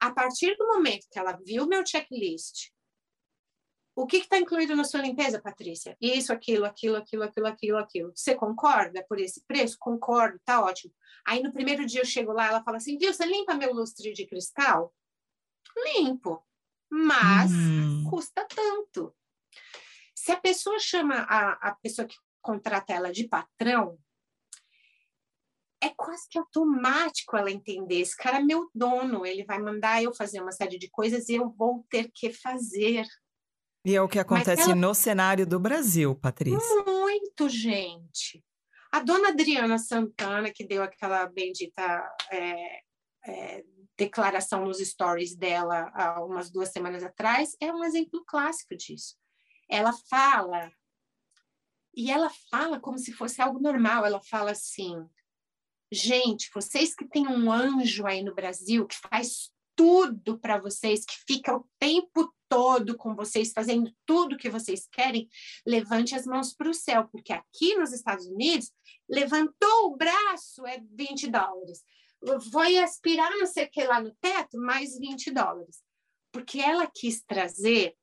A 0.00 0.10
partir 0.10 0.56
do 0.56 0.66
momento 0.66 1.06
que 1.10 1.18
ela 1.18 1.38
viu 1.44 1.66
meu 1.66 1.86
checklist 1.86 2.72
o 3.94 4.06
que 4.06 4.18
está 4.18 4.38
incluído 4.38 4.74
na 4.74 4.84
sua 4.84 5.02
limpeza, 5.02 5.40
Patrícia? 5.40 5.96
Isso, 6.00 6.32
aquilo, 6.32 6.64
aquilo, 6.64 6.96
aquilo, 6.96 7.22
aquilo, 7.24 7.46
aquilo, 7.46 7.78
aquilo. 7.78 8.12
Você 8.14 8.34
concorda 8.34 9.04
por 9.06 9.20
esse 9.20 9.44
preço? 9.46 9.76
Concordo, 9.78 10.40
tá 10.44 10.64
ótimo. 10.64 10.94
Aí 11.26 11.42
no 11.42 11.52
primeiro 11.52 11.84
dia 11.84 12.00
eu 12.00 12.06
chego 12.06 12.32
lá, 12.32 12.46
ela 12.46 12.62
fala 12.62 12.78
assim, 12.78 12.96
viu, 12.96 13.12
você 13.12 13.26
limpa 13.26 13.54
meu 13.54 13.72
lustre 13.72 14.12
de 14.12 14.26
cristal? 14.26 14.94
Limpo, 15.76 16.42
mas 16.90 17.52
hum. 17.52 18.04
custa 18.08 18.46
tanto. 18.46 19.14
Se 20.22 20.30
a 20.30 20.40
pessoa 20.40 20.78
chama 20.78 21.16
a, 21.28 21.70
a 21.70 21.74
pessoa 21.82 22.06
que 22.06 22.14
contrata 22.40 22.92
ela 22.92 23.10
de 23.10 23.26
patrão, 23.26 23.98
é 25.80 25.88
quase 25.88 26.28
que 26.28 26.38
automático 26.38 27.36
ela 27.36 27.50
entender. 27.50 28.02
Esse 28.02 28.16
cara 28.16 28.38
é 28.38 28.40
meu 28.40 28.70
dono, 28.72 29.26
ele 29.26 29.44
vai 29.44 29.58
mandar 29.58 30.00
eu 30.00 30.14
fazer 30.14 30.40
uma 30.40 30.52
série 30.52 30.78
de 30.78 30.88
coisas 30.88 31.28
e 31.28 31.34
eu 31.34 31.50
vou 31.50 31.84
ter 31.90 32.08
que 32.14 32.32
fazer. 32.32 33.04
E 33.84 33.96
é 33.96 34.00
o 34.00 34.08
que 34.08 34.20
acontece 34.20 34.62
ela... 34.62 34.76
no 34.76 34.94
cenário 34.94 35.44
do 35.44 35.58
Brasil, 35.58 36.14
Patrícia. 36.14 36.84
Muito, 36.84 37.48
gente. 37.48 38.44
A 38.92 39.00
dona 39.00 39.30
Adriana 39.30 39.76
Santana, 39.76 40.52
que 40.52 40.64
deu 40.64 40.84
aquela 40.84 41.26
bendita 41.26 41.82
é, 42.30 42.80
é, 43.26 43.64
declaração 43.98 44.64
nos 44.64 44.78
stories 44.78 45.34
dela 45.34 45.90
há 45.96 46.24
umas 46.24 46.48
duas 46.48 46.68
semanas 46.68 47.02
atrás, 47.02 47.56
é 47.60 47.72
um 47.72 47.82
exemplo 47.82 48.22
clássico 48.24 48.76
disso. 48.76 49.20
Ela 49.72 49.92
fala, 49.92 50.70
e 51.94 52.10
ela 52.10 52.30
fala 52.50 52.78
como 52.78 52.98
se 52.98 53.10
fosse 53.12 53.40
algo 53.40 53.58
normal. 53.58 54.04
Ela 54.04 54.20
fala 54.20 54.50
assim: 54.50 55.08
gente, 55.90 56.50
vocês 56.54 56.94
que 56.94 57.06
têm 57.06 57.26
um 57.26 57.50
anjo 57.50 58.06
aí 58.06 58.22
no 58.22 58.34
Brasil 58.34 58.86
que 58.86 58.96
faz 59.08 59.50
tudo 59.74 60.38
para 60.38 60.58
vocês, 60.58 61.06
que 61.06 61.14
fica 61.26 61.56
o 61.56 61.66
tempo 61.78 62.30
todo 62.48 62.98
com 62.98 63.14
vocês, 63.14 63.52
fazendo 63.52 63.90
tudo 64.04 64.36
que 64.36 64.50
vocês 64.50 64.86
querem, 64.86 65.26
levante 65.66 66.14
as 66.14 66.26
mãos 66.26 66.52
para 66.52 66.68
o 66.68 66.74
céu, 66.74 67.08
porque 67.10 67.32
aqui 67.32 67.74
nos 67.76 67.92
Estados 67.92 68.26
Unidos, 68.26 68.70
levantou 69.08 69.86
o 69.86 69.96
braço 69.96 70.66
é 70.66 70.78
20 70.92 71.30
dólares. 71.30 71.82
Foi 72.52 72.76
aspirar 72.78 73.30
não 73.30 73.46
sei 73.46 73.64
o 73.64 73.70
que 73.70 73.82
lá 73.84 74.00
no 74.00 74.14
teto, 74.20 74.58
mais 74.58 74.98
20 74.98 75.30
dólares. 75.30 75.82
Porque 76.30 76.60
ela 76.60 76.86
quis 76.86 77.22
trazer, 77.22 77.96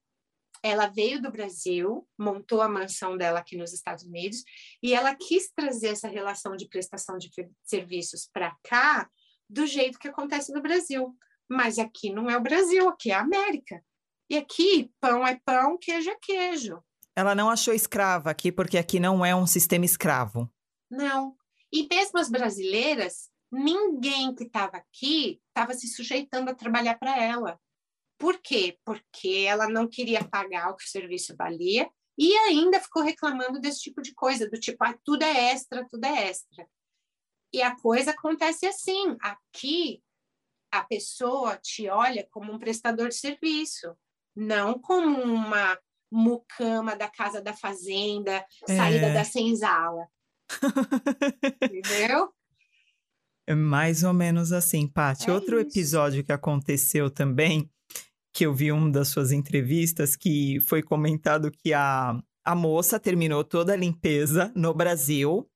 ela 0.63 0.87
veio 0.87 1.21
do 1.21 1.31
Brasil, 1.31 2.07
montou 2.17 2.61
a 2.61 2.69
mansão 2.69 3.17
dela 3.17 3.39
aqui 3.39 3.57
nos 3.57 3.73
Estados 3.73 4.03
Unidos, 4.03 4.43
e 4.83 4.93
ela 4.93 5.15
quis 5.15 5.51
trazer 5.55 5.89
essa 5.89 6.07
relação 6.07 6.55
de 6.55 6.67
prestação 6.67 7.17
de 7.17 7.29
serviços 7.63 8.29
para 8.31 8.55
cá, 8.63 9.09
do 9.49 9.65
jeito 9.65 9.97
que 9.97 10.07
acontece 10.07 10.53
no 10.53 10.61
Brasil. 10.61 11.15
Mas 11.49 11.79
aqui 11.79 12.11
não 12.11 12.29
é 12.29 12.37
o 12.37 12.41
Brasil, 12.41 12.87
aqui 12.87 13.11
é 13.11 13.15
a 13.15 13.21
América. 13.21 13.83
E 14.29 14.37
aqui, 14.37 14.91
pão 14.99 15.25
é 15.25 15.39
pão, 15.43 15.77
queijo 15.77 16.09
é 16.09 16.15
queijo. 16.21 16.83
Ela 17.15 17.33
não 17.33 17.49
achou 17.49 17.73
escrava 17.73 18.29
aqui, 18.29 18.51
porque 18.51 18.77
aqui 18.77 18.99
não 18.99 19.25
é 19.25 19.35
um 19.35 19.47
sistema 19.47 19.85
escravo. 19.85 20.49
Não. 20.89 21.35
E 21.73 21.87
mesmo 21.87 22.19
as 22.19 22.29
brasileiras, 22.29 23.29
ninguém 23.51 24.33
que 24.35 24.43
estava 24.43 24.77
aqui 24.77 25.41
estava 25.47 25.73
se 25.73 25.87
sujeitando 25.87 26.51
a 26.51 26.55
trabalhar 26.55 26.97
para 26.99 27.21
ela. 27.21 27.59
Por 28.19 28.39
quê? 28.39 28.77
Porque 28.85 29.45
ela 29.47 29.67
não 29.67 29.87
queria 29.87 30.23
pagar 30.23 30.69
o 30.69 30.75
que 30.75 30.83
o 30.83 30.89
serviço 30.89 31.35
valia 31.35 31.89
e 32.17 32.35
ainda 32.35 32.79
ficou 32.79 33.01
reclamando 33.01 33.59
desse 33.59 33.79
tipo 33.79 34.01
de 34.01 34.13
coisa, 34.13 34.47
do 34.47 34.59
tipo, 34.59 34.83
ah, 34.83 34.95
tudo 35.03 35.23
é 35.23 35.51
extra, 35.51 35.87
tudo 35.89 36.05
é 36.05 36.27
extra. 36.27 36.67
E 37.51 37.61
a 37.61 37.75
coisa 37.75 38.11
acontece 38.11 38.67
assim: 38.67 39.17
aqui 39.21 40.03
a 40.71 40.83
pessoa 40.83 41.57
te 41.57 41.89
olha 41.89 42.27
como 42.29 42.53
um 42.53 42.59
prestador 42.59 43.09
de 43.09 43.15
serviço 43.15 43.95
não 44.39 44.79
como 44.79 45.21
uma 45.21 45.77
mucama 46.11 46.95
da 46.95 47.07
casa 47.07 47.41
da 47.41 47.53
fazenda, 47.53 48.43
saída 48.65 49.07
é. 49.07 49.13
da 49.13 49.23
senzala. 49.23 50.07
Entendeu? 51.61 52.33
É 53.45 53.53
mais 53.53 54.03
ou 54.03 54.13
menos 54.13 54.51
assim, 54.51 54.87
Paty. 54.87 55.29
É 55.29 55.33
Outro 55.33 55.59
isso. 55.59 55.69
episódio 55.69 56.23
que 56.23 56.31
aconteceu 56.31 57.09
também, 57.09 57.69
que 58.33 58.45
eu 58.45 58.53
vi 58.53 58.71
uma 58.71 58.89
das 58.89 59.09
suas 59.09 59.31
entrevistas, 59.31 60.15
que 60.15 60.59
foi 60.61 60.81
comentado 60.81 61.51
que 61.51 61.73
a, 61.73 62.19
a 62.45 62.55
moça 62.55 62.99
terminou 62.99 63.43
toda 63.43 63.73
a 63.73 63.77
limpeza 63.77 64.51
no 64.55 64.73
Brasil. 64.73 65.49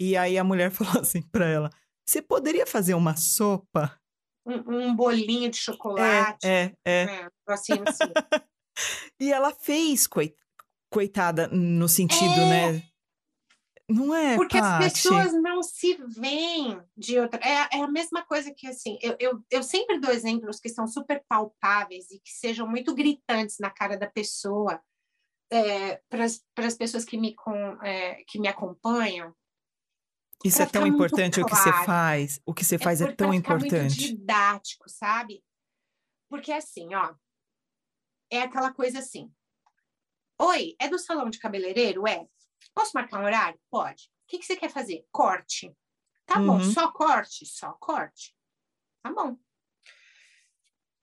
E 0.00 0.16
aí 0.16 0.38
a 0.38 0.44
mulher 0.44 0.70
falou 0.72 1.00
assim 1.00 1.22
para 1.22 1.46
ela: 1.46 1.70
Você 2.06 2.20
poderia 2.20 2.66
fazer 2.66 2.94
uma 2.94 3.16
sopa? 3.16 3.98
Um, 4.46 4.90
um 4.90 4.96
bolinho 4.96 5.50
de 5.50 5.56
chocolate. 5.56 6.46
É, 6.46 6.72
é. 6.84 6.92
é. 6.92 7.04
é 7.04 7.28
assim, 7.48 7.72
assim. 7.86 8.12
e 9.18 9.32
ela 9.32 9.52
fez, 9.52 10.06
coitada, 10.90 11.48
no 11.48 11.88
sentido, 11.88 12.40
é. 12.40 12.72
né? 12.72 12.82
Não 13.88 14.14
é, 14.14 14.34
Porque 14.36 14.56
as 14.56 14.92
pessoas 14.92 15.34
não 15.34 15.62
se 15.62 15.94
veem 16.08 16.80
de 16.96 17.18
outra... 17.18 17.38
É, 17.42 17.78
é 17.78 17.82
a 17.82 17.88
mesma 17.88 18.24
coisa 18.24 18.52
que, 18.52 18.66
assim, 18.66 18.98
eu, 19.02 19.14
eu, 19.20 19.44
eu 19.50 19.62
sempre 19.62 19.98
dou 19.98 20.10
exemplos 20.10 20.58
que 20.58 20.70
são 20.70 20.86
super 20.86 21.22
palpáveis 21.28 22.10
e 22.10 22.18
que 22.18 22.30
sejam 22.30 22.66
muito 22.66 22.94
gritantes 22.94 23.58
na 23.58 23.70
cara 23.70 23.96
da 23.96 24.06
pessoa 24.06 24.80
é, 25.50 26.00
para 26.08 26.24
as 26.66 26.76
pessoas 26.76 27.04
que 27.04 27.18
me, 27.18 27.34
com, 27.34 27.54
é, 27.82 28.24
que 28.26 28.38
me 28.38 28.48
acompanham. 28.48 29.34
Isso 30.44 30.60
é 30.60 30.66
tão 30.66 30.86
importante 30.86 31.40
claro. 31.40 31.46
o 31.46 31.50
que 31.50 31.56
você 31.56 31.84
faz. 31.84 32.40
O 32.44 32.54
que 32.54 32.64
você 32.64 32.74
é 32.74 32.78
faz 32.78 33.00
é, 33.00 33.04
é 33.04 33.12
tão 33.12 33.32
importante. 33.32 33.72
Muito 33.72 33.96
didático, 33.96 34.88
sabe? 34.88 35.42
Porque 36.28 36.52
assim, 36.52 36.94
ó, 36.94 37.14
é 38.30 38.42
aquela 38.42 38.72
coisa 38.72 38.98
assim. 38.98 39.32
Oi, 40.40 40.74
é 40.80 40.88
do 40.88 40.98
salão 40.98 41.30
de 41.30 41.38
cabeleireiro? 41.38 42.06
É. 42.08 42.26
Posso 42.74 42.92
marcar 42.94 43.20
um 43.20 43.24
horário? 43.24 43.58
Pode. 43.70 44.10
O 44.24 44.26
que, 44.26 44.38
que 44.38 44.44
você 44.44 44.56
quer 44.56 44.70
fazer? 44.70 45.06
Corte. 45.12 45.74
Tá 46.26 46.40
uhum. 46.40 46.46
bom, 46.46 46.60
só 46.60 46.90
corte? 46.90 47.46
Só 47.46 47.72
corte. 47.74 48.34
Tá 49.02 49.12
bom. 49.12 49.36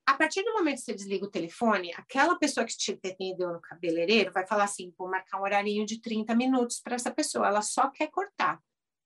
A 0.05 0.15
partir 0.15 0.43
do 0.43 0.53
momento 0.53 0.77
que 0.77 0.81
você 0.81 0.93
desliga 0.93 1.25
o 1.25 1.31
telefone, 1.31 1.93
aquela 1.93 2.37
pessoa 2.37 2.65
que 2.65 2.75
te 2.75 2.91
atendeu 2.91 3.53
no 3.53 3.61
cabeleireiro 3.61 4.31
vai 4.31 4.45
falar 4.45 4.65
assim: 4.65 4.93
vou 4.97 5.07
marcar 5.07 5.39
um 5.39 5.43
horarinho 5.43 5.85
de 5.85 6.01
30 6.01 6.35
minutos 6.35 6.81
para 6.81 6.95
essa 6.95 7.11
pessoa, 7.11 7.47
ela 7.47 7.61
só 7.61 7.89
quer 7.89 8.07
cortar. 8.07 8.59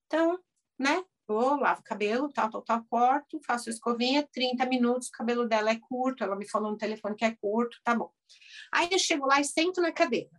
Então, 0.07 0.39
né? 0.79 1.03
Vou, 1.27 1.59
lavo 1.59 1.81
o 1.81 1.83
cabelo, 1.83 2.31
tal, 2.31 2.51
tal, 2.51 2.61
tal, 2.61 2.85
corto, 2.85 3.41
faço 3.45 3.67
escovinha, 3.67 4.27
30 4.31 4.63
minutos, 4.67 5.07
o 5.07 5.11
cabelo 5.11 5.47
dela 5.47 5.71
é 5.71 5.79
curto, 5.79 6.23
ela 6.23 6.35
me 6.35 6.47
falou 6.47 6.71
no 6.71 6.77
telefone 6.77 7.15
que 7.15 7.25
é 7.25 7.35
curto, 7.35 7.79
tá 7.83 7.95
bom. 7.95 8.11
Aí 8.71 8.87
eu 8.91 8.99
chego 8.99 9.25
lá 9.25 9.41
e 9.41 9.43
sento 9.43 9.81
na 9.81 9.91
cadeira. 9.91 10.29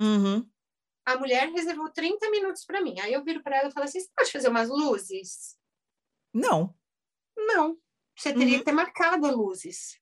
Uhum 0.00 0.46
a 1.04 1.16
mulher 1.16 1.50
reservou 1.50 1.90
30 1.90 2.30
minutos 2.30 2.64
para 2.64 2.80
mim. 2.80 2.98
Aí 3.00 3.12
eu 3.12 3.24
viro 3.24 3.42
para 3.42 3.56
ela 3.58 3.68
e 3.68 3.72
falo 3.72 3.84
assim: 3.84 4.00
você 4.00 4.10
pode 4.16 4.32
fazer 4.32 4.48
umas 4.48 4.68
luzes? 4.68 5.56
Não. 6.32 6.74
Não. 7.36 7.78
Você 8.16 8.32
teria 8.32 8.54
uhum. 8.54 8.58
que 8.60 8.64
ter 8.64 8.72
marcado 8.72 9.36
luzes. 9.36 9.98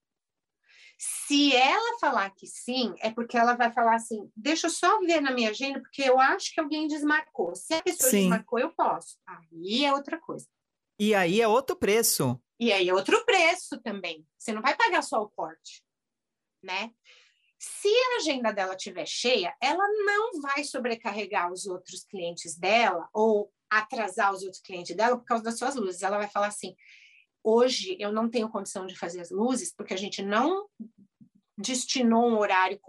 Se 0.98 1.54
ela 1.56 1.98
falar 1.98 2.30
que 2.30 2.46
sim, 2.46 2.94
é 3.00 3.10
porque 3.10 3.36
ela 3.36 3.54
vai 3.54 3.72
falar 3.72 3.96
assim: 3.96 4.30
deixa 4.36 4.68
eu 4.68 4.70
só 4.70 5.00
ver 5.00 5.20
na 5.20 5.32
minha 5.32 5.50
agenda, 5.50 5.80
porque 5.80 6.02
eu 6.02 6.20
acho 6.20 6.54
que 6.54 6.60
alguém 6.60 6.86
desmarcou. 6.86 7.54
Se 7.56 7.74
a 7.74 7.82
pessoa 7.82 8.10
sim. 8.10 8.20
desmarcou, 8.20 8.58
eu 8.58 8.72
posso. 8.72 9.18
Aí 9.26 9.84
é 9.84 9.92
outra 9.92 10.20
coisa. 10.20 10.46
E 10.98 11.14
aí 11.14 11.40
é 11.40 11.48
outro 11.48 11.74
preço. 11.74 12.40
E 12.60 12.72
aí 12.72 12.88
é 12.88 12.94
outro 12.94 13.24
preço 13.24 13.80
também. 13.82 14.24
Você 14.38 14.52
não 14.52 14.62
vai 14.62 14.76
pagar 14.76 15.02
só 15.02 15.20
o 15.20 15.28
corte, 15.28 15.82
né? 16.62 16.92
Se 17.64 17.86
a 17.86 18.16
agenda 18.16 18.50
dela 18.50 18.74
estiver 18.74 19.06
cheia, 19.06 19.54
ela 19.62 19.86
não 20.04 20.40
vai 20.40 20.64
sobrecarregar 20.64 21.52
os 21.52 21.64
outros 21.64 22.02
clientes 22.02 22.58
dela 22.58 23.08
ou 23.14 23.52
atrasar 23.70 24.34
os 24.34 24.42
outros 24.42 24.60
clientes 24.60 24.96
dela 24.96 25.16
por 25.16 25.24
causa 25.24 25.44
das 25.44 25.58
suas 25.58 25.76
luzes. 25.76 26.02
Ela 26.02 26.18
vai 26.18 26.28
falar 26.28 26.48
assim: 26.48 26.74
hoje 27.40 27.96
eu 28.00 28.10
não 28.10 28.28
tenho 28.28 28.50
condição 28.50 28.84
de 28.84 28.98
fazer 28.98 29.20
as 29.20 29.30
luzes 29.30 29.72
porque 29.72 29.94
a 29.94 29.96
gente 29.96 30.22
não 30.22 30.68
destinou 31.56 32.28
um 32.30 32.36
horário 32.36 32.80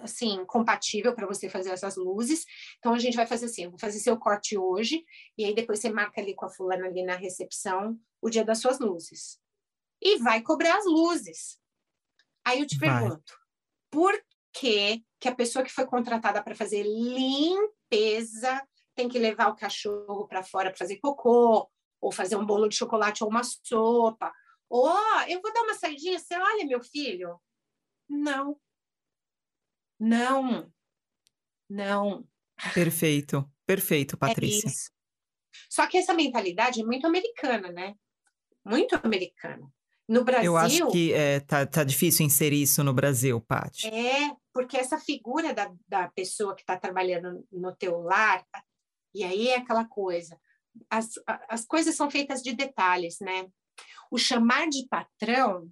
assim 0.00 0.42
compatível 0.46 1.14
para 1.14 1.26
você 1.26 1.50
fazer 1.50 1.68
essas 1.68 1.96
luzes. 1.96 2.46
Então 2.78 2.94
a 2.94 2.98
gente 2.98 3.14
vai 3.14 3.26
fazer 3.26 3.44
assim, 3.44 3.64
eu 3.64 3.70
vou 3.70 3.78
fazer 3.78 3.98
seu 3.98 4.16
corte 4.16 4.56
hoje 4.56 5.04
e 5.36 5.44
aí 5.44 5.54
depois 5.54 5.80
você 5.80 5.90
marca 5.90 6.18
ali 6.18 6.34
com 6.34 6.46
a 6.46 6.50
fulana 6.50 6.86
ali 6.86 7.04
na 7.04 7.14
recepção 7.14 8.00
o 8.22 8.30
dia 8.30 8.42
das 8.42 8.58
suas 8.58 8.78
luzes. 8.78 9.38
E 10.00 10.16
vai 10.16 10.40
cobrar 10.40 10.78
as 10.78 10.86
luzes. 10.86 11.60
Aí 12.42 12.60
eu 12.60 12.66
te 12.66 12.78
vai. 12.78 12.88
pergunto, 12.88 13.34
por 13.90 14.12
que, 14.52 15.04
que 15.20 15.28
a 15.28 15.34
pessoa 15.34 15.64
que 15.64 15.72
foi 15.72 15.86
contratada 15.86 16.42
para 16.42 16.54
fazer 16.54 16.82
limpeza 16.82 18.62
tem 18.94 19.08
que 19.08 19.18
levar 19.18 19.48
o 19.48 19.56
cachorro 19.56 20.26
para 20.26 20.42
fora 20.42 20.70
para 20.70 20.78
fazer 20.78 20.96
cocô, 20.96 21.70
ou 22.00 22.12
fazer 22.12 22.36
um 22.36 22.46
bolo 22.46 22.68
de 22.68 22.76
chocolate 22.76 23.22
ou 23.22 23.30
uma 23.30 23.42
sopa. 23.44 24.32
Ou, 24.68 24.88
oh, 24.88 25.20
eu 25.28 25.40
vou 25.40 25.52
dar 25.52 25.62
uma 25.62 25.74
saidinha, 25.74 26.18
você 26.18 26.34
olha, 26.36 26.66
meu 26.66 26.82
filho? 26.82 27.40
Não. 28.08 28.60
Não. 29.98 30.72
Não. 31.68 32.26
Perfeito, 32.74 33.50
perfeito, 33.66 34.16
é 34.16 34.18
Patrícia. 34.18 34.68
É 34.68 34.72
Só 35.70 35.86
que 35.86 35.98
essa 35.98 36.14
mentalidade 36.14 36.80
é 36.80 36.84
muito 36.84 37.06
americana, 37.06 37.70
né? 37.70 37.94
Muito 38.64 38.94
americana. 39.02 39.72
No 40.08 40.24
Brasil. 40.24 40.46
Eu 40.46 40.56
acho 40.56 40.90
que 40.90 41.12
é, 41.12 41.40
tá, 41.40 41.66
tá 41.66 41.84
difícil 41.84 42.24
inserir 42.24 42.62
isso 42.62 42.82
no 42.82 42.94
Brasil, 42.94 43.40
Paty. 43.42 43.88
É, 43.88 44.34
porque 44.54 44.76
essa 44.76 44.98
figura 44.98 45.52
da, 45.52 45.70
da 45.86 46.08
pessoa 46.08 46.54
que 46.54 46.62
está 46.62 46.78
trabalhando 46.78 47.46
no 47.52 47.76
teu 47.76 48.00
lar, 48.00 48.42
e 49.14 49.22
aí 49.22 49.48
é 49.48 49.56
aquela 49.56 49.84
coisa. 49.84 50.40
As, 50.88 51.10
as 51.48 51.66
coisas 51.66 51.94
são 51.94 52.10
feitas 52.10 52.42
de 52.42 52.54
detalhes, 52.54 53.18
né? 53.20 53.50
O 54.10 54.16
chamar 54.16 54.68
de 54.68 54.86
patrão 54.88 55.70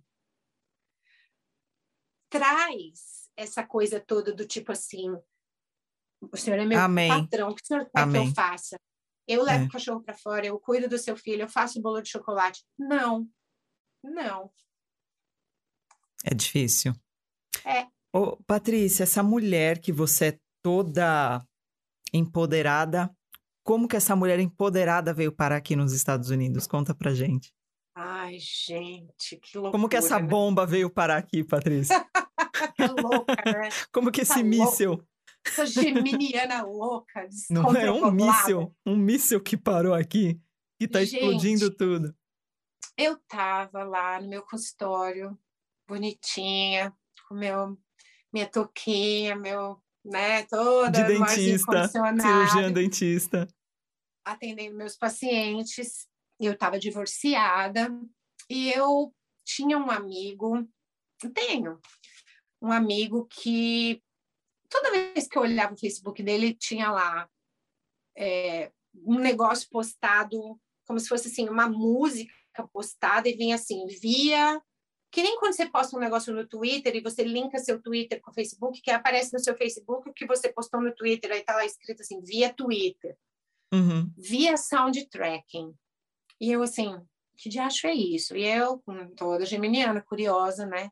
traz 2.28 3.30
essa 3.36 3.66
coisa 3.66 4.00
toda 4.00 4.34
do 4.34 4.46
tipo 4.46 4.72
assim: 4.72 5.16
o 6.20 6.36
senhor 6.36 6.58
é 6.58 6.66
meu 6.66 6.78
Amém. 6.78 7.08
patrão, 7.08 7.50
o 7.50 7.54
que 7.54 7.62
o 7.62 7.66
senhor 7.66 7.84
quer 7.84 8.02
Amém. 8.02 8.24
que 8.24 8.28
eu 8.28 8.34
faça? 8.34 8.76
Eu 9.26 9.42
levo 9.42 9.64
é. 9.64 9.66
o 9.66 9.70
cachorro 9.70 10.02
para 10.02 10.14
fora, 10.14 10.46
eu 10.46 10.60
cuido 10.60 10.88
do 10.88 10.98
seu 10.98 11.16
filho, 11.16 11.42
eu 11.42 11.48
faço 11.48 11.80
bolo 11.80 12.00
de 12.00 12.10
chocolate. 12.10 12.62
Não, 12.78 13.26
não. 14.06 14.50
É 16.24 16.34
difícil. 16.34 16.94
É. 17.64 17.86
Ô, 18.12 18.36
Patrícia, 18.46 19.02
essa 19.02 19.22
mulher 19.22 19.78
que 19.80 19.92
você 19.92 20.26
é 20.26 20.38
toda 20.62 21.44
empoderada, 22.12 23.14
como 23.62 23.88
que 23.88 23.96
essa 23.96 24.16
mulher 24.16 24.40
empoderada 24.40 25.12
veio 25.12 25.32
parar 25.32 25.56
aqui 25.56 25.76
nos 25.76 25.92
Estados 25.92 26.30
Unidos? 26.30 26.66
Conta 26.66 26.94
pra 26.94 27.14
gente. 27.14 27.52
Ai, 27.94 28.38
gente, 28.38 29.36
que 29.36 29.56
loucura. 29.56 29.72
Como 29.72 29.88
que 29.88 29.96
essa 29.96 30.20
né? 30.20 30.26
bomba 30.26 30.66
veio 30.66 30.90
parar 30.90 31.16
aqui, 31.16 31.42
Patrícia? 31.42 32.04
que 32.74 32.86
louca, 33.00 33.34
né? 33.44 33.68
Como 33.92 34.10
que 34.10 34.22
esse 34.22 34.34
tá 34.34 34.42
míssil... 34.42 35.02
Essa 35.46 35.64
geminiana 35.64 36.62
louca, 36.62 37.28
Não 37.48 37.74
é 37.76 37.90
um 37.90 38.10
míssil, 38.10 38.74
um 38.84 38.96
míssil 38.96 39.40
que 39.40 39.56
parou 39.56 39.94
aqui 39.94 40.40
e 40.80 40.88
tá 40.88 41.04
gente, 41.04 41.14
explodindo 41.14 41.70
tudo. 41.70 42.12
Eu 42.98 43.14
estava 43.16 43.84
lá 43.84 44.20
no 44.20 44.28
meu 44.28 44.42
consultório, 44.42 45.38
bonitinha, 45.86 46.96
com 47.28 47.34
meu, 47.34 47.78
minha 48.32 48.48
touquinha, 48.48 49.36
meu, 49.36 49.82
né, 50.04 50.44
toda 50.44 51.02
de 51.02 51.18
dentista, 51.18 51.88
cirurgião 51.88 52.72
dentista, 52.72 53.48
atendendo 54.24 54.76
meus 54.76 54.96
pacientes. 54.96 56.08
Eu 56.40 56.52
estava 56.52 56.78
divorciada 56.78 57.88
e 58.48 58.70
eu 58.72 59.14
tinha 59.44 59.76
um 59.78 59.90
amigo, 59.90 60.66
tenho 61.34 61.80
um 62.62 62.72
amigo 62.72 63.26
que 63.26 64.02
toda 64.68 64.90
vez 64.90 65.28
que 65.28 65.36
eu 65.36 65.42
olhava 65.42 65.74
o 65.74 65.78
Facebook 65.78 66.22
dele 66.22 66.54
tinha 66.54 66.90
lá 66.90 67.28
é, 68.16 68.72
um 68.94 69.18
negócio 69.18 69.68
postado 69.70 70.58
como 70.86 71.00
se 71.00 71.08
fosse 71.08 71.28
assim 71.28 71.48
uma 71.48 71.68
música 71.68 72.32
postada 72.62 73.28
e 73.28 73.36
vinha 73.36 73.56
assim, 73.56 73.86
via. 73.86 74.60
Que 75.10 75.22
nem 75.22 75.38
quando 75.38 75.54
você 75.54 75.66
posta 75.66 75.96
um 75.96 76.00
negócio 76.00 76.32
no 76.34 76.46
Twitter 76.46 76.94
e 76.94 77.00
você 77.00 77.24
linka 77.24 77.58
seu 77.58 77.80
Twitter 77.80 78.20
com 78.20 78.30
o 78.30 78.34
Facebook, 78.34 78.80
que 78.80 78.90
aparece 78.90 79.32
no 79.32 79.38
seu 79.38 79.56
Facebook 79.56 80.08
o 80.08 80.12
que 80.12 80.26
você 80.26 80.52
postou 80.52 80.80
no 80.80 80.94
Twitter, 80.94 81.32
aí 81.32 81.42
tá 81.42 81.54
lá 81.54 81.64
escrito 81.64 82.02
assim, 82.02 82.20
via 82.20 82.52
Twitter, 82.52 83.16
uhum. 83.72 84.12
via 84.16 84.56
sound 84.56 85.06
tracking. 85.06 85.74
E 86.40 86.52
eu 86.52 86.62
assim, 86.62 87.00
que 87.36 87.48
diacho 87.48 87.86
é 87.86 87.94
isso? 87.94 88.36
E 88.36 88.44
eu, 88.44 88.78
com 88.80 89.08
toda 89.14 89.46
geminiana, 89.46 90.02
curiosa, 90.02 90.66
né? 90.66 90.90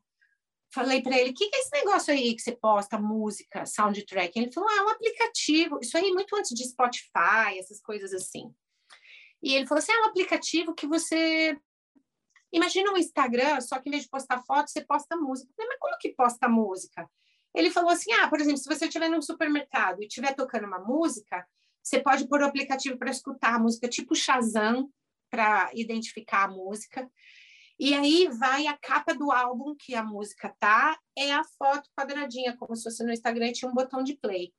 Falei 0.73 1.01
para 1.01 1.17
ele, 1.17 1.31
o 1.31 1.33
que, 1.33 1.49
que 1.49 1.55
é 1.55 1.59
esse 1.59 1.71
negócio 1.71 2.13
aí 2.13 2.35
que 2.35 2.41
você 2.41 2.51
posta 2.51 2.99
música, 2.99 3.65
soundtrack? 3.65 4.37
Ele 4.37 4.51
falou, 4.51 4.69
ah, 4.69 4.75
é 4.75 4.81
um 4.81 4.89
aplicativo. 4.89 5.79
Isso 5.81 5.97
aí 5.97 6.11
muito 6.11 6.35
antes 6.35 6.51
de 6.53 6.67
Spotify, 6.67 7.57
essas 7.57 7.81
coisas 7.81 8.13
assim. 8.13 8.53
E 9.45 9.53
ele 9.53 9.67
falou 9.67 9.77
assim: 9.77 9.91
é 9.91 10.01
um 10.01 10.05
aplicativo 10.05 10.73
que 10.73 10.87
você. 10.87 11.55
Imagina 12.51 12.91
um 12.91 12.97
Instagram, 12.97 13.61
só 13.61 13.79
que 13.79 13.89
em 13.89 13.91
vez 13.91 14.03
de 14.03 14.09
postar 14.09 14.41
foto, 14.41 14.71
você 14.71 14.83
posta 14.83 15.15
música. 15.15 15.53
falei, 15.55 15.69
mas 15.69 15.79
como 15.79 15.97
que 15.99 16.15
posta 16.15 16.49
música? 16.49 17.07
Ele 17.53 17.69
falou 17.69 17.91
assim: 17.91 18.11
ah, 18.13 18.27
por 18.27 18.41
exemplo, 18.41 18.57
se 18.57 18.67
você 18.67 18.85
estiver 18.85 19.07
num 19.07 19.21
supermercado 19.21 20.01
e 20.01 20.07
estiver 20.07 20.33
tocando 20.33 20.65
uma 20.65 20.79
música, 20.79 21.47
você 21.83 22.01
pode 22.01 22.27
pôr 22.27 22.41
o 22.41 22.45
aplicativo 22.45 22.97
para 22.97 23.11
escutar 23.11 23.53
a 23.53 23.59
música, 23.59 23.87
tipo 23.87 24.15
Shazam, 24.15 24.89
para 25.29 25.69
identificar 25.75 26.45
a 26.45 26.47
música. 26.47 27.07
E 27.77 27.93
aí 27.93 28.27
vai 28.39 28.65
a 28.65 28.75
capa 28.75 29.13
do 29.13 29.31
álbum 29.31 29.75
que 29.77 29.93
a 29.93 30.03
música 30.03 30.55
tá, 30.59 30.97
é 31.15 31.31
a 31.33 31.43
foto 31.43 31.87
quadradinha, 31.95 32.57
como 32.57 32.75
se 32.75 32.83
fosse 32.83 33.03
no 33.03 33.11
Instagram 33.11 33.51
tinha 33.51 33.69
um 33.69 33.75
botão 33.75 34.01
de 34.01 34.15
play. 34.17 34.51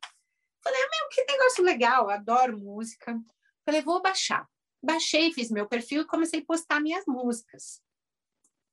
Falei, 0.62 0.80
ah, 0.80 0.88
meu, 0.90 1.08
que 1.10 1.32
negócio 1.32 1.64
legal, 1.64 2.10
adoro 2.10 2.58
música. 2.58 3.18
Falei, 3.64 3.80
vou 3.80 4.00
baixar. 4.02 4.46
Baixei, 4.82 5.32
fiz 5.32 5.50
meu 5.50 5.66
perfil 5.66 6.02
e 6.02 6.06
comecei 6.06 6.40
a 6.40 6.44
postar 6.44 6.80
minhas 6.80 7.04
músicas. 7.06 7.80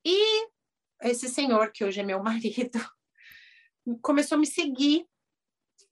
E 0.05 0.47
esse 1.01 1.27
senhor, 1.29 1.71
que 1.71 1.83
hoje 1.83 1.99
é 1.99 2.03
meu 2.03 2.21
marido, 2.23 2.79
começou 4.01 4.35
a 4.37 4.39
me 4.39 4.47
seguir. 4.47 5.05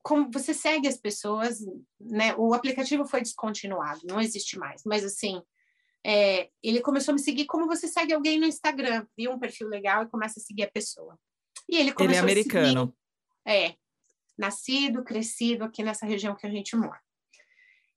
Como 0.03 0.31
você 0.31 0.51
segue 0.53 0.87
as 0.87 0.97
pessoas, 0.97 1.59
né? 1.99 2.33
O 2.35 2.55
aplicativo 2.55 3.05
foi 3.05 3.21
descontinuado, 3.21 4.01
não 4.03 4.19
existe 4.19 4.57
mais. 4.57 4.81
Mas 4.83 5.03
assim, 5.03 5.41
é, 6.03 6.49
ele 6.63 6.81
começou 6.81 7.11
a 7.11 7.15
me 7.15 7.21
seguir 7.21 7.45
como 7.45 7.67
você 7.67 7.87
segue 7.87 8.13
alguém 8.13 8.39
no 8.39 8.47
Instagram, 8.47 9.05
viu 9.15 9.31
um 9.31 9.39
perfil 9.39 9.67
legal 9.67 10.03
e 10.03 10.09
começa 10.09 10.39
a 10.39 10.43
seguir 10.43 10.63
a 10.63 10.71
pessoa. 10.71 11.19
E 11.69 11.77
ele 11.77 11.93
começou 11.93 12.27
ele 12.27 12.31
é 12.31 12.31
americano. 12.31 12.95
A 13.45 13.51
seguir, 13.51 13.67
é, 13.71 13.75
nascido, 14.37 15.03
crescido 15.03 15.63
aqui 15.63 15.83
nessa 15.83 16.05
região 16.05 16.35
que 16.35 16.47
a 16.47 16.49
gente 16.49 16.75
mora. 16.75 16.99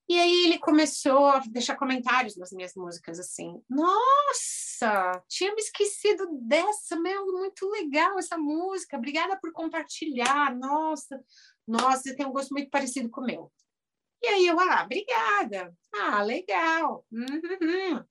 E 0.07 0.19
aí 0.19 0.45
ele 0.45 0.59
começou 0.59 1.27
a 1.29 1.39
deixar 1.39 1.77
comentários 1.77 2.37
nas 2.37 2.53
minhas 2.53 2.75
músicas, 2.75 3.19
assim, 3.19 3.59
nossa, 3.69 5.23
tinha 5.29 5.55
me 5.55 5.61
esquecido 5.61 6.29
dessa, 6.43 6.95
meu, 7.01 7.25
muito 7.27 7.67
legal 7.71 8.19
essa 8.19 8.37
música, 8.37 8.99
obrigada 8.99 9.39
por 9.41 9.51
compartilhar, 9.53 10.55
nossa, 10.55 11.23
nossa, 11.67 12.03
você 12.03 12.15
tem 12.15 12.27
um 12.27 12.33
gosto 12.33 12.53
muito 12.53 12.69
parecido 12.69 13.09
com 13.09 13.23
o 13.23 13.25
meu. 13.25 13.51
E 14.23 14.27
aí 14.27 14.47
eu, 14.47 14.61
ah, 14.61 14.83
obrigada, 14.85 15.75
ah, 15.95 16.23
legal, 16.23 17.07
uhum. 17.11 18.05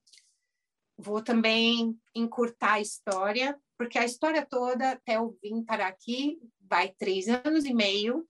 Vou 0.98 1.22
também 1.22 1.96
encurtar 2.16 2.74
a 2.74 2.82
história, 2.82 3.60
porque 3.78 4.00
a 4.00 4.06
história 4.06 4.44
toda, 4.44 4.92
até 4.92 5.18
eu 5.18 5.38
vim 5.44 5.64
para 5.64 5.88
aqui, 5.88 6.40
vai 6.62 6.90
três 6.90 7.28
anos 7.28 7.66
e 7.66 7.74
meio, 7.74 8.28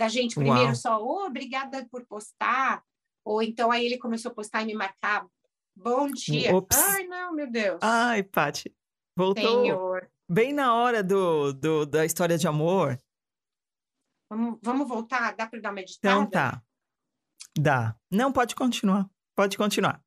da 0.00 0.08
gente 0.08 0.34
primeiro 0.34 0.68
Uau. 0.68 0.74
só, 0.74 0.98
oh, 0.98 1.26
obrigada 1.26 1.86
por 1.90 2.06
postar, 2.06 2.82
ou 3.22 3.42
então 3.42 3.70
aí 3.70 3.84
ele 3.84 3.98
começou 3.98 4.32
a 4.32 4.34
postar 4.34 4.62
e 4.62 4.64
me 4.64 4.72
marcar, 4.72 5.26
bom 5.76 6.10
dia. 6.10 6.56
Ops. 6.56 6.74
Ai, 6.74 7.06
não, 7.06 7.34
meu 7.34 7.50
Deus. 7.50 7.78
Ai, 7.82 8.22
Paty, 8.22 8.74
voltou 9.14 9.62
Senhor. 9.62 10.10
bem 10.26 10.54
na 10.54 10.72
hora 10.72 11.02
do, 11.04 11.52
do, 11.52 11.84
da 11.84 12.06
história 12.06 12.38
de 12.38 12.48
amor. 12.48 12.98
Vamos, 14.30 14.58
vamos 14.62 14.88
voltar? 14.88 15.36
Dá 15.36 15.46
para 15.46 15.60
dar 15.60 15.70
uma 15.70 15.80
editada? 15.80 16.14
Então 16.14 16.30
tá. 16.30 16.62
Dá. 17.58 17.94
Não, 18.10 18.32
pode 18.32 18.54
continuar. 18.54 19.06
Pode 19.36 19.58
continuar. 19.58 20.02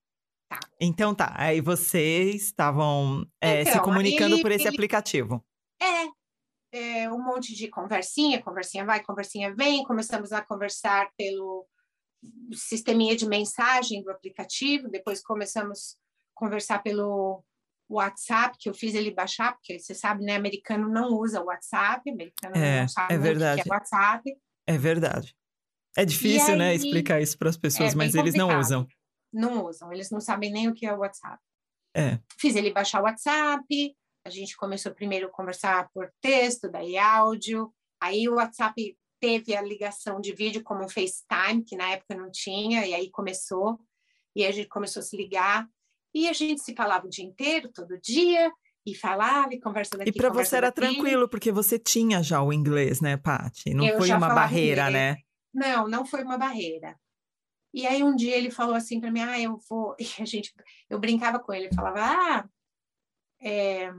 Tá. 0.50 0.60
Então 0.82 1.14
tá. 1.14 1.36
Aí 1.38 1.62
vocês 1.62 2.46
estavam 2.46 3.30
é, 3.40 3.62
então, 3.62 3.74
se 3.74 3.80
comunicando 3.82 4.42
por 4.42 4.52
esse 4.52 4.64
ele... 4.64 4.76
aplicativo. 4.76 5.46
É, 5.80 6.08
é, 6.74 7.08
um 7.10 7.24
monte 7.24 7.56
de 7.56 7.68
conversinha, 7.68 8.42
conversinha 8.42 8.84
vai, 8.84 9.02
conversinha 9.04 9.54
vem, 9.54 9.84
começamos 9.84 10.34
a 10.34 10.42
conversar 10.42 11.08
pelo 11.16 11.68
sisteminha 12.54 13.16
de 13.16 13.28
mensagem 13.28 14.02
do 14.02 14.10
aplicativo, 14.10 14.90
depois 14.90 15.22
começamos 15.22 15.98
a 16.36 16.40
conversar 16.40 16.82
pelo 16.82 17.44
WhatsApp, 17.88 18.58
que 18.60 18.68
eu 18.68 18.74
fiz 18.74 18.96
ele 18.96 19.12
baixar, 19.12 19.54
porque 19.54 19.78
você 19.78 19.94
sabe, 19.94 20.26
né, 20.26 20.36
americano 20.36 20.90
não 20.90 21.10
usa 21.10 21.42
o 21.42 21.46
WhatsApp, 21.46 22.10
americano 22.10 22.56
é, 22.56 22.82
não 22.82 22.88
sabe 22.88 23.14
é 23.14 23.18
verdade. 23.20 23.62
o 23.62 23.64
que 23.64 23.70
é 23.70 23.74
WhatsApp. 23.74 24.38
É 24.66 24.78
verdade. 24.78 25.36
É 25.96 26.04
difícil, 26.04 26.56
né, 26.56 26.70
aí, 26.70 26.72
né, 26.72 26.76
explicar 26.76 27.22
isso 27.22 27.38
para 27.38 27.50
as 27.50 27.58
pessoas, 27.58 27.94
é 27.94 27.96
mas 27.96 28.16
eles 28.16 28.34
não 28.34 28.58
usam. 28.60 28.88
Não 29.32 29.66
usam, 29.66 29.94
eles 29.94 30.10
não 30.10 30.20
sabem 30.20 30.52
nem 30.52 30.68
o 30.68 30.74
que 30.74 30.88
é 30.88 30.94
o 30.94 31.00
WhatsApp. 31.00 31.40
É. 31.96 32.20
Fiz 32.40 32.56
ele 32.56 32.74
baixar 32.74 33.02
o 33.02 33.04
WhatsApp, 33.04 33.96
a 34.26 34.30
gente 34.30 34.56
começou 34.56 34.94
primeiro 34.94 35.28
a 35.28 35.32
conversar 35.32 35.90
por 35.94 36.12
texto, 36.22 36.70
daí 36.70 36.98
áudio, 36.98 37.74
aí 38.02 38.28
o 38.30 38.36
WhatsApp 38.36 38.98
teve 39.20 39.56
a 39.56 39.62
ligação 39.62 40.20
de 40.20 40.34
vídeo 40.34 40.64
como 40.64 40.86
o 40.86 40.90
FaceTime, 40.90 41.64
que 41.64 41.76
na 41.76 41.92
época 41.92 42.16
não 42.16 42.30
tinha, 42.32 42.86
e 42.86 42.94
aí 42.94 43.10
começou, 43.10 43.80
e 44.36 44.46
a 44.46 44.52
gente 44.52 44.68
começou 44.68 45.02
a 45.02 45.04
se 45.04 45.16
ligar, 45.16 45.68
e 46.14 46.28
a 46.30 46.34
gente 46.34 46.62
se 46.62 46.76
falava 46.76 47.08
o 47.08 47.10
dia 47.10 47.26
inteiro, 47.26 47.72
todo 47.74 48.00
dia, 48.00 48.52
e 48.86 48.96
falava 48.96 49.54
e 49.54 49.60
conversando 49.60 50.02
aqui. 50.02 50.10
E 50.10 50.14
para 50.14 50.30
você 50.30 50.58
era 50.58 50.72
tranquilo, 50.72 51.28
porque 51.28 51.52
você 51.52 51.80
tinha 51.80 52.22
já 52.22 52.42
o 52.42 52.52
inglês, 52.52 53.02
né, 53.02 53.18
Paty? 53.18 53.74
Não 53.74 53.86
Eu 53.86 53.98
foi 53.98 54.12
uma 54.12 54.30
barreira, 54.30 54.90
inglês. 54.90 54.94
né? 54.94 55.18
Não, 55.54 55.88
não 55.88 56.06
foi 56.06 56.24
uma 56.24 56.38
barreira. 56.38 57.00
E 57.74 57.88
aí 57.88 58.04
um 58.04 58.16
dia 58.16 58.36
ele 58.36 58.52
falou 58.52 58.76
assim 58.76 59.00
para 59.00 59.12
mim, 59.12 59.22
ah, 59.22 59.40
eu 59.40 59.58
vou. 59.70 59.96
E 60.20 60.22
a 60.22 60.26
gente, 60.26 60.54
eu 60.90 61.00
brincava 61.00 61.40
com 61.40 61.54
ele, 61.54 61.74
falava, 61.74 62.00
ah, 62.02 62.50
é, 63.42 63.92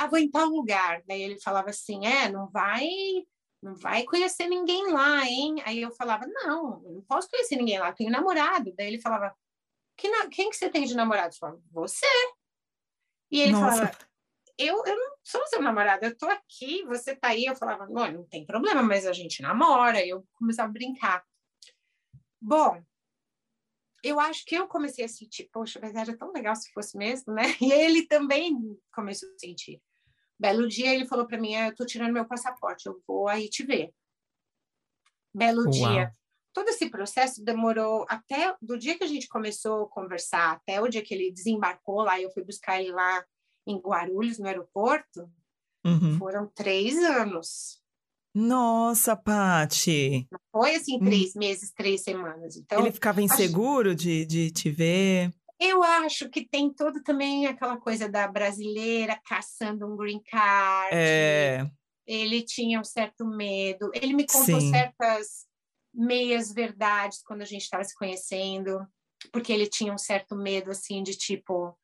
ah, 0.00 0.06
vou 0.06 0.18
em 0.18 0.30
tal 0.30 0.48
lugar. 0.48 1.02
Daí 1.06 1.22
ele 1.22 1.40
falava 1.40 1.70
assim, 1.70 2.06
é, 2.06 2.28
não 2.28 2.48
vai, 2.48 2.88
não 3.62 3.74
vai 3.74 4.04
conhecer 4.04 4.48
ninguém 4.48 4.90
lá, 4.90 5.24
hein? 5.26 5.62
Aí 5.64 5.80
eu 5.82 5.90
falava, 5.90 6.26
não, 6.26 6.82
eu 6.84 6.92
não 6.92 7.02
posso 7.02 7.28
conhecer 7.28 7.56
ninguém 7.56 7.78
lá, 7.78 7.92
tenho 7.92 8.10
namorado. 8.10 8.72
Daí 8.76 8.86
ele 8.86 9.00
falava, 9.00 9.36
que 9.96 10.08
na... 10.08 10.28
quem 10.28 10.48
que 10.48 10.56
você 10.56 10.70
tem 10.70 10.84
de 10.84 10.94
namorado? 10.94 11.34
Eu 11.34 11.38
falava, 11.38 11.62
você. 11.70 12.06
E 13.30 13.40
ele 13.40 13.52
Nossa. 13.52 13.76
falava, 13.76 13.98
eu, 14.56 14.84
eu 14.84 14.96
não 14.96 15.16
sou 15.22 15.46
seu 15.46 15.62
namorado, 15.62 16.04
eu 16.04 16.16
tô 16.16 16.26
aqui, 16.26 16.84
você 16.84 17.14
tá 17.14 17.28
aí. 17.28 17.44
Eu 17.44 17.56
falava, 17.56 17.86
não, 17.86 18.10
não 18.10 18.24
tem 18.24 18.46
problema, 18.46 18.82
mas 18.82 19.06
a 19.06 19.12
gente 19.12 19.42
namora. 19.42 20.04
Eu 20.04 20.26
começava 20.34 20.68
a 20.68 20.72
brincar. 20.72 21.24
Bom, 22.40 22.82
eu 24.02 24.18
acho 24.18 24.44
que 24.44 24.54
eu 24.54 24.66
comecei 24.66 25.04
a 25.04 25.08
sentir, 25.08 25.48
poxa, 25.52 25.78
mas 25.82 25.94
era 25.94 26.16
tão 26.16 26.32
legal 26.32 26.56
se 26.56 26.72
fosse 26.72 26.96
mesmo, 26.96 27.34
né? 27.34 27.42
E 27.60 27.70
ele 27.70 28.06
também 28.06 28.56
começou 28.92 29.28
a 29.30 29.38
sentir. 29.38 29.80
Belo 30.40 30.66
dia 30.66 30.94
ele 30.94 31.04
falou 31.04 31.26
para 31.26 31.38
mim, 31.38 31.54
ah, 31.54 31.68
eu 31.68 31.74
tô 31.74 31.84
tirando 31.84 32.14
meu 32.14 32.24
passaporte, 32.24 32.86
eu 32.86 32.98
vou 33.06 33.28
aí 33.28 33.46
te 33.46 33.62
ver. 33.62 33.92
Belo 35.34 35.64
Uau. 35.64 35.70
dia. 35.70 36.14
Todo 36.54 36.70
esse 36.70 36.88
processo 36.88 37.44
demorou 37.44 38.06
até 38.08 38.56
do 38.60 38.78
dia 38.78 38.96
que 38.96 39.04
a 39.04 39.06
gente 39.06 39.28
começou 39.28 39.84
a 39.84 39.88
conversar, 39.88 40.52
até 40.52 40.80
o 40.80 40.88
dia 40.88 41.02
que 41.02 41.12
ele 41.12 41.30
desembarcou 41.30 42.02
lá, 42.02 42.18
eu 42.18 42.30
fui 42.30 42.42
buscar 42.42 42.80
ele 42.80 42.90
lá 42.90 43.22
em 43.66 43.76
Guarulhos, 43.76 44.38
no 44.38 44.46
aeroporto, 44.46 45.30
uhum. 45.84 46.16
foram 46.18 46.46
três 46.46 46.96
anos. 46.96 47.78
Nossa, 48.34 49.14
Pati. 49.14 50.26
Foi 50.50 50.74
assim 50.74 50.96
hum. 50.96 51.04
três 51.04 51.34
meses, 51.34 51.70
três 51.72 52.00
semanas. 52.02 52.56
Então, 52.56 52.80
Ele 52.80 52.92
ficava 52.92 53.20
inseguro 53.20 53.90
acho... 53.90 53.96
de, 53.98 54.24
de 54.24 54.50
te 54.50 54.70
ver? 54.70 55.32
Eu 55.60 55.82
acho 55.82 56.30
que 56.30 56.48
tem 56.48 56.72
todo 56.72 57.02
também 57.02 57.46
aquela 57.46 57.76
coisa 57.76 58.08
da 58.08 58.26
brasileira 58.26 59.20
caçando 59.26 59.86
um 59.86 59.94
green 59.94 60.22
card. 60.22 60.96
É. 60.96 61.70
Ele 62.06 62.42
tinha 62.42 62.80
um 62.80 62.84
certo 62.84 63.26
medo. 63.26 63.90
Ele 63.92 64.14
me 64.14 64.26
contou 64.26 64.58
Sim. 64.58 64.70
certas 64.70 65.46
meias 65.92 66.50
verdades 66.52 67.22
quando 67.22 67.42
a 67.42 67.44
gente 67.44 67.62
estava 67.62 67.84
se 67.84 67.94
conhecendo, 67.94 68.86
porque 69.32 69.52
ele 69.52 69.66
tinha 69.66 69.92
um 69.92 69.98
certo 69.98 70.34
medo 70.34 70.70
assim 70.70 71.02
de 71.02 71.14
tipo. 71.14 71.76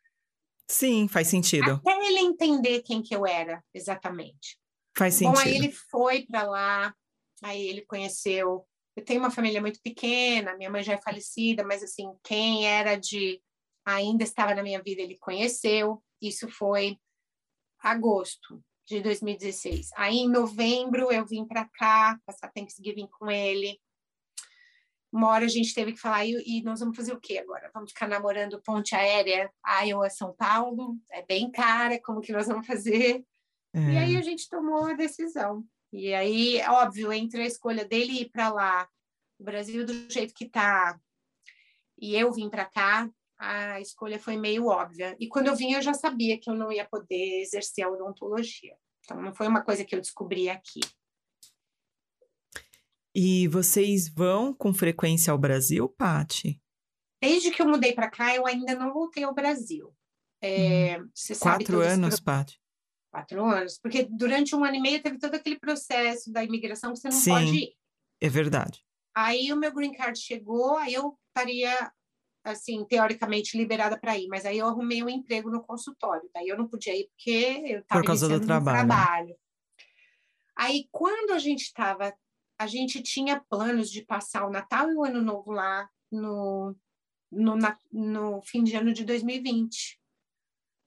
Sim, 0.69 1.07
faz 1.07 1.29
sentido. 1.29 1.75
Até 1.75 2.07
ele 2.07 2.21
entender 2.21 2.83
quem 2.83 3.03
que 3.03 3.15
eu 3.15 3.27
era 3.27 3.63
exatamente. 3.75 4.59
Faz 4.97 5.15
sentido. 5.15 5.35
Bom, 5.35 5.41
aí 5.41 5.55
ele 5.55 5.71
foi 5.91 6.23
para 6.23 6.45
lá, 6.45 6.95
aí 7.43 7.69
ele 7.69 7.83
conheceu. 7.83 8.67
Eu 8.97 9.05
tenho 9.05 9.21
uma 9.21 9.31
família 9.31 9.61
muito 9.61 9.81
pequena, 9.83 10.57
minha 10.57 10.71
mãe 10.71 10.83
já 10.83 10.95
é 10.95 11.03
falecida, 11.03 11.63
mas 11.63 11.83
assim, 11.83 12.11
quem 12.25 12.67
era 12.67 12.97
de 12.97 13.41
ainda 13.87 14.25
estava 14.25 14.55
na 14.55 14.63
minha 14.63 14.83
vida, 14.83 15.01
ele 15.01 15.17
conheceu. 15.17 16.03
Isso 16.21 16.51
foi 16.51 16.99
agosto 17.79 18.63
de 18.85 19.01
2016. 19.01 19.91
Aí 19.97 20.17
em 20.17 20.29
novembro 20.29 21.13
eu 21.13 21.25
vim 21.25 21.47
para 21.47 21.69
cá, 21.69 22.19
passar 22.27 22.53
Thanksgiving 22.53 23.07
com 23.07 23.31
ele. 23.31 23.81
Uma 25.13 25.29
hora 25.29 25.45
a 25.45 25.49
gente 25.49 25.73
teve 25.73 25.93
que 25.93 26.01
falar, 26.01 26.27
e, 26.27 26.35
e 26.45 26.63
nós 26.63 26.81
vamos 26.81 26.97
fazer 26.97 27.13
o 27.13 27.21
quê 27.21 27.39
agora? 27.39 27.71
Vamos 27.73 27.93
ficar 27.93 28.09
namorando 28.09 28.61
ponte 28.63 28.95
aérea 28.95 29.51
Iowa, 29.85 30.11
São 30.11 30.35
Paulo? 30.35 30.97
É 31.11 31.25
bem 31.25 31.51
cara, 31.51 32.01
como 32.03 32.21
que 32.21 32.33
nós 32.33 32.49
vamos 32.49 32.67
fazer? 32.67 33.25
É. 33.73 33.79
E 33.79 33.99
aí 33.99 34.17
a 34.17 34.23
gente 34.23 34.49
tomou 34.49 34.87
a 34.87 34.95
decisão. 34.95 35.65
E 35.93 36.13
aí, 36.13 36.61
óbvio, 36.69 37.13
entre 37.13 37.43
a 37.43 37.47
escolha 37.47 37.85
dele 37.85 38.21
ir 38.21 38.31
para 38.31 38.51
lá, 38.51 38.89
o 39.39 39.45
Brasil 39.45 39.87
do 39.87 40.11
jeito 40.11 40.35
que 40.35 40.45
está, 40.45 40.99
e 41.99 42.15
eu 42.15 42.33
vim 42.33 42.51
para 42.51 42.67
cá, 42.67 43.09
a 43.39 43.81
escolha 43.81 44.19
foi 44.19 44.37
meio 44.37 44.67
óbvia. 44.67 45.17
E 45.21 45.29
quando 45.29 45.49
eu 45.49 45.57
vim, 45.57 45.73
eu 45.73 45.83
já 45.83 45.95
sabia 45.95 46.39
que 46.39 46.49
eu 46.49 46.55
não 46.55 46.73
ia 46.73 46.87
poder 46.87 47.41
exercer 47.41 47.85
a 47.85 47.91
odontologia. 47.91 48.77
Então, 49.05 49.21
não 49.21 49.35
foi 49.35 49.47
uma 49.47 49.63
coisa 49.63 49.85
que 49.85 49.95
eu 49.95 50.01
descobri 50.01 50.49
aqui. 50.49 50.81
E 53.15 53.49
vocês 53.49 54.09
vão 54.09 54.53
com 54.53 54.75
frequência 54.75 55.31
ao 55.33 55.39
Brasil, 55.39 55.89
Pati? 55.89 56.61
Desde 57.23 57.51
que 57.51 57.63
eu 57.63 57.69
mudei 57.69 57.95
para 57.95 58.11
cá, 58.11 58.35
eu 58.35 58.47
ainda 58.47 58.75
não 58.75 58.93
voltei 58.93 59.25
ao 59.25 59.35
Brasil. 59.35 59.95
É, 60.43 61.01
hum. 61.01 61.09
Quatro 61.41 61.81
anos, 61.81 62.21
Pati? 62.21 62.61
quatro 63.17 63.43
anos, 63.47 63.79
porque 63.79 64.05
durante 64.05 64.55
um 64.55 64.63
ano 64.63 64.75
e 64.75 64.81
meio 64.81 65.03
teve 65.03 65.19
todo 65.19 65.35
aquele 65.35 65.59
processo 65.59 66.31
da 66.31 66.45
imigração 66.45 66.93
que 66.93 66.99
você 66.99 67.09
não 67.09 67.17
Sim, 67.17 67.31
pode 67.31 67.57
ir. 67.57 67.77
É 68.21 68.29
verdade. 68.29 68.85
Aí 69.15 69.51
o 69.51 69.57
meu 69.57 69.73
green 69.73 69.95
card 69.95 70.19
chegou, 70.19 70.77
aí 70.77 70.93
eu 70.93 71.19
estaria 71.29 71.91
assim, 72.51 72.85
teoricamente 72.85 73.57
liberada 73.57 73.99
para 73.99 74.17
ir, 74.17 74.29
mas 74.29 74.47
aí 74.47 74.59
eu 74.59 74.67
arrumei 74.67 75.03
um 75.03 75.09
emprego 75.09 75.51
no 75.51 75.63
consultório, 75.63 76.31
daí 76.33 76.49
eu 76.49 76.57
não 76.57 76.69
podia 76.69 76.97
ir 76.97 77.09
porque 77.09 77.63
eu 77.67 77.81
estava 77.81 78.01
Por 78.01 78.07
causa 78.07 78.29
do 78.29 78.41
trabalho. 78.41 78.87
trabalho. 78.87 79.37
Aí, 80.57 80.89
quando 80.91 81.33
a 81.33 81.39
gente 81.39 81.63
estava, 81.63 82.15
a 82.59 82.67
gente 82.67 83.03
tinha 83.03 83.45
planos 83.51 83.91
de 83.91 84.05
passar 84.05 84.47
o 84.47 84.51
Natal 84.51 84.91
e 84.91 84.95
o 84.95 85.05
Ano 85.05 85.21
Novo 85.21 85.53
lá 85.53 85.89
no, 86.11 86.75
no, 87.31 87.57
na, 87.57 87.77
no 87.93 88.41
fim 88.43 88.65
de 88.65 88.75
ano 88.75 88.93
de 88.93 89.05
2020. 89.05 90.01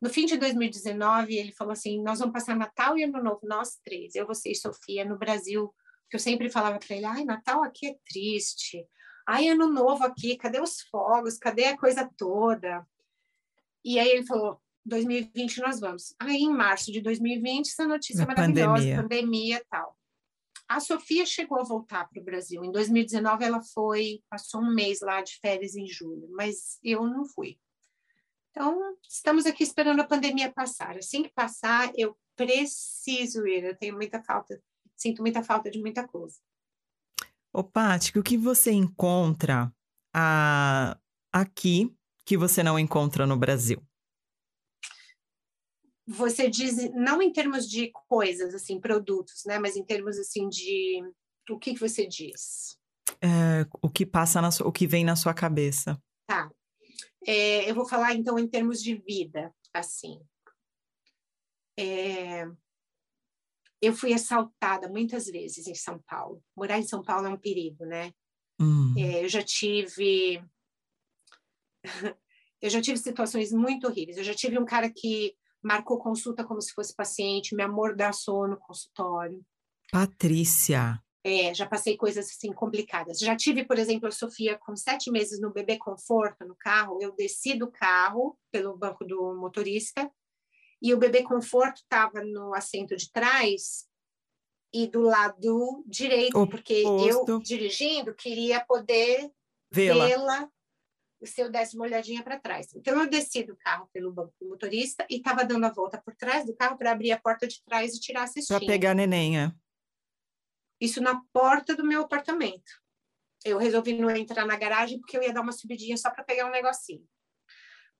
No 0.01 0.09
fim 0.09 0.25
de 0.25 0.37
2019, 0.37 1.35
ele 1.35 1.51
falou 1.51 1.73
assim: 1.73 2.01
Nós 2.01 2.19
vamos 2.19 2.33
passar 2.33 2.55
Natal 2.55 2.97
e 2.97 3.03
Ano 3.03 3.21
Novo, 3.21 3.41
nós 3.43 3.77
três, 3.83 4.15
eu, 4.15 4.25
você 4.25 4.51
e 4.51 4.55
Sofia, 4.55 5.05
no 5.05 5.17
Brasil. 5.17 5.73
Que 6.09 6.15
eu 6.15 6.19
sempre 6.19 6.49
falava 6.49 6.79
para 6.79 6.95
ele: 6.95 7.05
Ai, 7.05 7.23
Natal 7.23 7.63
aqui 7.63 7.87
é 7.87 7.95
triste. 8.07 8.87
Ai, 9.31 9.47
Ano 9.47 9.67
Novo 9.67 10.03
aqui, 10.03 10.35
cadê 10.35 10.59
os 10.59 10.81
fogos? 10.89 11.37
Cadê 11.37 11.65
a 11.65 11.77
coisa 11.77 12.09
toda? 12.17 12.83
E 13.85 13.99
aí 13.99 14.09
ele 14.09 14.25
falou: 14.25 14.59
2020 14.83 15.61
nós 15.61 15.79
vamos. 15.79 16.15
Aí, 16.19 16.37
em 16.37 16.51
março 16.51 16.91
de 16.91 16.99
2020, 16.99 17.67
essa 17.67 17.85
notícia 17.85 18.23
a 18.23 18.27
maravilhosa, 18.27 18.73
pandemia. 18.73 19.01
pandemia 19.03 19.57
e 19.57 19.65
tal. 19.69 19.95
A 20.67 20.79
Sofia 20.79 21.27
chegou 21.27 21.59
a 21.59 21.63
voltar 21.63 22.09
para 22.09 22.19
o 22.19 22.25
Brasil. 22.25 22.65
Em 22.65 22.71
2019, 22.71 23.45
ela 23.45 23.61
foi, 23.61 24.19
passou 24.31 24.61
um 24.61 24.73
mês 24.73 24.99
lá 24.99 25.21
de 25.21 25.37
férias 25.39 25.75
em 25.75 25.85
julho, 25.85 26.27
mas 26.31 26.79
eu 26.83 27.05
não 27.05 27.23
fui. 27.23 27.59
Então, 28.49 28.97
estamos 29.07 29.45
aqui 29.45 29.61
esperando 29.61 29.99
a 29.99 30.07
pandemia 30.07 30.51
passar. 30.51 30.97
Assim 30.97 31.21
que 31.21 31.33
passar, 31.35 31.91
eu 31.95 32.17
preciso 32.35 33.45
ir. 33.45 33.63
Eu 33.63 33.77
tenho 33.77 33.93
muita 33.93 34.23
falta, 34.23 34.59
sinto 34.95 35.21
muita 35.21 35.43
falta 35.43 35.69
de 35.69 35.79
muita 35.79 36.07
coisa. 36.07 36.39
Ô, 37.51 37.63
Paty, 37.63 38.17
o 38.17 38.23
que 38.23 38.37
você 38.37 38.71
encontra 38.71 39.73
a, 40.13 40.97
aqui 41.33 41.95
que 42.25 42.37
você 42.37 42.61
não 42.61 42.77
encontra 42.77 43.25
no 43.25 43.37
Brasil? 43.37 43.81
Você 46.07 46.49
diz, 46.49 46.91
não 46.93 47.21
em 47.21 47.31
termos 47.31 47.67
de 47.69 47.91
coisas, 48.07 48.53
assim, 48.53 48.79
produtos, 48.79 49.43
né? 49.45 49.59
Mas 49.59 49.75
em 49.75 49.83
termos, 49.83 50.17
assim, 50.17 50.47
de... 50.47 51.01
O 51.49 51.57
que, 51.57 51.73
que 51.73 51.79
você 51.79 52.07
diz? 52.07 52.77
É, 53.21 53.67
o 53.81 53.89
que 53.89 54.05
passa, 54.05 54.41
na, 54.41 54.49
o 54.63 54.71
que 54.71 54.85
vem 54.85 55.03
na 55.03 55.15
sua 55.15 55.33
cabeça. 55.33 56.01
Tá. 56.27 56.51
É, 57.25 57.69
eu 57.69 57.75
vou 57.75 57.85
falar 57.85 58.13
então 58.13 58.37
em 58.37 58.47
termos 58.47 58.81
de 58.81 58.95
vida, 58.95 59.53
assim. 59.73 60.21
É, 61.77 62.45
eu 63.81 63.93
fui 63.93 64.13
assaltada 64.13 64.89
muitas 64.89 65.25
vezes 65.27 65.67
em 65.67 65.75
São 65.75 65.99
Paulo. 66.07 66.43
Morar 66.55 66.79
em 66.79 66.87
São 66.87 67.01
Paulo 67.01 67.27
é 67.27 67.29
um 67.29 67.37
perigo, 67.37 67.85
né? 67.85 68.11
Hum. 68.59 68.93
É, 68.97 69.23
eu 69.23 69.29
já 69.29 69.41
tive 69.41 70.43
eu 72.61 72.69
já 72.69 72.81
tive 72.81 72.97
situações 72.97 73.51
muito 73.51 73.87
horríveis. 73.87 74.17
Eu 74.17 74.23
já 74.23 74.33
tive 74.33 74.59
um 74.59 74.65
cara 74.65 74.89
que 74.89 75.33
marcou 75.63 75.97
consulta 75.99 76.43
como 76.43 76.61
se 76.61 76.73
fosse 76.73 76.95
paciente, 76.95 77.55
me 77.55 77.63
amordaçou 77.63 78.47
no 78.47 78.57
consultório. 78.57 79.41
Patrícia. 79.91 81.01
É, 81.23 81.53
já 81.53 81.65
passei 81.65 81.97
coisas 81.97 82.27
assim 82.27 82.53
complicadas. 82.53 83.19
Já 83.19 83.35
tive, 83.35 83.65
por 83.65 83.77
exemplo, 83.77 84.07
a 84.07 84.11
Sofia 84.11 84.57
com 84.57 84.75
sete 84.75 85.11
meses 85.11 85.39
no 85.39 85.51
bebê 85.51 85.77
conforto 85.77 86.45
no 86.45 86.55
carro. 86.55 86.97
Eu 87.01 87.13
desci 87.13 87.57
do 87.57 87.69
carro 87.69 88.37
pelo 88.51 88.77
banco 88.77 89.05
do 89.05 89.35
motorista 89.35 90.09
e 90.81 90.93
o 90.93 90.97
bebê 90.97 91.23
conforto 91.23 91.77
estava 91.77 92.23
no 92.23 92.53
assento 92.53 92.95
de 92.95 93.11
trás 93.11 93.87
e 94.73 94.87
do 94.87 95.01
lado 95.01 95.83
direito, 95.87 96.47
porque 96.47 96.83
eu 96.83 97.39
dirigindo 97.39 98.13
queria 98.13 98.63
poder 98.65 99.29
vê-la 99.71 100.49
se 101.23 101.41
eu 101.41 101.49
desse 101.49 101.75
uma 101.75 101.85
olhadinha 101.85 102.23
para 102.23 102.39
trás. 102.39 102.73
Então 102.73 102.97
eu 102.99 103.09
desci 103.09 103.43
do 103.43 103.55
carro 103.57 103.89
pelo 103.91 104.11
banco 104.11 104.33
do 104.39 104.47
motorista 104.47 105.05
e 105.09 105.17
estava 105.17 105.43
dando 105.43 105.65
a 105.65 105.69
volta 105.69 106.01
por 106.01 106.15
trás 106.15 106.45
do 106.45 106.55
carro 106.55 106.77
para 106.77 106.91
abrir 106.91 107.11
a 107.11 107.19
porta 107.19 107.45
de 107.45 107.61
trás 107.63 107.93
e 107.93 107.99
tirar 107.99 108.23
a 108.23 108.27
cestinha. 108.27 108.59
Para 108.59 108.67
pegar 108.67 108.91
a 108.91 108.95
neném, 108.95 109.37
é. 109.37 109.51
Isso 110.79 111.01
na 111.01 111.21
porta 111.33 111.75
do 111.75 111.83
meu 111.83 112.03
apartamento. 112.03 112.71
Eu 113.43 113.57
resolvi 113.57 113.93
não 113.93 114.09
entrar 114.09 114.45
na 114.45 114.55
garagem 114.55 114.99
porque 114.99 115.17
eu 115.17 115.23
ia 115.23 115.33
dar 115.33 115.41
uma 115.41 115.51
subidinha 115.51 115.97
só 115.97 116.09
para 116.09 116.23
pegar 116.23 116.45
um 116.45 116.51
negocinho. 116.51 117.05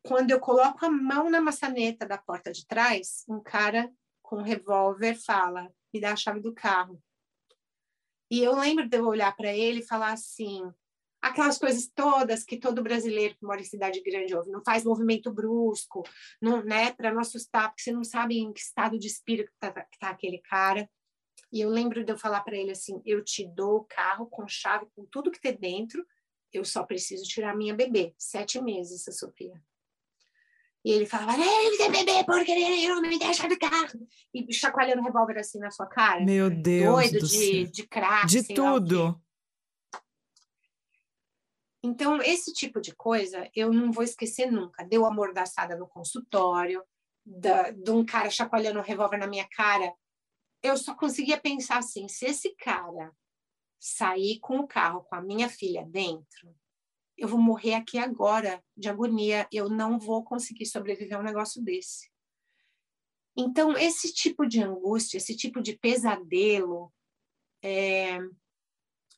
Quando 0.03 0.31
eu 0.31 0.39
coloco 0.39 0.85
a 0.85 0.89
mão 0.89 1.29
na 1.29 1.41
maçaneta 1.41 2.05
da 2.05 2.17
porta 2.17 2.51
de 2.51 2.65
trás, 2.65 3.23
um 3.27 3.41
cara 3.41 3.91
com 4.21 4.37
um 4.37 4.43
revólver 4.43 5.15
fala: 5.15 5.71
"Me 5.93 5.99
dá 5.99 6.13
a 6.13 6.15
chave 6.15 6.39
do 6.39 6.53
carro". 6.53 7.01
E 8.31 8.39
eu 8.39 8.55
lembro 8.55 8.87
de 8.87 8.97
eu 8.97 9.05
olhar 9.05 9.35
para 9.35 9.53
ele 9.53 9.79
e 9.79 9.87
falar 9.87 10.13
assim: 10.13 10.61
aquelas 11.21 11.57
coisas 11.57 11.87
todas 11.93 12.43
que 12.43 12.57
todo 12.57 12.83
brasileiro 12.83 13.35
que 13.35 13.45
mora 13.45 13.61
em 13.61 13.65
cidade 13.65 14.01
grande 14.01 14.35
ouve, 14.35 14.51
não 14.51 14.63
faz 14.63 14.83
movimento 14.83 15.31
brusco, 15.31 16.03
não, 16.41 16.63
né, 16.63 16.93
para 16.93 17.11
não 17.11 17.19
assustar, 17.19 17.69
porque 17.69 17.81
você 17.81 17.91
não 17.91 18.03
sabe 18.03 18.37
em 18.37 18.53
que 18.53 18.59
estado 18.61 18.97
de 18.97 19.07
espírito 19.07 19.51
está 19.53 19.71
tá 19.99 20.09
aquele 20.09 20.39
cara. 20.39 20.89
E 21.51 21.61
eu 21.61 21.69
lembro 21.69 22.03
de 22.03 22.11
eu 22.11 22.17
falar 22.17 22.41
para 22.41 22.55
ele 22.55 22.71
assim: 22.71 23.01
eu 23.05 23.23
te 23.23 23.45
dou 23.47 23.77
o 23.77 23.85
carro 23.85 24.27
com 24.27 24.47
chave, 24.47 24.87
com 24.95 25.05
tudo 25.05 25.31
que 25.31 25.41
tem 25.41 25.55
dentro, 25.55 26.05
eu 26.53 26.63
só 26.63 26.83
preciso 26.83 27.23
tirar 27.23 27.55
minha 27.55 27.73
bebê. 27.73 28.13
Sete 28.17 28.61
meses, 28.61 29.01
essa 29.01 29.11
Sofia. 29.11 29.61
E 30.83 30.91
ele 30.91 31.05
falava, 31.05 31.33
bebê, 31.91 32.23
porque 32.25 32.87
não 32.87 33.01
me 33.01 33.19
deixa 33.19 33.47
do 33.47 33.59
carro. 33.59 34.07
E 34.33 34.53
chacoalhando 34.53 35.01
o 35.01 35.03
revólver 35.03 35.37
assim 35.37 35.59
na 35.59 35.69
sua 35.71 35.85
cara. 35.85 36.23
Meu 36.23 36.49
Deus. 36.49 36.93
Doido 36.93 37.19
do 37.19 37.27
de, 37.27 37.67
de 37.67 37.87
crack. 37.87 38.27
De 38.27 38.53
tudo. 38.53 39.21
Então, 41.83 42.21
esse 42.21 42.53
tipo 42.53 42.79
de 42.79 42.95
coisa 42.95 43.49
eu 43.55 43.73
não 43.73 43.91
vou 43.91 44.03
esquecer 44.03 44.49
nunca. 44.49 44.85
Deu 44.85 45.05
amordaçada 45.05 45.75
no 45.75 45.87
consultório, 45.87 46.83
da, 47.25 47.71
de 47.71 47.91
um 47.91 48.05
cara 48.05 48.29
chacoalhando 48.29 48.79
o 48.79 48.83
revólver 48.83 49.17
na 49.17 49.27
minha 49.27 49.47
cara 49.49 49.93
eu 50.61 50.77
só 50.77 50.93
conseguia 50.95 51.39
pensar 51.39 51.77
assim: 51.77 52.07
se 52.07 52.25
esse 52.25 52.55
cara 52.55 53.11
sair 53.79 54.39
com 54.39 54.59
o 54.59 54.67
carro 54.67 55.03
com 55.03 55.15
a 55.15 55.21
minha 55.21 55.49
filha 55.49 55.85
dentro, 55.85 56.53
eu 57.19 57.27
vou 57.27 57.39
morrer 57.39 57.73
aqui 57.73 57.97
agora 57.97 58.63
de 58.75 58.89
agonia, 58.89 59.47
eu 59.51 59.69
não 59.69 59.99
vou 59.99 60.23
conseguir 60.23 60.65
sobreviver 60.65 61.17
a 61.17 61.19
um 61.19 61.23
negócio 61.23 61.61
desse. 61.61 62.09
Então, 63.37 63.77
esse 63.77 64.13
tipo 64.13 64.45
de 64.45 64.61
angústia, 64.61 65.17
esse 65.17 65.35
tipo 65.35 65.61
de 65.61 65.77
pesadelo, 65.77 66.91
é, 67.63 68.17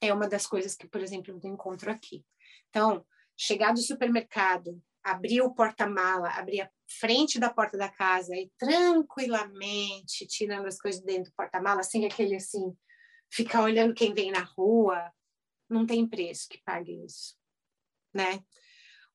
é 0.01 0.13
uma 0.13 0.27
das 0.27 0.45
coisas 0.45 0.75
que, 0.75 0.87
por 0.87 1.01
exemplo, 1.01 1.39
eu 1.43 1.49
encontro 1.49 1.91
aqui. 1.91 2.25
Então, 2.69 3.05
chegar 3.37 3.73
do 3.73 3.81
supermercado, 3.81 4.81
abrir 5.03 5.41
o 5.41 5.53
porta-mala, 5.53 6.29
abrir 6.29 6.61
a 6.61 6.71
frente 6.99 7.39
da 7.39 7.51
porta 7.51 7.77
da 7.77 7.89
casa 7.89 8.35
e 8.35 8.51
tranquilamente 8.57 10.27
tirando 10.27 10.67
as 10.67 10.77
coisas 10.77 11.01
dentro 11.01 11.31
do 11.31 11.35
porta-mala, 11.35 11.83
sem 11.83 12.05
aquele 12.05 12.35
assim, 12.35 12.75
ficar 13.31 13.63
olhando 13.63 13.93
quem 13.93 14.13
vem 14.13 14.31
na 14.31 14.41
rua, 14.41 15.11
não 15.69 15.85
tem 15.85 16.07
preço 16.07 16.47
que 16.49 16.61
pague 16.63 17.03
isso, 17.05 17.35
né? 18.13 18.43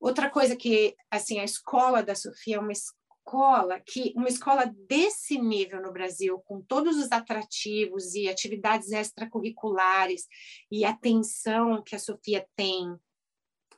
Outra 0.01 0.31
coisa 0.31 0.55
que, 0.55 0.95
assim, 1.11 1.39
a 1.39 1.45
escola 1.45 2.03
da 2.03 2.15
Sofia 2.15 2.57
é 2.57 2.61
uma 2.61 2.73
escola 2.73 3.81
que, 3.81 4.13
uma 4.15 4.29
escola 4.29 4.73
desse 4.87 5.39
nível 5.39 5.83
no 5.83 5.93
Brasil, 5.93 6.39
com 6.41 6.63
todos 6.63 6.97
os 6.97 7.11
atrativos 7.11 8.15
e 8.15 8.29
atividades 8.29 8.93
extracurriculares 8.93 10.27
e 10.71 10.85
atenção 10.85 11.83
que 11.83 11.97
a 11.97 11.99
Sofia 11.99 12.47
tem 12.55 12.95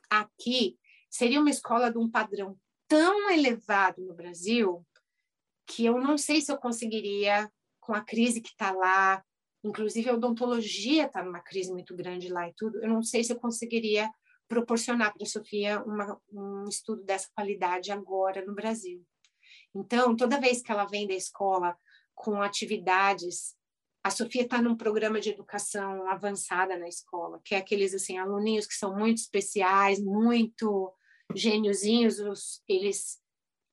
aqui, 0.09 0.77
seria 1.09 1.39
uma 1.39 1.49
escola 1.49 1.91
de 1.91 1.97
um 1.97 2.09
padrão 2.09 2.57
tão 2.87 3.29
elevado 3.29 4.03
no 4.03 4.13
Brasil 4.13 4.85
que 5.65 5.85
eu 5.85 5.99
não 5.99 6.17
sei 6.17 6.41
se 6.41 6.51
eu 6.51 6.57
conseguiria, 6.57 7.49
com 7.79 7.93
a 7.93 8.01
crise 8.01 8.41
que 8.41 8.49
está 8.49 8.71
lá, 8.71 9.23
inclusive 9.63 10.09
a 10.09 10.13
odontologia 10.13 11.05
está 11.05 11.23
numa 11.23 11.41
crise 11.41 11.71
muito 11.71 11.95
grande 11.95 12.29
lá 12.29 12.47
e 12.47 12.53
tudo, 12.55 12.81
eu 12.83 12.89
não 12.89 13.03
sei 13.03 13.23
se 13.23 13.31
eu 13.31 13.39
conseguiria 13.39 14.09
proporcionar 14.49 15.13
para 15.13 15.23
a 15.23 15.29
Sofia 15.29 15.81
uma, 15.83 16.19
um 16.33 16.65
estudo 16.67 17.03
dessa 17.03 17.29
qualidade 17.33 17.91
agora 17.91 18.43
no 18.43 18.55
Brasil. 18.55 19.05
Então, 19.73 20.15
toda 20.15 20.39
vez 20.39 20.61
que 20.61 20.71
ela 20.71 20.85
vem 20.85 21.07
da 21.07 21.13
escola 21.13 21.77
com 22.15 22.41
atividades, 22.41 23.55
a 24.03 24.09
Sofia 24.09 24.41
está 24.41 24.61
num 24.61 24.75
programa 24.75 25.19
de 25.19 25.29
educação 25.29 26.09
avançada 26.09 26.77
na 26.77 26.87
escola, 26.87 27.39
que 27.45 27.53
é 27.53 27.59
aqueles 27.59 27.93
assim 27.93 28.17
aluninhos 28.17 28.65
que 28.65 28.73
são 28.73 28.97
muito 28.97 29.19
especiais, 29.19 30.03
muito 30.03 30.93
gêniozinhos, 31.35 32.19
os, 32.19 32.63
eles, 32.67 33.21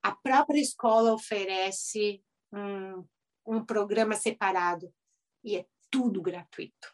a 0.03 0.15
própria 0.15 0.61
escola 0.61 1.13
oferece 1.13 2.23
um, 2.53 3.03
um 3.47 3.65
programa 3.65 4.13
separado 4.13 4.93
e 5.43 5.57
é 5.57 5.65
tudo 5.89 6.21
gratuito, 6.21 6.93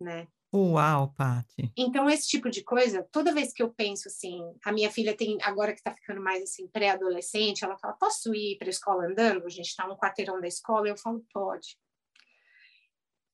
né? 0.00 0.28
Uau, 0.52 1.12
Pati. 1.12 1.70
Então, 1.76 2.08
esse 2.08 2.26
tipo 2.26 2.48
de 2.48 2.64
coisa, 2.64 3.06
toda 3.12 3.34
vez 3.34 3.52
que 3.52 3.62
eu 3.62 3.70
penso 3.70 4.08
assim, 4.08 4.40
a 4.64 4.72
minha 4.72 4.90
filha 4.90 5.14
tem, 5.14 5.36
agora 5.42 5.72
que 5.72 5.80
está 5.80 5.94
ficando 5.94 6.22
mais 6.22 6.42
assim, 6.42 6.66
pré-adolescente, 6.68 7.64
ela 7.64 7.76
fala, 7.76 7.94
posso 7.94 8.34
ir 8.34 8.56
para 8.56 8.68
a 8.68 8.70
escola 8.70 9.06
andando? 9.06 9.44
A 9.44 9.50
gente 9.50 9.66
está 9.68 9.86
no 9.86 9.96
quarteirão 9.96 10.40
da 10.40 10.48
escola, 10.48 10.88
eu 10.88 10.96
falo, 10.96 11.22
pode. 11.32 11.76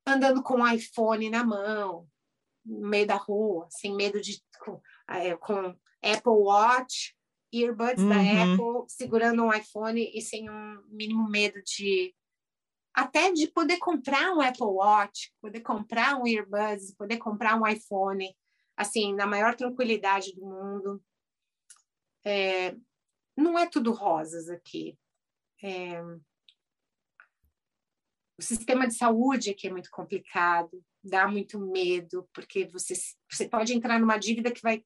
Andando 0.04 0.42
com 0.42 0.60
o 0.60 0.68
iPhone 0.68 1.30
na 1.30 1.44
mão, 1.44 2.08
no 2.64 2.88
meio 2.88 3.06
da 3.06 3.16
rua, 3.16 3.68
sem 3.70 3.94
medo 3.94 4.20
de 4.20 4.42
com, 4.58 4.80
é, 5.08 5.36
com 5.36 5.76
Apple 6.02 6.32
Watch, 6.32 7.14
earbuds 7.52 8.02
uhum. 8.02 8.08
da 8.08 8.16
Apple, 8.16 8.88
segurando 8.88 9.44
um 9.44 9.52
iPhone 9.52 10.10
e 10.12 10.20
sem 10.20 10.50
um 10.50 10.82
mínimo 10.88 11.28
medo 11.28 11.62
de 11.62 12.12
até 12.94 13.32
de 13.32 13.48
poder 13.48 13.78
comprar 13.78 14.32
um 14.32 14.40
Apple 14.40 14.66
Watch, 14.66 15.34
poder 15.40 15.60
comprar 15.60 16.16
um 16.16 16.26
earbuds, 16.26 16.94
poder 16.94 17.18
comprar 17.18 17.60
um 17.60 17.66
iPhone, 17.66 18.34
assim, 18.76 19.12
na 19.12 19.26
maior 19.26 19.56
tranquilidade 19.56 20.32
do 20.34 20.42
mundo. 20.42 21.02
É, 22.24 22.76
não 23.36 23.58
é 23.58 23.68
tudo 23.68 23.90
rosas 23.90 24.48
aqui. 24.48 24.96
É, 25.62 26.00
o 28.38 28.42
sistema 28.42 28.86
de 28.86 28.94
saúde 28.94 29.50
aqui 29.50 29.66
é 29.66 29.72
muito 29.72 29.90
complicado, 29.90 30.82
dá 31.02 31.26
muito 31.26 31.58
medo, 31.58 32.28
porque 32.32 32.66
você, 32.66 32.94
você 33.28 33.48
pode 33.48 33.72
entrar 33.74 33.98
numa 33.98 34.18
dívida 34.18 34.52
que 34.52 34.62
vai 34.62 34.84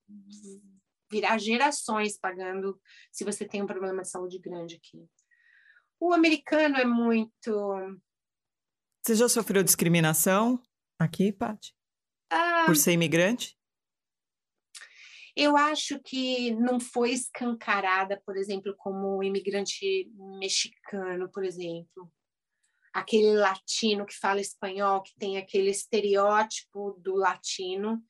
virar 1.11 1.39
gerações 1.39 2.19
pagando 2.19 2.81
se 3.13 3.25
você 3.25 3.47
tem 3.47 3.63
um 3.63 3.67
problema 3.67 4.03
de 4.03 4.09
saúde 4.09 4.39
grande 4.39 4.77
aqui. 4.77 5.07
O 6.01 6.13
americano 6.13 6.77
é 6.77 6.85
muito. 6.85 8.01
Você 9.03 9.15
já 9.15 9.29
sofreu 9.29 9.63
discriminação 9.63 10.61
aqui, 10.99 11.33
Paty? 11.33 11.75
Ah, 12.31 12.65
Por 12.67 12.77
ser 12.77 12.93
imigrante? 12.93 13.57
Eu 15.35 15.57
acho 15.57 16.01
que 16.01 16.51
não 16.57 16.81
foi 16.81 17.13
escancarada, 17.13 18.21
por 18.27 18.37
exemplo, 18.37 18.75
como 18.77 19.19
o 19.19 19.23
imigrante 19.23 20.11
mexicano, 20.41 21.31
por 21.31 21.45
exemplo 21.45 22.13
aquele 22.93 23.37
latino 23.37 24.05
que 24.05 24.15
fala 24.15 24.41
espanhol, 24.41 25.03
que 25.03 25.15
tem 25.19 25.39
aquele 25.39 25.71
estereótipo 25.71 26.99
do 27.01 27.15
latino, 27.15 28.03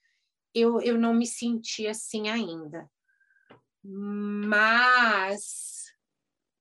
eu, 0.55 0.80
eu 0.80 0.99
não 0.99 1.14
me 1.14 1.26
senti 1.26 1.86
assim 1.86 2.28
ainda. 2.28 2.91
Mas 3.84 5.78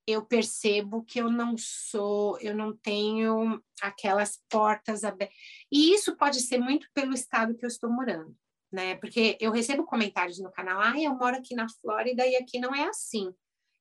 eu 0.07 0.25
percebo 0.25 1.03
que 1.03 1.19
eu 1.19 1.29
não 1.29 1.55
sou, 1.57 2.39
eu 2.39 2.55
não 2.55 2.75
tenho 2.75 3.61
aquelas 3.81 4.41
portas 4.49 5.03
abertas. 5.03 5.35
E 5.69 5.93
isso 5.93 6.15
pode 6.15 6.39
ser 6.39 6.59
muito 6.59 6.87
pelo 6.93 7.13
estado 7.13 7.55
que 7.55 7.65
eu 7.65 7.67
estou 7.67 7.91
morando, 7.91 8.33
né? 8.71 8.95
Porque 8.95 9.37
eu 9.41 9.51
recebo 9.51 9.83
comentários 9.83 10.39
no 10.39 10.49
canal, 10.49 10.79
ah, 10.79 10.97
eu 10.97 11.13
moro 11.13 11.35
aqui 11.35 11.53
na 11.53 11.67
Flórida 11.81 12.25
e 12.25 12.37
aqui 12.37 12.57
não 12.57 12.73
é 12.73 12.87
assim. 12.87 13.33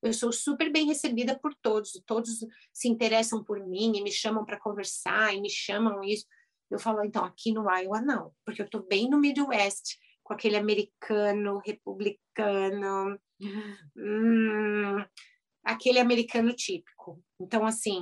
Eu 0.03 0.11
sou 0.11 0.31
super 0.33 0.69
bem 0.69 0.85
recebida 0.85 1.39
por 1.39 1.55
todos, 1.55 1.91
todos 2.05 2.45
se 2.73 2.89
interessam 2.89 3.41
por 3.41 3.65
mim 3.65 3.95
e 3.95 4.03
me 4.03 4.11
chamam 4.11 4.45
para 4.45 4.59
conversar 4.59 5.33
e 5.33 5.39
me 5.39 5.49
chamam 5.49 6.03
isso. 6.03 6.25
Eu 6.69 6.77
falo, 6.77 7.03
então, 7.05 7.23
aqui 7.23 7.53
no 7.53 7.69
Iowa 7.71 8.01
não, 8.01 8.33
porque 8.45 8.61
eu 8.61 8.65
estou 8.65 8.85
bem 8.85 9.09
no 9.09 9.17
Midwest, 9.17 9.97
com 10.23 10.33
aquele 10.33 10.57
americano 10.57 11.61
republicano, 11.65 13.17
hum, 13.95 15.05
aquele 15.67 15.99
americano 15.99 16.53
típico. 16.53 17.21
Então, 17.39 17.65
assim, 17.65 18.01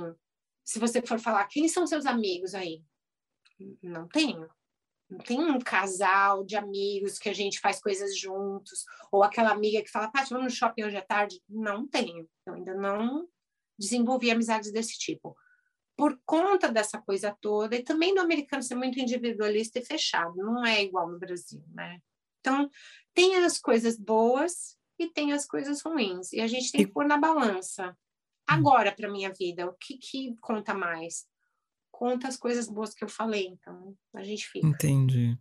se 0.64 0.78
você 0.78 1.02
for 1.02 1.18
falar, 1.18 1.46
quem 1.46 1.66
são 1.68 1.86
seus 1.86 2.06
amigos 2.06 2.54
aí? 2.54 2.80
Não 3.82 4.06
tenho. 4.06 4.48
Não 5.10 5.18
tem 5.18 5.40
um 5.40 5.58
casal 5.58 6.44
de 6.44 6.56
amigos 6.56 7.18
que 7.18 7.28
a 7.28 7.32
gente 7.32 7.58
faz 7.58 7.80
coisas 7.80 8.16
juntos, 8.16 8.84
ou 9.10 9.22
aquela 9.22 9.50
amiga 9.50 9.82
que 9.82 9.90
fala, 9.90 10.10
Paty, 10.10 10.30
vamos 10.30 10.44
no 10.44 10.50
shopping 10.50 10.84
hoje 10.84 10.96
à 10.96 11.02
tarde? 11.02 11.42
Não 11.48 11.86
tenho. 11.86 12.28
Eu 12.46 12.54
ainda 12.54 12.74
não 12.74 13.28
desenvolvi 13.78 14.30
amizades 14.30 14.72
desse 14.72 14.96
tipo. 14.98 15.36
Por 15.96 16.20
conta 16.24 16.70
dessa 16.70 17.00
coisa 17.00 17.36
toda, 17.40 17.74
e 17.74 17.82
também 17.82 18.14
do 18.14 18.20
americano 18.20 18.62
ser 18.62 18.74
muito 18.76 18.98
individualista 19.00 19.78
e 19.78 19.84
fechado, 19.84 20.36
não 20.36 20.64
é 20.64 20.84
igual 20.84 21.10
no 21.10 21.18
Brasil, 21.18 21.64
né? 21.72 22.00
Então, 22.40 22.70
tem 23.14 23.36
as 23.36 23.58
coisas 23.58 23.98
boas 23.98 24.75
e 24.98 25.08
tem 25.10 25.32
as 25.32 25.46
coisas 25.46 25.82
ruins, 25.82 26.32
e 26.32 26.40
a 26.40 26.46
gente 26.46 26.72
tem 26.72 26.86
que 26.86 26.92
pôr 26.92 27.06
na 27.06 27.18
balança. 27.18 27.90
Hum. 27.90 27.94
Agora, 28.46 28.92
para 28.92 29.10
minha 29.10 29.32
vida, 29.32 29.66
o 29.66 29.74
que, 29.74 29.98
que 29.98 30.36
conta 30.40 30.72
mais? 30.72 31.26
conta 31.96 32.28
as 32.28 32.36
coisas 32.36 32.68
boas 32.68 32.94
que 32.94 33.02
eu 33.02 33.08
falei, 33.08 33.46
então 33.46 33.96
a 34.14 34.22
gente 34.22 34.46
fica. 34.46 34.66
Entendi. 34.66 35.38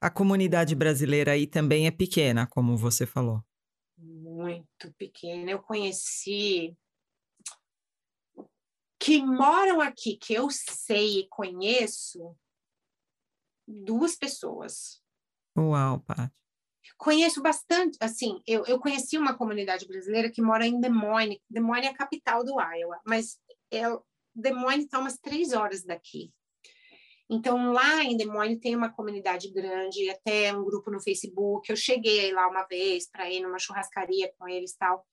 A 0.00 0.10
comunidade 0.10 0.74
brasileira 0.74 1.32
aí 1.32 1.46
também 1.46 1.86
é 1.86 1.90
pequena, 1.90 2.48
como 2.48 2.76
você 2.76 3.06
falou. 3.06 3.40
Muito 3.96 4.92
pequena. 4.98 5.52
Eu 5.52 5.62
conheci 5.62 6.76
que 8.98 9.22
moram 9.24 9.80
aqui, 9.80 10.16
que 10.16 10.34
eu 10.34 10.48
sei 10.50 11.20
e 11.20 11.28
conheço, 11.28 12.36
duas 13.68 14.16
pessoas. 14.16 15.00
Uau, 15.56 16.00
Paty. 16.00 16.41
Conheço 16.96 17.42
bastante, 17.42 17.96
assim, 18.00 18.40
eu, 18.46 18.64
eu 18.66 18.78
conheci 18.78 19.18
uma 19.18 19.36
comunidade 19.36 19.86
brasileira 19.86 20.30
que 20.30 20.40
mora 20.40 20.66
em 20.66 20.80
Des 20.80 20.92
Moines. 20.92 21.38
Des 21.50 21.62
Moines 21.62 21.88
é 21.88 21.90
a 21.90 21.96
capital 21.96 22.44
do 22.44 22.60
Iowa, 22.60 23.00
mas 23.06 23.38
eu, 23.70 24.04
Des 24.34 24.54
Moines 24.54 24.84
está 24.84 24.98
umas 24.98 25.18
três 25.18 25.52
horas 25.52 25.84
daqui. 25.84 26.32
Então, 27.30 27.72
lá 27.72 28.04
em 28.04 28.16
Des 28.16 28.26
Moines 28.26 28.60
tem 28.60 28.76
uma 28.76 28.92
comunidade 28.92 29.50
grande, 29.50 30.10
até 30.10 30.54
um 30.54 30.62
grupo 30.62 30.90
no 30.90 31.00
Facebook. 31.00 31.70
Eu 31.70 31.76
cheguei 31.76 32.32
lá 32.32 32.46
uma 32.48 32.64
vez 32.64 33.08
para 33.10 33.30
ir 33.30 33.40
numa 33.40 33.58
churrascaria 33.58 34.30
com 34.38 34.46
eles 34.46 34.76
tal. 34.76 35.06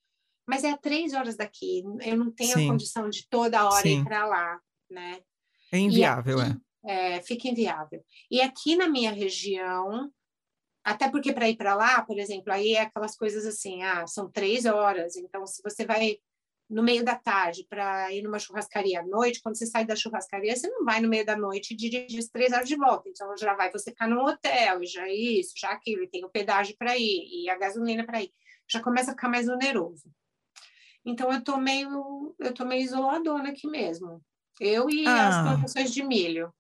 Mas 0.46 0.64
é 0.64 0.76
três 0.76 1.14
horas 1.14 1.38
daqui. 1.38 1.84
Eu 2.02 2.18
não 2.18 2.32
tenho 2.32 2.54
Sim. 2.54 2.66
a 2.66 2.72
condição 2.72 3.10
de 3.10 3.28
toda 3.30 3.66
hora 3.66 3.82
Sim. 3.82 4.02
ir 4.02 4.04
para 4.04 4.26
lá, 4.26 4.60
né? 4.90 5.22
É 5.72 5.78
inviável, 5.78 6.40
aqui, 6.40 6.58
é. 6.86 7.16
é. 7.16 7.22
Fica 7.22 7.48
inviável. 7.48 8.04
E 8.30 8.42
aqui 8.42 8.76
na 8.76 8.90
minha 8.90 9.12
região, 9.12 10.12
até 10.90 11.08
porque 11.08 11.32
para 11.32 11.48
ir 11.48 11.56
para 11.56 11.76
lá, 11.76 12.02
por 12.02 12.18
exemplo, 12.18 12.52
aí 12.52 12.74
é 12.74 12.82
aquelas 12.82 13.16
coisas 13.16 13.46
assim, 13.46 13.84
ah, 13.84 14.08
são 14.08 14.28
três 14.28 14.66
horas. 14.66 15.16
Então, 15.16 15.46
se 15.46 15.62
você 15.62 15.86
vai 15.86 16.18
no 16.68 16.82
meio 16.82 17.06
da 17.06 17.16
tarde 17.16 17.64
para 17.70 18.12
ir 18.12 18.24
numa 18.24 18.40
churrascaria 18.40 19.00
à 19.00 19.06
noite, 19.06 19.40
quando 19.40 19.56
você 19.56 19.68
sai 19.68 19.86
da 19.86 19.96
churrascaria, 19.96 20.56
você 20.56 20.68
não 20.68 20.84
vai 20.84 21.00
no 21.00 21.08
meio 21.08 21.24
da 21.24 21.38
noite 21.38 21.76
e 21.76 21.78
dirige 21.78 22.18
as 22.18 22.26
três 22.26 22.52
horas 22.52 22.68
de 22.68 22.76
volta. 22.76 23.08
Então 23.08 23.38
já 23.38 23.54
vai 23.54 23.72
você 23.72 23.92
ficar 23.92 24.08
no 24.08 24.20
hotel, 24.26 24.82
e 24.82 24.88
já 24.88 25.08
isso, 25.08 25.54
já 25.56 25.70
aquilo, 25.70 26.04
e 26.04 26.10
tem 26.10 26.26
o 26.26 26.30
pedágio 26.30 26.76
para 26.76 26.98
ir, 26.98 27.22
e 27.32 27.48
a 27.52 27.58
gasolina 27.58 28.04
para 28.04 28.24
ir. 28.24 28.32
Já 28.68 28.82
começa 28.82 29.12
a 29.12 29.14
ficar 29.14 29.30
mais 29.30 29.48
oneroso. 29.48 30.12
Então 31.06 31.32
eu 31.32 31.44
tô 31.44 31.58
meio, 31.58 32.36
eu 32.40 32.52
tô 32.52 32.66
meio 32.66 32.82
isoladona 32.82 33.50
aqui 33.50 33.68
mesmo. 33.68 34.24
Eu 34.60 34.90
e 34.90 35.06
ah. 35.06 35.28
as 35.28 35.42
plantações 35.44 35.94
de 35.94 36.04
milho. 36.04 36.52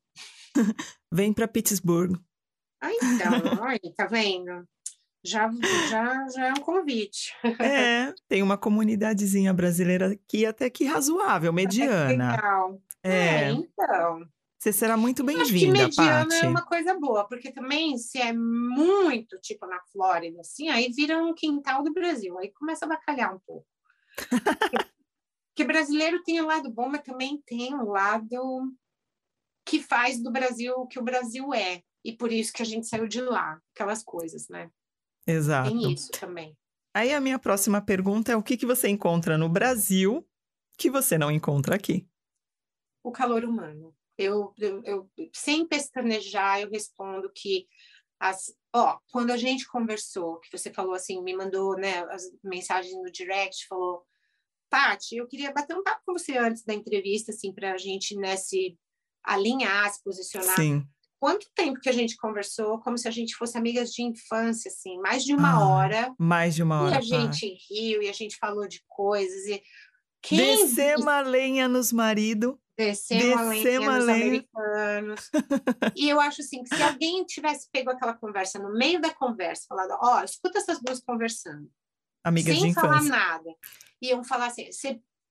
Vem 1.12 1.34
para 1.34 1.48
Pittsburgh. 1.48 2.16
Ah, 2.82 2.92
então, 2.94 3.64
aí, 3.64 3.94
tá 3.96 4.06
vendo? 4.06 4.66
já, 5.24 5.50
já, 5.90 6.28
já 6.30 6.48
é 6.48 6.52
um 6.52 6.62
convite. 6.62 7.34
É, 7.60 8.14
tem 8.28 8.42
uma 8.42 8.58
comunidadezinha 8.58 9.54
brasileira 9.54 10.14
aqui 10.14 10.46
até 10.46 10.70
que 10.70 10.86
razoável, 10.86 11.52
mediana. 11.52 12.34
É 12.34 12.36
legal. 12.38 12.82
É, 13.04 13.10
é 13.10 13.52
então. 13.52 14.26
Você 14.58 14.74
será 14.74 14.98
muito 14.98 15.24
bem-vinda, 15.24 15.72
mediana 15.72 16.28
Pathy. 16.28 16.46
é 16.46 16.50
uma 16.50 16.66
coisa 16.66 16.94
boa, 17.00 17.26
porque 17.26 17.50
também 17.50 17.98
se 17.98 18.20
é 18.20 18.34
muito, 18.34 19.40
tipo 19.40 19.66
na 19.66 19.80
Flórida, 19.92 20.42
assim, 20.42 20.68
aí 20.68 20.92
vira 20.92 21.18
um 21.18 21.34
quintal 21.34 21.82
do 21.82 21.94
Brasil, 21.94 22.38
aí 22.38 22.52
começa 22.52 22.84
a 22.86 22.90
bacalhar 22.90 23.34
um 23.34 23.40
pouco. 23.40 23.66
porque 25.56 25.64
brasileiro 25.64 26.22
tem 26.24 26.42
o 26.42 26.44
um 26.44 26.48
lado 26.48 26.70
bom, 26.70 26.90
mas 26.90 27.04
também 27.04 27.42
tem 27.46 27.74
o 27.74 27.84
um 27.84 27.90
lado 27.90 28.70
que 29.66 29.82
faz 29.82 30.22
do 30.22 30.30
Brasil 30.30 30.74
o 30.76 30.88
que 30.88 31.00
o 31.00 31.04
Brasil 31.04 31.54
é. 31.54 31.82
E 32.10 32.18
por 32.18 32.32
isso 32.32 32.51
que 32.51 32.64
a 32.64 32.66
gente 32.66 32.88
saiu 32.88 33.07
de 33.07 33.22
lá, 33.22 33.62
aquelas 33.72 34.03
coisas, 34.03 34.49
né? 34.49 34.72
Exato. 35.28 35.70
Tem 35.70 35.93
isso 35.93 36.10
também. 36.10 36.57
Aí 36.91 37.14
a 37.14 37.22
minha 37.22 37.38
próxima 37.38 37.80
pergunta 37.80 38.32
é 38.32 38.36
o 38.36 38.41
que, 38.41 38.57
que 38.57 38.66
você 38.66 38.89
encontra 38.89 39.38
no 39.38 39.47
Brasil 39.47 40.28
que 40.76 40.89
você 40.89 41.20
não 41.20 41.30
encontra 41.30 41.76
aqui? 41.76 42.07
O 43.03 43.12
calor 43.12 43.45
humano. 43.45 43.95
Eu, 44.18 44.51
eu, 44.57 44.82
eu 44.84 45.12
sem 45.32 45.68
pestanejar, 45.68 46.62
eu 46.62 46.72
respondo 46.72 47.32
que 47.32 47.68
as, 48.20 48.51
ó, 48.74 48.97
quando 49.12 49.30
a 49.30 49.38
gente 49.38 49.68
conversou, 49.68 50.39
que 50.39 50.49
você 50.51 50.74
falou 50.74 50.95
assim, 50.95 51.22
me 51.22 51.36
mandou, 51.36 51.78
né, 51.78 51.99
as 52.10 52.24
mensagens 52.43 52.95
no 52.95 53.12
direct, 53.12 53.68
falou, 53.68 54.03
Paty, 54.68 55.18
eu 55.18 55.28
queria 55.28 55.53
bater 55.53 55.78
um 55.78 55.84
papo 55.84 56.01
com 56.07 56.14
você 56.14 56.38
antes 56.38 56.64
da 56.64 56.74
entrevista, 56.74 57.32
assim, 57.32 57.53
para 57.53 57.74
a 57.74 57.78
gente, 57.78 58.16
né, 58.16 58.36
se 58.36 58.76
alinhar, 59.24 59.93
se 59.93 60.03
posicionar. 60.03 60.55
Sim 60.55 60.88
quanto 61.20 61.48
tempo 61.54 61.80
que 61.80 61.90
a 61.90 61.94
gente 61.94 62.16
conversou, 62.16 62.80
como 62.80 62.98
se 62.98 63.08
a 63.08 63.12
gente 63.12 63.36
fosse 63.36 63.58
amigas 63.58 63.92
de 63.92 64.02
infância, 64.02 64.70
assim, 64.70 64.98
mais 65.00 65.24
de 65.24 65.34
uma 65.34 65.52
ah, 65.52 65.68
hora. 65.68 66.16
Mais 66.18 66.56
de 66.56 66.64
uma 66.64 66.82
hora. 66.82 66.96
E 66.96 66.98
a 66.98 67.02
gente 67.02 67.58
riu 67.70 68.02
e 68.02 68.10
a 68.10 68.14
gente 68.14 68.38
falou 68.38 68.68
de 68.68 68.82
coisas. 68.88 69.46
E 69.46 69.62
quem... 70.22 70.38
Descemos 70.38 71.08
a 71.08 71.22
lenha 71.22 71.68
nos 71.68 71.92
maridos. 71.92 72.56
Descemos 72.78 73.38
a 73.38 73.44
lenha 73.44 73.80
nos 73.80 74.06
lenha. 74.06 74.26
americanos. 74.26 75.30
e 75.96 76.08
eu 76.08 76.22
acho 76.22 76.42
assim, 76.42 76.64
que 76.64 76.74
se 76.74 76.82
alguém 76.82 77.26
tivesse 77.26 77.68
pego 77.70 77.90
aquela 77.90 78.14
conversa 78.14 78.58
no 78.58 78.74
meio 78.74 79.02
da 79.02 79.14
conversa, 79.14 79.66
falado, 79.68 79.98
ó, 80.02 80.22
oh, 80.22 80.24
escuta 80.24 80.60
essas 80.60 80.80
duas 80.82 81.02
conversando. 81.02 81.70
Amigas 82.24 82.54
sem 82.54 82.64
de 82.64 82.70
infância. 82.70 82.90
falar 82.90 83.04
nada. 83.04 83.50
Iam 84.02 84.24
falar 84.24 84.48
assim, 84.48 84.70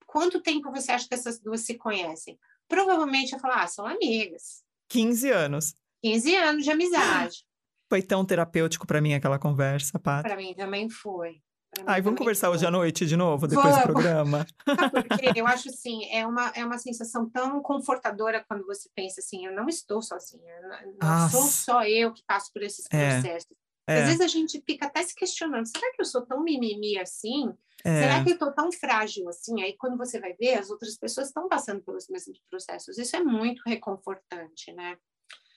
quanto 0.07 0.43
tempo 0.43 0.71
você 0.71 0.93
acha 0.93 1.09
que 1.09 1.15
essas 1.15 1.41
duas 1.41 1.63
se 1.63 1.75
conhecem? 1.75 2.39
Provavelmente 2.69 3.33
ia 3.33 3.39
falar, 3.39 3.63
ah, 3.63 3.67
são 3.67 3.87
amigas. 3.87 4.68
15 4.89 5.31
anos. 5.31 5.75
15 6.03 6.37
anos 6.37 6.65
de 6.65 6.71
amizade. 6.71 7.45
Foi 7.89 8.03
tão 8.03 8.25
terapêutico 8.25 8.87
para 8.87 9.01
mim 9.01 9.15
aquela 9.15 9.39
conversa, 9.39 9.99
Paty. 9.99 10.29
Para 10.29 10.37
mim 10.37 10.55
também 10.55 10.89
foi. 10.89 11.41
Ai, 11.87 12.01
vamos 12.01 12.19
conversar 12.19 12.49
foi. 12.49 12.57
hoje 12.57 12.67
à 12.67 12.71
noite 12.71 13.07
de 13.07 13.17
novo, 13.17 13.47
depois 13.47 13.67
vamos. 13.67 13.81
do 13.81 13.93
programa. 13.93 14.47
Porque 15.09 15.33
eu 15.41 15.47
acho 15.47 15.69
assim, 15.69 16.05
é 16.11 16.27
uma, 16.27 16.51
é 16.55 16.65
uma 16.65 16.79
sensação 16.79 17.29
tão 17.29 17.61
confortadora 17.63 18.45
quando 18.49 18.65
você 18.67 18.89
pensa 18.95 19.21
assim, 19.21 19.47
eu 19.47 19.55
não 19.55 19.69
estou 19.69 20.03
sozinha, 20.03 20.55
não 21.01 21.09
Nossa. 21.09 21.37
sou 21.37 21.47
só 21.47 21.85
eu 21.85 22.13
que 22.13 22.23
passo 22.27 22.53
por 22.53 22.63
esses 22.63 22.87
é. 22.91 23.21
processos. 23.21 23.57
É. 23.87 24.03
Às 24.03 24.07
vezes 24.07 24.21
a 24.21 24.27
gente 24.27 24.63
fica 24.67 24.87
até 24.87 25.03
se 25.03 25.15
questionando, 25.15 25.67
será 25.67 25.93
que 25.93 26.01
eu 26.01 26.05
sou 26.05 26.23
tão 26.23 26.43
mimimi 26.43 26.99
assim? 26.99 27.53
É. 27.85 28.03
Será 28.03 28.25
que 28.25 28.31
eu 28.31 28.35
estou 28.35 28.53
tão 28.53 28.73
frágil 28.73 29.29
assim? 29.29 29.63
Aí 29.63 29.77
quando 29.79 29.97
você 29.97 30.21
vai 30.21 30.33
ver, 30.35 30.55
as 30.55 30.71
outras 30.71 30.97
pessoas 30.97 31.29
estão 31.29 31.49
passando 31.49 31.83
pelos 31.83 32.09
mesmos 32.09 32.41
processos. 32.51 32.99
Isso 32.99 33.17
é 33.17 33.23
muito 33.23 33.63
reconfortante, 33.67 34.73
né? 34.73 34.97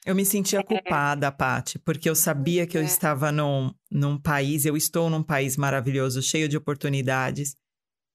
Eu 0.06 0.16
me 0.16 0.26
sentia 0.26 0.60
é. 0.60 0.64
culpada, 0.64 1.32
Paty, 1.32 1.78
porque 1.80 2.10
eu 2.10 2.16
sabia 2.16 2.66
que 2.66 2.78
eu 2.78 2.82
é. 2.82 2.86
estava 2.86 3.32
num, 3.32 3.72
num 3.90 4.20
país, 4.20 4.66
eu 4.66 4.76
estou 4.76 5.10
num 5.10 5.22
país 5.22 5.56
maravilhoso, 5.58 6.22
cheio 6.22 6.50
de 6.50 6.58
oportunidades. 6.58 7.56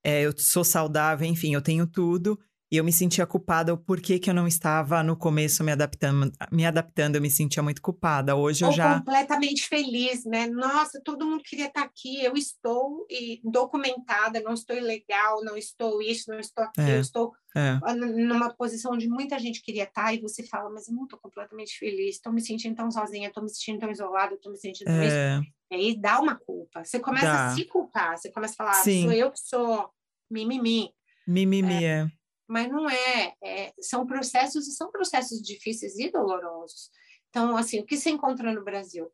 É, 0.05 0.23
eu 0.23 0.33
sou 0.37 0.65
saudável, 0.65 1.27
enfim, 1.27 1.55
eu 1.55 1.63
tenho 1.63 1.87
tudo. 1.87 2.39
E 2.71 2.77
eu 2.77 2.85
me 2.85 2.93
sentia 2.93 3.25
culpada 3.25 3.73
o 3.73 3.79
porquê 3.79 4.19
que 4.19 4.29
eu 4.29 4.35
não 4.35 4.47
estava 4.47 5.01
no 5.01 5.17
começo 5.17 5.63
me 5.63 5.71
adaptando, 5.71 6.33
me 6.51 6.67
adaptando, 6.67 7.15
eu 7.15 7.23
me 7.23 7.31
sentia 7.31 7.63
muito 7.63 7.81
culpada. 7.81 8.35
Hoje 8.35 8.65
eu 8.65 8.69
Ou 8.69 8.75
já 8.75 8.99
completamente 8.99 9.69
feliz, 9.69 10.25
né? 10.25 10.49
Nossa, 10.49 11.01
todo 11.05 11.25
mundo 11.25 11.45
queria 11.45 11.67
estar 11.67 11.83
aqui, 11.83 12.25
eu 12.25 12.35
estou 12.35 13.07
e 13.09 13.41
documentada, 13.45 14.41
não 14.41 14.53
estou 14.53 14.77
ilegal, 14.77 15.45
não 15.45 15.57
estou 15.57 16.03
isso, 16.03 16.29
não 16.29 16.41
estou 16.41 16.65
aqui, 16.65 16.81
é, 16.81 16.97
eu 16.97 17.01
estou 17.01 17.33
é. 17.55 17.79
numa 17.95 18.53
posição 18.53 18.95
onde 18.95 19.09
muita 19.09 19.39
gente 19.39 19.63
queria 19.63 19.85
estar 19.85 20.13
e 20.13 20.21
você 20.21 20.45
fala, 20.45 20.69
mas 20.69 20.89
eu 20.89 20.95
não 20.95 21.05
estou 21.05 21.21
completamente 21.21 21.79
feliz, 21.79 22.17
estou 22.17 22.33
me 22.33 22.41
sentindo 22.41 22.75
tão 22.75 22.91
sozinha, 22.91 23.29
estou 23.29 23.45
me 23.45 23.49
sentindo 23.49 23.79
tão 23.79 23.91
isolada, 23.93 24.35
estou 24.35 24.51
me 24.51 24.59
sentindo 24.59 24.91
é. 24.91 25.07
isso. 25.07 25.51
E 25.71 25.75
aí 25.75 26.01
dá 26.01 26.19
uma 26.19 26.35
culpa. 26.35 26.85
Você 26.85 26.99
começa 26.99 27.27
dá. 27.27 27.47
a 27.47 27.55
se 27.55 27.65
culpar, 27.65 28.19
você 28.19 28.29
começa 28.33 28.55
a 28.55 28.57
falar, 28.57 28.75
Sim. 28.75 29.05
sou 29.05 29.13
eu 29.13 29.31
que 29.31 29.39
sou 29.39 29.89
mimimi. 30.29 30.91
Mimimi, 31.29 31.85
é. 31.85 32.09
Mas 32.49 32.69
não 32.69 32.89
é, 32.89 33.35
é, 33.43 33.73
são 33.81 34.07
processos 34.07 34.67
e 34.69 34.73
são 34.73 34.91
processos 34.91 35.41
difíceis 35.41 35.99
e 35.99 36.11
dolorosos. 36.11 36.91
Então, 37.29 37.57
assim, 37.57 37.81
o 37.81 37.85
que 37.85 37.97
se 37.97 38.11
encontra 38.11 38.53
no 38.53 38.65
Brasil? 38.65 39.11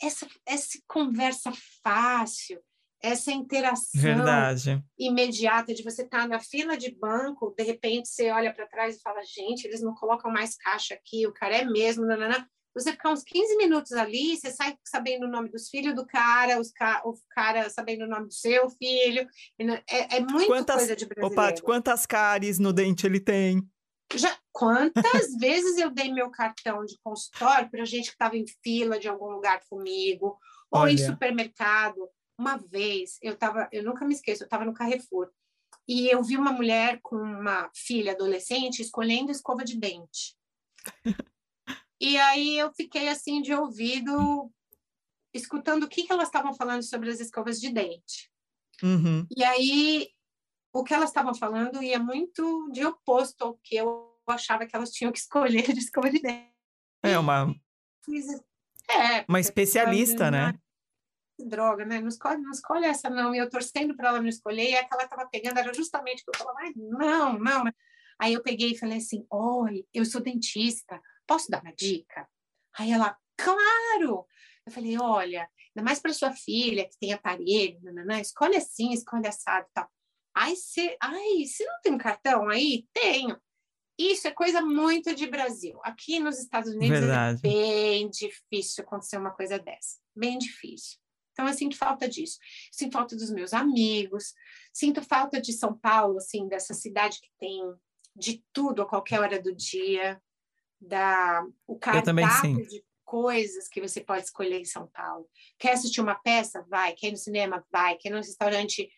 Essa, 0.00 0.28
essa 0.46 0.78
conversa 0.86 1.50
fácil, 1.82 2.62
essa 3.02 3.32
interação 3.32 4.00
Verdade. 4.00 4.82
imediata 4.98 5.72
de 5.74 5.82
você 5.82 6.02
estar 6.02 6.22
tá 6.22 6.28
na 6.28 6.40
fila 6.40 6.76
de 6.76 6.94
banco, 6.94 7.54
de 7.56 7.64
repente 7.64 8.08
você 8.08 8.30
olha 8.30 8.52
para 8.52 8.68
trás 8.68 8.96
e 8.96 9.00
fala, 9.00 9.22
gente, 9.22 9.64
eles 9.64 9.82
não 9.82 9.94
colocam 9.94 10.30
mais 10.30 10.56
caixa 10.56 10.94
aqui, 10.94 11.26
o 11.26 11.32
cara 11.32 11.56
é 11.56 11.64
mesmo, 11.64 12.06
nanana 12.06 12.48
você 12.74 12.92
ficar 12.92 13.10
uns 13.10 13.22
15 13.22 13.56
minutos 13.56 13.92
ali, 13.92 14.36
você 14.36 14.50
sai 14.50 14.76
sabendo 14.84 15.26
o 15.26 15.30
nome 15.30 15.48
dos 15.48 15.68
filhos 15.68 15.94
do 15.94 16.06
cara, 16.06 16.60
os 16.60 16.70
ca... 16.70 17.02
o 17.04 17.14
cara 17.30 17.68
sabendo 17.70 18.04
o 18.04 18.08
nome 18.08 18.26
do 18.26 18.34
seu 18.34 18.70
filho. 18.70 19.28
É, 19.58 20.16
é 20.16 20.20
muito 20.20 20.46
quantas, 20.46 20.76
coisa 20.76 20.96
de 20.96 21.06
brasileiro. 21.06 21.32
Ô, 21.32 21.36
Paty, 21.36 21.62
quantas 21.62 22.06
cáries 22.06 22.58
no 22.58 22.72
dente 22.72 23.06
ele 23.06 23.20
tem? 23.20 23.66
Já, 24.14 24.36
quantas 24.52 25.34
vezes 25.38 25.76
eu 25.78 25.90
dei 25.90 26.12
meu 26.12 26.30
cartão 26.30 26.84
de 26.84 26.98
consultório 27.02 27.70
para 27.70 27.84
gente 27.84 28.06
que 28.06 28.14
estava 28.14 28.36
em 28.36 28.44
fila 28.62 28.98
de 28.98 29.08
algum 29.08 29.26
lugar 29.26 29.60
comigo, 29.68 30.38
ou 30.70 30.82
Olha. 30.82 30.92
em 30.92 30.98
supermercado. 30.98 32.08
Uma 32.38 32.56
vez, 32.56 33.18
eu 33.20 33.36
tava, 33.36 33.68
eu 33.72 33.82
nunca 33.82 34.06
me 34.06 34.14
esqueço, 34.14 34.44
eu 34.44 34.46
estava 34.46 34.64
no 34.64 34.72
Carrefour, 34.72 35.28
e 35.88 36.08
eu 36.08 36.22
vi 36.22 36.36
uma 36.36 36.52
mulher 36.52 37.00
com 37.02 37.16
uma 37.16 37.68
filha 37.74 38.12
adolescente 38.12 38.80
escolhendo 38.80 39.32
escova 39.32 39.64
de 39.64 39.76
dente. 39.76 40.36
E 42.00 42.16
aí 42.16 42.58
eu 42.58 42.72
fiquei 42.72 43.08
assim 43.08 43.42
de 43.42 43.52
ouvido, 43.52 44.52
escutando 45.34 45.84
o 45.84 45.88
que, 45.88 46.04
que 46.04 46.12
elas 46.12 46.28
estavam 46.28 46.54
falando 46.54 46.82
sobre 46.82 47.10
as 47.10 47.20
escovas 47.20 47.60
de 47.60 47.70
dente. 47.70 48.30
Uhum. 48.82 49.26
E 49.36 49.42
aí 49.42 50.08
o 50.72 50.84
que 50.84 50.94
elas 50.94 51.10
estavam 51.10 51.34
falando 51.34 51.82
ia 51.82 51.98
muito 51.98 52.70
de 52.70 52.84
oposto 52.84 53.42
ao 53.42 53.58
que 53.62 53.76
eu 53.76 54.16
achava 54.26 54.66
que 54.66 54.76
elas 54.76 54.90
tinham 54.90 55.10
que 55.10 55.18
escolher 55.18 55.72
de 55.72 55.78
escova 55.80 56.10
de 56.10 56.20
dente. 56.20 56.52
É 57.02 57.18
uma. 57.18 57.54
É, 58.90 59.24
uma 59.28 59.40
especialista, 59.40 60.30
né? 60.30 60.54
Droga, 61.38 61.84
né? 61.84 62.00
Não 62.00 62.08
escolhe, 62.08 62.40
não 62.40 62.50
escolhe 62.50 62.84
essa, 62.84 63.08
não. 63.08 63.34
E 63.34 63.38
eu 63.38 63.48
torcendo 63.48 63.96
para 63.96 64.08
ela 64.08 64.20
não 64.20 64.28
escolher, 64.28 64.70
e 64.70 64.76
a 64.76 64.84
que 64.84 64.92
ela 64.92 65.04
estava 65.04 65.26
pegando 65.26 65.58
era 65.58 65.72
justamente 65.72 66.24
que 66.24 66.30
eu 66.30 66.38
falava, 66.38 66.60
não, 66.74 67.38
não. 67.38 67.64
Aí 68.18 68.34
eu 68.34 68.42
peguei 68.42 68.72
e 68.72 68.78
falei 68.78 68.98
assim: 68.98 69.24
Oi, 69.30 69.86
eu 69.94 70.04
sou 70.04 70.20
dentista 70.20 71.00
posso 71.28 71.50
dar 71.50 71.62
uma 71.62 71.72
dica? 71.72 72.26
Aí 72.76 72.90
ela, 72.90 73.16
claro! 73.36 74.26
Eu 74.66 74.72
falei, 74.72 74.98
olha, 74.98 75.48
ainda 75.76 75.84
mais 75.84 76.00
para 76.00 76.12
sua 76.12 76.32
filha 76.32 76.88
que 76.88 76.98
tem 76.98 77.12
aparelho, 77.12 77.80
nananã, 77.82 78.20
escolhe 78.20 78.56
assim, 78.56 78.92
escolhe 78.92 79.28
assado 79.28 79.66
e 79.70 79.72
tal. 79.72 79.88
Aí 80.34 80.56
você, 80.56 80.96
ai, 81.00 81.44
você 81.44 81.64
não 81.64 81.80
tem 81.82 81.92
um 81.92 81.98
cartão 81.98 82.48
aí? 82.48 82.86
Tenho. 82.92 83.38
Isso 83.98 84.28
é 84.28 84.30
coisa 84.30 84.60
muito 84.62 85.14
de 85.14 85.26
Brasil. 85.26 85.80
Aqui 85.82 86.20
nos 86.20 86.38
Estados 86.38 86.72
Unidos 86.72 86.98
é 86.98 87.00
Verdade. 87.00 87.40
é 87.40 87.42
bem 87.42 88.08
difícil 88.08 88.84
acontecer 88.84 89.16
uma 89.16 89.32
coisa 89.32 89.58
dessa. 89.58 89.98
Bem 90.14 90.38
difícil. 90.38 90.98
Então, 91.32 91.46
eu 91.46 91.54
sinto 91.54 91.76
falta 91.76 92.08
disso. 92.08 92.38
Sinto 92.70 92.92
falta 92.92 93.16
dos 93.16 93.30
meus 93.30 93.52
amigos. 93.52 94.34
Sinto 94.72 95.02
falta 95.02 95.40
de 95.40 95.52
São 95.52 95.76
Paulo, 95.76 96.18
assim, 96.18 96.46
dessa 96.48 96.74
cidade 96.74 97.20
que 97.20 97.30
tem 97.38 97.60
de 98.14 98.44
tudo 98.52 98.82
a 98.82 98.88
qualquer 98.88 99.20
hora 99.20 99.40
do 99.40 99.54
dia 99.54 100.20
da 100.80 101.44
o 101.66 101.78
cardápio 101.78 102.66
de 102.66 102.84
coisas 103.04 103.68
que 103.68 103.80
você 103.80 104.02
pode 104.02 104.24
escolher 104.24 104.60
em 104.60 104.66
São 104.66 104.86
Paulo. 104.88 105.26
Quer 105.58 105.72
assistir 105.72 106.00
uma 106.00 106.14
peça? 106.14 106.64
Vai. 106.68 106.92
Quer 106.92 107.08
ir 107.08 107.12
no 107.12 107.16
cinema? 107.16 107.64
Vai. 107.72 107.96
Quer 107.96 108.10
ir 108.10 108.12
no 108.12 108.18
restaurante 108.18 108.88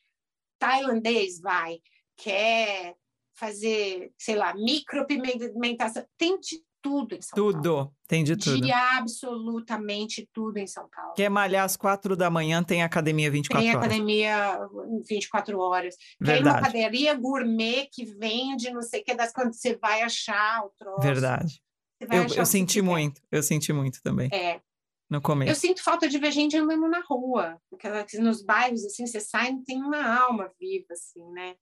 tailandês? 0.58 1.40
Vai. 1.40 1.78
Quer 2.16 2.96
fazer, 3.34 4.12
sei 4.18 4.34
lá, 4.34 4.52
micropigmentação? 4.54 6.04
Tem 6.18 6.38
de 6.40 6.60
tudo 6.82 7.14
em 7.14 7.22
São 7.22 7.36
tudo. 7.36 7.62
Paulo. 7.62 7.84
Tudo, 7.84 7.96
tem 8.08 8.24
de 8.24 8.36
tudo. 8.36 8.60
De 8.60 8.72
absolutamente 8.72 10.28
tudo 10.32 10.56
em 10.58 10.66
São 10.66 10.88
Paulo. 10.88 11.14
Quer 11.14 11.28
malhar 11.28 11.64
às 11.64 11.76
quatro 11.76 12.16
da 12.16 12.28
manhã, 12.28 12.64
tem 12.64 12.82
academia 12.82 13.30
24 13.30 13.64
horas. 13.64 13.80
Tem 13.80 13.88
academia 13.88 14.68
24 15.08 15.58
horas. 15.58 15.94
Verdade. 16.20 16.42
Quer 16.42 16.48
ir 16.48 16.52
uma 16.52 16.60
padaria 16.60 17.14
gourmet 17.14 17.88
que 17.92 18.04
vende 18.04 18.70
não 18.70 18.82
sei 18.82 19.02
o 19.02 19.04
que 19.04 19.14
das 19.14 19.32
quando 19.32 19.52
você 19.52 19.76
vai 19.76 20.02
achar 20.02 20.64
o 20.64 20.70
troço. 20.70 21.00
Verdade. 21.00 21.62
Eu, 22.00 22.36
eu 22.36 22.46
senti 22.46 22.80
muito, 22.80 23.20
eu 23.30 23.42
senti 23.42 23.72
muito 23.72 24.00
também. 24.02 24.30
É. 24.32 24.60
No 25.08 25.20
começo. 25.20 25.50
Eu 25.50 25.56
sinto 25.56 25.82
falta 25.82 26.08
de 26.08 26.18
ver 26.18 26.30
gente 26.30 26.56
andando 26.56 26.88
na 26.88 27.00
rua, 27.00 27.60
porque 27.68 27.88
nos 28.18 28.42
bairros, 28.42 28.84
assim, 28.84 29.06
você 29.06 29.18
sai 29.18 29.50
e 29.50 29.64
tem 29.64 29.82
uma 29.82 30.02
alma 30.20 30.52
viva, 30.58 30.92
assim, 30.92 31.28
né? 31.32 31.56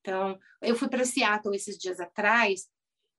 Então, 0.00 0.38
eu 0.60 0.76
fui 0.76 0.88
para 0.88 1.04
Seattle 1.04 1.56
esses 1.56 1.78
dias 1.78 1.98
atrás, 1.98 2.68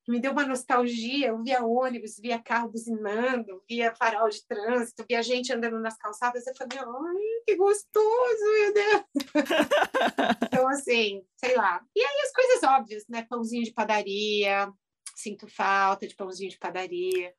me 0.08 0.20
deu 0.20 0.32
uma 0.32 0.46
nostalgia, 0.46 1.28
eu 1.28 1.42
via 1.42 1.64
ônibus, 1.64 2.18
via 2.20 2.42
carro 2.42 2.70
buzinando, 2.70 3.64
via 3.68 3.94
farol 3.96 4.30
de 4.30 4.46
trânsito, 4.48 5.06
via 5.08 5.22
gente 5.22 5.54
andando 5.54 5.80
nas 5.80 5.98
calçadas, 5.98 6.46
eu 6.46 6.56
falei, 6.56 6.80
ai, 6.80 7.44
que 7.46 7.56
gostoso, 7.56 8.44
meu 8.60 8.74
Deus! 8.74 9.04
então, 10.44 10.68
assim, 10.68 11.24
sei 11.38 11.56
lá. 11.56 11.84
E 11.96 12.02
aí 12.02 12.22
as 12.26 12.32
coisas 12.32 12.64
óbvias, 12.64 13.04
né? 13.08 13.26
Pãozinho 13.30 13.64
de 13.64 13.74
padaria, 13.74 14.72
sinto 15.22 15.48
falta 15.48 16.08
de 16.08 16.16
pãozinho 16.16 16.50
de 16.50 16.58
padaria. 16.58 17.34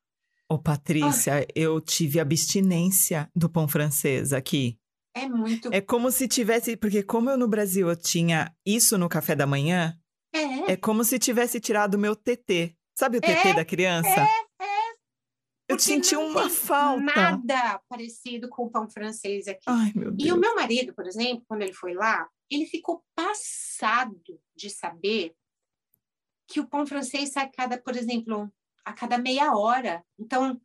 Ô, 0.49 0.57
Patrícia, 0.57 1.39
ah. 1.39 1.47
eu 1.55 1.79
tive 1.81 2.19
abstinência 2.19 3.29
do 3.35 3.49
pão 3.49 3.67
francês 3.67 4.33
aqui. 4.33 4.77
É 5.15 5.27
muito. 5.27 5.69
É 5.71 5.79
como 5.79 6.11
se 6.11 6.27
tivesse. 6.27 6.75
Porque, 6.75 7.03
como 7.03 7.29
eu 7.29 7.37
no 7.37 7.47
Brasil 7.47 7.89
eu 7.89 7.95
tinha 7.95 8.53
isso 8.65 8.97
no 8.97 9.07
café 9.07 9.35
da 9.35 9.45
manhã, 9.45 9.97
é, 10.33 10.73
é 10.73 10.77
como 10.77 11.03
se 11.03 11.19
tivesse 11.19 11.59
tirado 11.59 11.95
o 11.95 11.99
meu 11.99 12.15
TT. 12.15 12.75
Sabe 12.97 13.17
o 13.17 13.21
TT 13.21 13.49
é, 13.49 13.53
da 13.53 13.65
criança? 13.65 14.07
É, 14.09 14.63
é. 14.63 14.93
Eu 15.69 15.79
senti 15.79 16.15
uma 16.15 16.49
falta. 16.49 17.01
Nada 17.01 17.81
parecido 17.89 18.49
com 18.49 18.65
o 18.65 18.69
pão 18.69 18.89
francês 18.89 19.47
aqui. 19.47 19.63
Ai, 19.67 19.91
meu 19.95 20.11
Deus. 20.11 20.29
E 20.29 20.31
o 20.31 20.37
meu 20.37 20.55
marido, 20.55 20.93
por 20.93 21.07
exemplo, 21.07 21.43
quando 21.47 21.61
ele 21.61 21.73
foi 21.73 21.93
lá, 21.93 22.27
ele 22.49 22.65
ficou 22.65 23.03
passado 23.15 24.19
de 24.55 24.69
saber 24.69 25.33
que 26.47 26.59
o 26.59 26.67
pão 26.67 26.85
francês 26.85 27.31
sai 27.31 27.49
cada, 27.49 27.77
por 27.77 27.95
exemplo, 27.95 28.51
a 28.83 28.93
cada 28.93 29.17
meia 29.17 29.55
hora. 29.55 30.03
Então, 30.19 30.59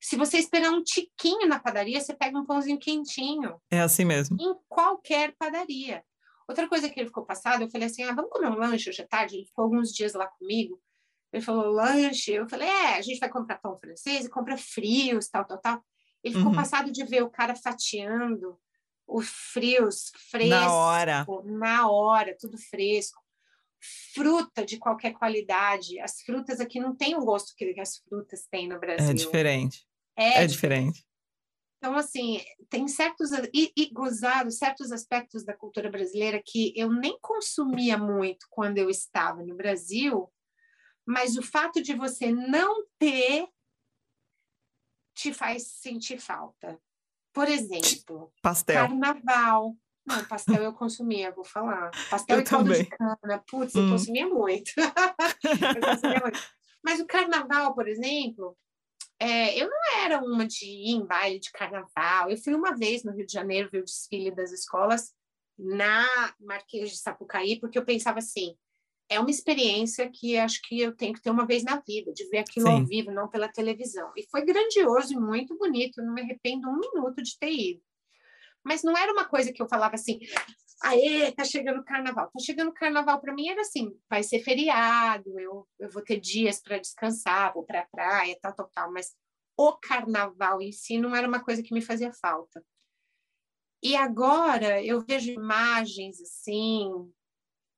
se 0.00 0.16
você 0.16 0.38
esperar 0.38 0.70
um 0.70 0.82
tiquinho 0.82 1.46
na 1.46 1.60
padaria, 1.60 2.00
você 2.00 2.12
pega 2.12 2.38
um 2.38 2.44
pãozinho 2.44 2.78
quentinho. 2.78 3.60
É 3.70 3.80
assim 3.80 4.04
mesmo. 4.04 4.36
Em 4.40 4.54
qualquer 4.68 5.34
padaria. 5.36 6.04
Outra 6.48 6.68
coisa 6.68 6.88
que 6.88 6.98
ele 6.98 7.06
ficou 7.06 7.24
passado, 7.24 7.62
eu 7.62 7.70
falei 7.70 7.86
assim: 7.86 8.02
ah, 8.02 8.12
vamos 8.12 8.30
comer 8.30 8.48
um 8.48 8.58
lanche 8.58 8.90
hoje 8.90 9.02
à 9.02 9.06
tarde? 9.06 9.36
Ele 9.36 9.46
ficou 9.46 9.64
alguns 9.64 9.92
dias 9.92 10.12
lá 10.14 10.26
comigo. 10.26 10.80
Ele 11.32 11.42
falou: 11.42 11.70
lanche? 11.70 12.32
Eu 12.32 12.48
falei: 12.48 12.68
é, 12.68 12.96
a 12.96 13.02
gente 13.02 13.20
vai 13.20 13.28
comprar 13.28 13.58
pão 13.58 13.78
francês 13.78 14.26
e 14.26 14.30
compra 14.30 14.56
frios, 14.58 15.28
tal, 15.28 15.44
tal, 15.44 15.58
tal. 15.58 15.84
Ele 16.22 16.34
ficou 16.34 16.50
uhum. 16.50 16.56
passado 16.56 16.90
de 16.90 17.04
ver 17.04 17.22
o 17.22 17.30
cara 17.30 17.54
fatiando 17.54 18.58
os 19.06 19.28
frios 19.28 20.10
frescos. 20.30 20.50
Na 20.50 20.74
hora. 20.74 21.26
Na 21.44 21.90
hora, 21.90 22.36
tudo 22.38 22.58
fresco 22.58 23.22
fruta 24.14 24.64
de 24.64 24.78
qualquer 24.78 25.12
qualidade. 25.12 25.98
As 26.00 26.20
frutas 26.22 26.60
aqui 26.60 26.78
não 26.80 26.94
têm 26.94 27.16
o 27.16 27.24
gosto 27.24 27.54
que 27.56 27.78
as 27.80 27.98
frutas 27.98 28.46
têm 28.50 28.68
no 28.68 28.78
Brasil. 28.78 29.10
É 29.10 29.14
diferente. 29.14 29.86
É, 30.16 30.44
é 30.44 30.46
diferente. 30.46 31.04
Então, 31.78 31.96
assim, 31.96 32.40
tem 32.70 32.86
certos 32.86 33.32
e, 33.52 33.72
e 33.76 33.90
gozado 33.92 34.52
certos 34.52 34.92
aspectos 34.92 35.44
da 35.44 35.52
cultura 35.52 35.90
brasileira 35.90 36.40
que 36.44 36.72
eu 36.76 36.92
nem 36.92 37.18
consumia 37.20 37.98
muito 37.98 38.46
quando 38.50 38.78
eu 38.78 38.88
estava 38.88 39.42
no 39.42 39.56
Brasil, 39.56 40.32
mas 41.04 41.36
o 41.36 41.42
fato 41.42 41.82
de 41.82 41.92
você 41.92 42.30
não 42.30 42.86
ter 43.00 43.48
te 45.12 45.34
faz 45.34 45.66
sentir 45.66 46.20
falta. 46.20 46.80
Por 47.32 47.48
exemplo, 47.48 48.32
pastel. 48.40 48.76
Carnaval. 48.76 49.76
Não, 50.04 50.24
pastel 50.24 50.62
eu 50.62 50.72
consumia, 50.72 51.30
vou 51.30 51.44
falar. 51.44 51.90
Pastel 52.10 52.38
eu 52.38 52.42
e 52.42 52.44
caldo 52.44 52.70
também. 52.70 52.84
de 52.84 52.90
cana. 52.90 53.44
Putz, 53.48 53.74
hum. 53.74 53.84
eu 53.84 53.90
consumia 53.90 54.28
muito. 54.28 54.72
eu 54.76 55.80
consumia 55.80 56.20
muito. 56.20 56.40
Mas 56.84 57.00
o 57.00 57.06
carnaval, 57.06 57.74
por 57.74 57.86
exemplo, 57.86 58.56
é, 59.20 59.56
eu 59.56 59.70
não 59.70 60.00
era 60.00 60.18
uma 60.18 60.44
de 60.44 60.66
ir 60.66 60.96
em 60.96 61.06
baile 61.06 61.38
de 61.38 61.52
carnaval. 61.52 62.28
Eu 62.28 62.36
fui 62.36 62.54
uma 62.54 62.76
vez 62.76 63.04
no 63.04 63.12
Rio 63.12 63.24
de 63.24 63.32
Janeiro 63.32 63.70
ver 63.70 63.82
o 63.82 63.84
desfile 63.84 64.32
das 64.32 64.50
escolas 64.50 65.12
na 65.56 66.04
Marquês 66.40 66.90
de 66.90 66.96
Sapucaí, 66.96 67.60
porque 67.60 67.78
eu 67.78 67.84
pensava 67.84 68.18
assim, 68.18 68.56
é 69.08 69.20
uma 69.20 69.30
experiência 69.30 70.10
que 70.10 70.36
acho 70.36 70.60
que 70.62 70.80
eu 70.80 70.96
tenho 70.96 71.12
que 71.12 71.20
ter 71.20 71.30
uma 71.30 71.46
vez 71.46 71.62
na 71.62 71.80
vida, 71.86 72.12
de 72.12 72.28
ver 72.28 72.38
aquilo 72.38 72.66
Sim. 72.66 72.72
ao 72.72 72.84
vivo, 72.84 73.12
não 73.12 73.28
pela 73.28 73.46
televisão. 73.46 74.10
E 74.16 74.26
foi 74.28 74.44
grandioso 74.44 75.12
e 75.12 75.16
muito 75.16 75.56
bonito, 75.56 76.02
não 76.02 76.14
me 76.14 76.22
arrependo 76.22 76.68
um 76.68 76.80
minuto 76.80 77.22
de 77.22 77.38
ter 77.38 77.52
ido. 77.52 77.82
Mas 78.64 78.82
não 78.82 78.96
era 78.96 79.12
uma 79.12 79.24
coisa 79.24 79.52
que 79.52 79.62
eu 79.62 79.68
falava 79.68 79.94
assim, 79.94 80.18
aê, 80.82 81.32
tá 81.32 81.44
chegando 81.44 81.80
o 81.80 81.84
carnaval. 81.84 82.26
Tá 82.26 82.40
chegando 82.40 82.68
o 82.68 82.74
carnaval 82.74 83.20
para 83.20 83.34
mim 83.34 83.48
era 83.48 83.60
assim, 83.60 83.90
vai 84.08 84.22
ser 84.22 84.40
feriado, 84.40 85.38
eu, 85.38 85.68
eu 85.78 85.90
vou 85.90 86.02
ter 86.02 86.20
dias 86.20 86.60
para 86.60 86.78
descansar, 86.78 87.52
vou 87.52 87.64
para 87.64 87.80
a 87.80 87.86
praia, 87.86 88.38
tal, 88.40 88.54
tal, 88.54 88.70
tal. 88.72 88.92
Mas 88.92 89.14
o 89.56 89.72
carnaval 89.78 90.60
em 90.60 90.72
si 90.72 90.98
não 90.98 91.14
era 91.14 91.26
uma 91.26 91.42
coisa 91.42 91.62
que 91.62 91.74
me 91.74 91.80
fazia 91.80 92.12
falta. 92.12 92.64
E 93.82 93.96
agora 93.96 94.82
eu 94.82 95.00
vejo 95.00 95.30
imagens 95.30 96.20
assim, 96.20 96.88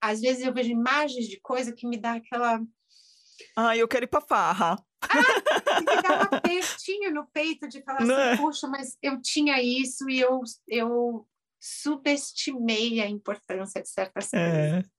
às 0.02 0.20
vezes 0.20 0.44
eu 0.44 0.52
vejo 0.52 0.70
imagens 0.70 1.26
de 1.26 1.40
coisa 1.40 1.72
que 1.72 1.86
me 1.86 1.96
dá 1.96 2.14
aquela. 2.14 2.60
Ah, 3.56 3.76
eu 3.76 3.88
quero 3.88 4.04
ir 4.04 4.08
para 4.08 4.20
farra. 4.20 4.76
Ah, 5.02 5.40
dá 6.04 6.18
um 6.18 6.36
apertinho 6.36 7.12
no 7.12 7.26
peito 7.26 7.66
de 7.66 7.82
falar 7.82 8.04
não 8.04 8.14
assim, 8.14 8.28
é? 8.28 8.36
poxa, 8.36 8.68
mas 8.68 8.96
eu 9.02 9.20
tinha 9.20 9.60
isso 9.62 10.08
e 10.08 10.20
eu, 10.20 10.42
eu 10.68 11.26
subestimei 11.60 13.00
a 13.00 13.08
importância 13.08 13.82
de 13.82 13.88
certas 13.88 14.32
é, 14.32 14.70
coisas. 14.70 14.90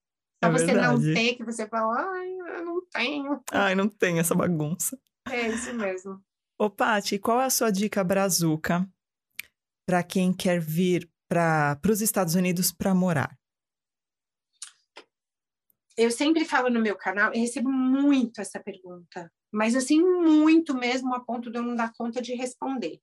Só 0.42 0.50
é 0.50 0.52
você 0.52 0.66
verdade. 0.66 1.06
não 1.06 1.14
ter, 1.14 1.34
que 1.34 1.44
você 1.44 1.66
fala, 1.66 2.10
ai, 2.10 2.36
eu 2.58 2.64
não 2.64 2.86
tenho. 2.86 3.42
Ai, 3.52 3.74
não 3.74 3.88
tem 3.88 4.18
essa 4.18 4.34
bagunça. 4.34 4.98
É 5.28 5.48
isso 5.48 5.72
mesmo. 5.74 6.22
Ô, 6.58 6.70
Paty, 6.70 7.18
qual 7.18 7.40
é 7.40 7.44
a 7.44 7.50
sua 7.50 7.70
dica 7.70 8.02
brazuca 8.02 8.88
para 9.86 10.02
quem 10.02 10.32
quer 10.32 10.60
vir 10.60 11.10
para 11.28 11.78
os 11.88 12.00
Estados 12.00 12.34
Unidos 12.34 12.72
para 12.72 12.94
morar? 12.94 13.36
Eu 15.96 16.10
sempre 16.10 16.44
falo 16.44 16.68
no 16.68 16.80
meu 16.80 16.94
canal, 16.94 17.32
eu 17.32 17.40
recebo 17.40 17.70
muito 17.70 18.40
essa 18.40 18.60
pergunta, 18.60 19.32
mas 19.56 19.74
assim, 19.74 20.00
muito 20.00 20.74
mesmo, 20.74 21.14
a 21.14 21.20
ponto 21.20 21.50
de 21.50 21.58
eu 21.58 21.62
não 21.62 21.74
dar 21.74 21.92
conta 21.94 22.20
de 22.20 22.34
responder 22.34 23.00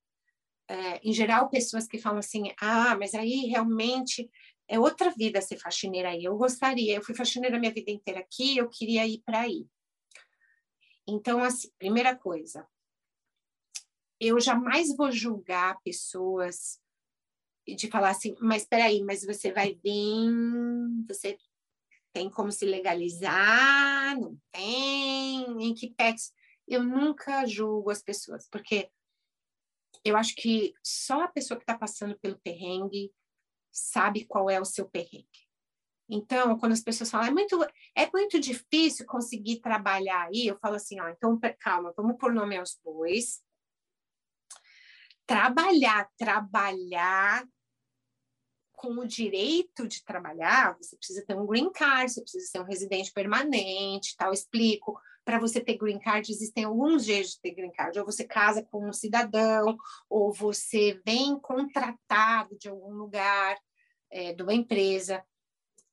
é, 0.67 0.99
em 1.03 1.13
geral, 1.13 1.49
pessoas 1.49 1.87
que 1.87 1.97
falam 1.97 2.19
assim: 2.19 2.53
ah, 2.59 2.95
mas 2.97 3.13
aí 3.13 3.45
realmente 3.47 4.29
é 4.67 4.79
outra 4.79 5.11
vida 5.11 5.41
ser 5.41 5.57
faxineira 5.57 6.09
aí. 6.09 6.23
Eu 6.23 6.37
gostaria, 6.37 6.95
eu 6.95 7.03
fui 7.03 7.13
faxineira 7.13 7.59
minha 7.59 7.73
vida 7.73 7.91
inteira 7.91 8.19
aqui, 8.19 8.57
eu 8.57 8.69
queria 8.69 9.05
ir 9.05 9.21
para 9.25 9.41
aí. 9.41 9.67
Então, 11.07 11.43
assim, 11.43 11.69
primeira 11.77 12.15
coisa, 12.15 12.65
eu 14.19 14.39
jamais 14.39 14.95
vou 14.95 15.11
julgar 15.11 15.77
pessoas 15.83 16.79
de 17.67 17.87
falar 17.87 18.09
assim, 18.09 18.35
mas 18.39 18.63
espera 18.63 18.85
aí, 18.85 19.01
mas 19.03 19.25
você 19.25 19.51
vai 19.51 19.73
vir, 19.83 20.31
você 21.07 21.37
tem 22.13 22.29
como 22.29 22.51
se 22.51 22.65
legalizar, 22.65 24.17
não 24.19 24.37
tem, 24.51 25.45
em 25.61 25.73
que 25.73 25.93
pé? 25.93 26.15
Eu 26.67 26.83
nunca 26.83 27.45
julgo 27.45 27.89
as 27.89 28.01
pessoas, 28.01 28.47
porque 28.49 28.89
eu 30.03 30.17
acho 30.17 30.35
que 30.35 30.73
só 30.83 31.23
a 31.23 31.27
pessoa 31.27 31.57
que 31.57 31.63
está 31.63 31.77
passando 31.77 32.17
pelo 32.19 32.39
perrengue 32.39 33.13
sabe 33.71 34.25
qual 34.25 34.49
é 34.49 34.59
o 34.59 34.65
seu 34.65 34.87
perrengue. 34.87 35.27
Então, 36.09 36.57
quando 36.59 36.73
as 36.73 36.81
pessoas 36.81 37.09
falam, 37.09 37.27
é 37.27 37.31
muito, 37.31 37.57
é 37.95 38.09
muito 38.11 38.39
difícil 38.39 39.05
conseguir 39.05 39.61
trabalhar 39.61 40.27
aí, 40.27 40.47
eu 40.47 40.59
falo 40.59 40.75
assim, 40.75 40.99
ó, 40.99 41.07
então 41.09 41.39
calma, 41.59 41.93
vamos 41.95 42.17
pôr 42.17 42.33
nome 42.33 42.57
aos 42.57 42.77
bois. 42.83 43.41
Trabalhar, 45.25 46.09
trabalhar 46.17 47.47
com 48.73 48.99
o 48.99 49.07
direito 49.07 49.87
de 49.87 50.03
trabalhar, 50.03 50.75
você 50.77 50.97
precisa 50.97 51.25
ter 51.25 51.35
um 51.35 51.45
green 51.45 51.71
card, 51.71 52.11
você 52.11 52.21
precisa 52.21 52.45
ser 52.47 52.59
um 52.59 52.65
residente 52.65 53.13
permanente, 53.13 54.15
tal, 54.17 54.33
explico 54.33 54.99
para 55.25 55.39
você 55.39 55.61
ter 55.61 55.77
green 55.77 55.99
card, 55.99 56.31
existem 56.31 56.65
alguns 56.65 57.05
jeitos 57.05 57.33
de 57.33 57.41
ter 57.41 57.55
green 57.55 57.71
card. 57.71 57.97
Ou 57.99 58.05
você 58.05 58.23
casa 58.23 58.63
com 58.63 58.87
um 58.87 58.93
cidadão, 58.93 59.77
ou 60.09 60.33
você 60.33 61.01
vem 61.05 61.39
contratado 61.39 62.57
de 62.57 62.69
algum 62.69 62.93
lugar, 62.93 63.57
é, 64.11 64.33
de 64.33 64.43
uma 64.43 64.53
empresa. 64.53 65.23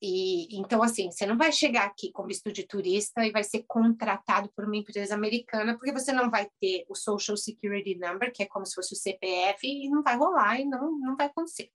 E 0.01 0.57
então, 0.59 0.81
assim, 0.81 1.11
você 1.11 1.25
não 1.27 1.37
vai 1.37 1.51
chegar 1.51 1.85
aqui 1.85 2.11
como 2.11 2.27
visto 2.27 2.51
de 2.51 2.65
turista 2.65 3.25
e 3.25 3.31
vai 3.31 3.43
ser 3.43 3.63
contratado 3.67 4.51
por 4.55 4.65
uma 4.65 4.77
empresa 4.77 5.13
americana, 5.13 5.77
porque 5.77 5.91
você 5.91 6.11
não 6.11 6.29
vai 6.29 6.49
ter 6.59 6.85
o 6.89 6.95
Social 6.95 7.37
Security 7.37 7.95
Number, 7.95 8.33
que 8.33 8.41
é 8.41 8.47
como 8.47 8.65
se 8.65 8.73
fosse 8.73 8.93
o 8.93 8.97
CPF, 8.97 9.59
e 9.67 9.89
não 9.89 10.01
vai 10.01 10.17
rolar 10.17 10.59
e 10.59 10.65
não, 10.65 10.97
não 10.97 11.15
vai 11.15 11.27
acontecer. 11.27 11.69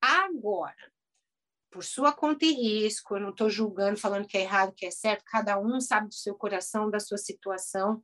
Agora, 0.00 0.74
por 1.76 1.84
sua 1.84 2.10
conta 2.10 2.46
e 2.46 2.52
risco, 2.52 3.16
eu 3.16 3.20
não 3.20 3.28
estou 3.28 3.50
julgando, 3.50 4.00
falando 4.00 4.26
que 4.26 4.38
é 4.38 4.40
errado, 4.40 4.72
que 4.74 4.86
é 4.86 4.90
certo, 4.90 5.22
cada 5.26 5.60
um 5.60 5.78
sabe 5.78 6.08
do 6.08 6.14
seu 6.14 6.34
coração, 6.34 6.90
da 6.90 6.98
sua 6.98 7.18
situação, 7.18 8.02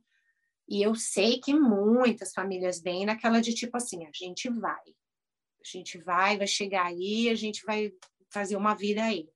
e 0.69 0.83
eu 0.83 0.93
sei 0.93 1.39
que 1.39 1.55
muitas 1.55 2.33
famílias 2.33 2.79
vêm 2.79 3.03
naquela 3.03 3.41
de 3.41 3.51
tipo 3.51 3.75
assim, 3.75 4.05
a 4.05 4.11
gente 4.13 4.47
vai, 4.47 4.77
a 4.79 5.67
gente 5.67 5.97
vai, 5.97 6.37
vai 6.37 6.45
chegar 6.45 6.85
aí, 6.85 7.27
a 7.29 7.33
gente 7.33 7.65
vai 7.65 7.91
fazer 8.29 8.55
uma 8.55 8.75
vida 8.75 9.03
aí. 9.03 9.27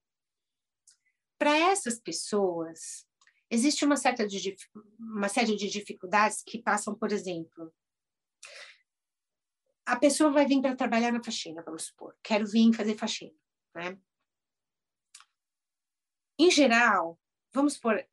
Para 1.39 1.57
essas 1.57 1.99
pessoas, 1.99 3.07
existe 3.49 3.85
uma 3.85 3.97
certa 3.97 4.27
de, 4.27 4.55
uma 4.99 5.29
série 5.29 5.55
de 5.55 5.67
dificuldades 5.67 6.43
que 6.45 6.61
passam, 6.61 6.93
por 6.93 7.11
exemplo, 7.11 7.73
a 9.83 9.95
pessoa 9.95 10.29
vai 10.29 10.45
vir 10.45 10.61
para 10.61 10.75
trabalhar 10.75 11.11
na 11.11 11.23
faxina, 11.23 11.63
vamos 11.63 11.85
supor, 11.85 12.15
quero 12.21 12.45
vir 12.45 12.71
fazer 12.75 12.95
faxina, 12.95 13.33
né? 13.73 13.97
Em 16.39 16.51
geral, 16.51 17.19
vamos 17.53 17.77
por 17.77 18.03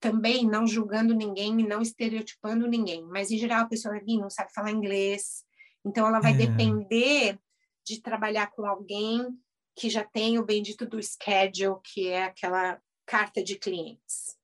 também 0.00 0.46
não 0.46 0.66
julgando 0.66 1.14
ninguém 1.14 1.60
e 1.60 1.66
não 1.66 1.82
estereotipando 1.82 2.66
ninguém, 2.66 3.02
mas 3.04 3.30
em 3.30 3.38
geral 3.38 3.62
a 3.62 3.68
pessoa 3.68 3.96
aqui 3.96 4.16
não 4.16 4.30
sabe 4.30 4.52
falar 4.52 4.70
inglês, 4.70 5.44
então 5.84 6.06
ela 6.06 6.20
vai 6.20 6.32
é. 6.32 6.36
depender 6.36 7.38
de 7.84 8.00
trabalhar 8.00 8.48
com 8.48 8.66
alguém 8.66 9.26
que 9.74 9.88
já 9.88 10.04
tem 10.04 10.38
o 10.38 10.44
bendito 10.44 10.86
do 10.86 11.00
schedule, 11.02 11.80
que 11.82 12.08
é 12.08 12.24
aquela 12.24 12.80
carta 13.06 13.42
de 13.42 13.56
clientes. 13.56 14.36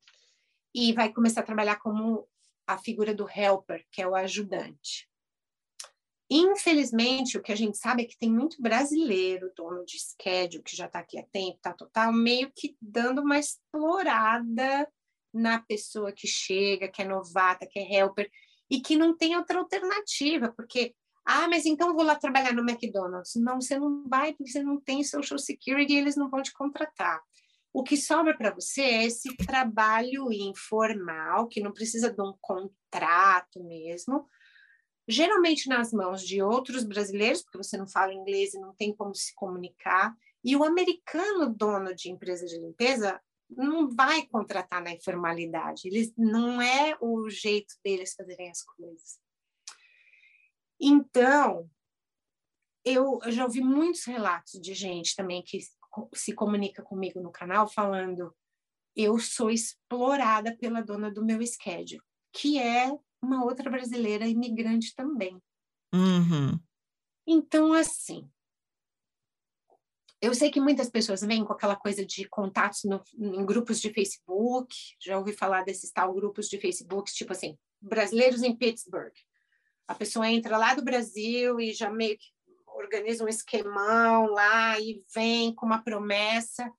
E 0.74 0.93
vai 0.93 1.12
começar 1.12 1.41
a 1.41 1.45
trabalhar 1.45 1.77
como 1.77 2.27
a 2.66 2.78
figura 2.78 3.15
do 3.15 3.28
helper, 3.28 3.85
que 3.91 4.01
é 4.01 4.09
o 4.09 4.15
ajudante. 4.15 5.09
Infelizmente, 6.36 7.39
o 7.39 7.43
que 7.43 7.52
a 7.52 7.56
gente 7.56 7.78
sabe 7.78 8.02
é 8.02 8.06
que 8.06 8.19
tem 8.19 8.28
muito 8.28 8.61
brasileiro, 8.61 9.52
dono 9.56 9.85
de 9.85 9.97
schedule, 10.01 10.65
que 10.65 10.74
já 10.74 10.86
está 10.86 10.98
aqui 10.98 11.16
há 11.16 11.23
tempo, 11.23 11.61
tá 11.62 11.73
total, 11.73 12.12
meio 12.12 12.51
que 12.52 12.77
dando 12.82 13.23
uma 13.23 13.39
explorada 13.39 14.89
na 15.32 15.61
pessoa 15.61 16.11
que 16.11 16.27
chega, 16.27 16.89
que 16.89 17.02
é 17.02 17.05
novata, 17.05 17.69
que 17.70 17.78
é 17.78 18.01
helper, 18.01 18.28
e 18.69 18.81
que 18.81 18.97
não 18.97 19.16
tem 19.16 19.36
outra 19.36 19.61
alternativa, 19.61 20.52
porque, 20.56 20.93
ah, 21.24 21.47
mas 21.47 21.66
então 21.66 21.94
vou 21.94 22.05
lá 22.05 22.16
trabalhar 22.16 22.52
no 22.52 22.69
McDonald's. 22.69 23.36
Não, 23.36 23.61
você 23.61 23.78
não 23.78 24.02
vai, 24.09 24.32
porque 24.32 24.51
você 24.51 24.61
não 24.61 24.81
tem 24.81 25.05
Social 25.05 25.39
Security 25.39 25.93
e 25.93 25.98
eles 25.98 26.16
não 26.16 26.28
vão 26.28 26.43
te 26.43 26.52
contratar. 26.52 27.23
O 27.73 27.85
que 27.85 27.97
sobra 27.97 28.36
para 28.36 28.52
você 28.52 28.82
é 28.82 29.05
esse 29.05 29.36
trabalho 29.36 30.32
informal, 30.32 31.47
que 31.47 31.61
não 31.61 31.73
precisa 31.73 32.12
de 32.12 32.20
um 32.20 32.35
contrato 32.40 33.62
mesmo, 33.62 34.27
geralmente 35.09 35.68
nas 35.68 35.93
mãos 35.93 36.22
de 36.22 36.43
outros 36.43 36.85
brasileiros, 36.85 37.43
porque 37.43 37.59
você 37.59 37.76
não 37.76 37.86
fala 37.86 38.12
inglês 38.12 38.55
e 38.55 38.60
não 38.60 38.74
tem 38.74 38.94
como 38.94 39.14
se 39.14 39.35
comunicar, 39.35 40.14
e 40.43 40.56
o 40.56 40.64
americano 40.64 41.52
dono 41.55 41.94
de 41.94 42.10
empresa 42.10 42.47
de 42.47 42.59
limpeza 42.59 43.20
não 43.48 43.89
vai 43.89 44.26
contratar 44.26 44.82
na 44.82 44.93
informalidade, 44.93 45.86
eles 45.86 46.12
não 46.16 46.60
é 46.60 46.97
o 47.01 47.28
jeito 47.28 47.74
deles 47.85 48.14
fazerem 48.14 48.51
as 48.51 48.62
coisas. 48.62 49.18
Então, 50.81 51.70
eu, 52.85 53.20
já 53.28 53.44
ouvi 53.44 53.60
muitos 53.60 54.05
relatos 54.05 54.60
de 54.60 54.74
gente 54.74 55.14
também 55.14 55.43
que 55.43 55.60
se 56.14 56.35
comunica 56.35 56.82
comigo 56.82 57.20
no 57.20 57.31
canal 57.31 57.68
falando 57.68 58.35
eu 58.97 59.18
sou 59.18 59.51
explorada 59.51 60.56
pela 60.56 60.81
dona 60.81 61.10
do 61.10 61.24
meu 61.24 61.44
schedule, 61.44 62.01
que 62.32 62.59
é 62.59 62.93
uma 63.24 63.44
outra 63.44 63.70
brasileira 63.70 64.26
imigrante 64.26 64.94
também. 64.94 65.40
Uhum. 65.92 66.59
Então, 67.26 67.72
assim, 67.72 68.28
eu 70.20 70.34
sei 70.34 70.51
que 70.51 70.60
muitas 70.60 70.88
pessoas 70.88 71.20
vêm 71.20 71.44
com 71.44 71.52
aquela 71.52 71.76
coisa 71.76 72.05
de 72.05 72.26
contatos 72.28 72.84
no, 72.84 73.02
em 73.14 73.44
grupos 73.44 73.80
de 73.80 73.92
Facebook, 73.92 74.74
já 74.98 75.18
ouvi 75.18 75.32
falar 75.32 75.64
desses 75.64 75.90
tal 75.90 76.14
grupos 76.14 76.48
de 76.48 76.59
Facebook, 76.59 77.12
tipo 77.12 77.32
assim, 77.32 77.59
brasileiros 77.80 78.42
em 78.42 78.56
Pittsburgh. 78.56 79.12
A 79.86 79.94
pessoa 79.94 80.30
entra 80.30 80.56
lá 80.56 80.74
do 80.74 80.82
Brasil 80.82 81.60
e 81.60 81.72
já 81.72 81.90
meio 81.90 82.16
que 82.16 82.32
organiza 82.66 83.24
um 83.24 83.28
esquemão 83.28 84.26
lá 84.26 84.80
e 84.80 85.05
vem 85.14 85.55
com 85.55 85.66
uma 85.66 85.82
promessa. 85.82 86.72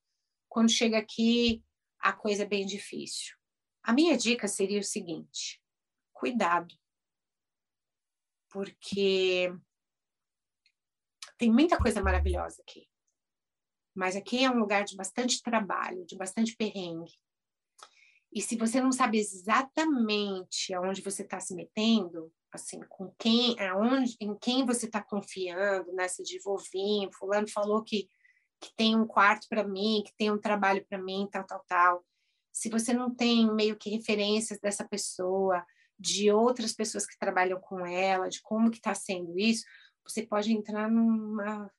Quando 0.49 0.72
chega 0.72 0.97
aqui, 0.97 1.63
a 1.99 2.11
coisa 2.11 2.43
é 2.43 2.47
bem 2.47 2.65
difícil. 2.65 3.35
A 3.84 3.93
minha 3.93 4.17
dica 4.17 4.47
seria 4.47 4.80
o 4.80 4.84
seguinte: 4.84 5.61
cuidado. 6.16 6.74
Porque 8.50 9.54
tem 11.38 11.52
muita 11.52 11.78
coisa 11.78 12.02
maravilhosa 12.02 12.62
aqui. 12.62 12.88
Mas 13.94 14.16
aqui 14.16 14.44
é 14.44 14.50
um 14.50 14.58
lugar 14.58 14.84
de 14.84 14.96
bastante 14.96 15.42
trabalho, 15.42 16.06
de 16.06 16.18
bastante 16.18 16.56
perrengue. 16.56 17.14
E 18.32 18.42
se 18.42 18.58
você 18.58 18.82
não 18.82 18.92
sabe 18.92 19.18
exatamente 19.18 20.74
aonde 20.74 21.02
você 21.02 21.24
está 21.24 21.40
se 21.40 21.56
metendo, 21.56 22.32
assim, 22.52 22.82
com 22.90 23.14
quem, 23.18 23.58
aonde, 23.62 24.18
em 24.20 24.38
quem 24.38 24.66
você 24.66 24.88
está 24.88 25.02
confiando, 25.02 25.94
nessa 25.94 26.22
de 26.24 26.40
vovinho, 26.40 27.14
fulano 27.14 27.48
falou 27.48 27.82
que, 27.82 28.10
que 28.60 28.74
tem 28.76 28.96
um 28.96 29.08
quarto 29.08 29.48
para 29.48 29.66
mim, 29.66 30.04
que 30.06 30.14
tem 30.18 30.32
um 30.32 30.38
trabalho 30.38 30.86
para 30.86 30.98
mim, 30.98 31.28
tal, 31.32 31.46
tal, 31.46 31.64
tal. 31.66 32.06
Se 32.52 32.70
você 32.70 32.94
não 32.94 33.14
tem 33.14 33.54
meio 33.54 33.78
que 33.78 33.90
referências 33.90 34.60
dessa 34.60 34.86
pessoa, 34.86 35.66
de 35.97 36.31
outras 36.31 36.73
pessoas 36.73 37.05
que 37.05 37.17
trabalham 37.17 37.59
com 37.59 37.85
ela, 37.85 38.30
de 38.30 38.41
como 38.41 38.69
que 38.69 38.77
está 38.77 38.93
sendo 38.93 39.38
isso, 39.38 39.65
você 40.03 40.26
pode 40.26 40.51
entrar 40.51 40.89
numa 40.89 41.72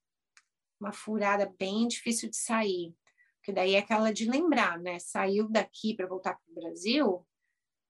uma 0.79 0.93
furada 0.93 1.51
bem 1.59 1.89
difícil 1.89 2.29
de 2.29 2.37
sair. 2.37 2.95
Porque 3.39 3.53
daí 3.53 3.75
é 3.75 3.79
aquela 3.79 4.13
de 4.13 4.31
lembrar, 4.31 4.79
né? 4.79 4.99
Saiu 4.99 5.49
daqui 5.49 5.95
para 5.95 6.07
voltar 6.07 6.35
para 6.35 6.51
o 6.51 6.55
Brasil, 6.55 7.27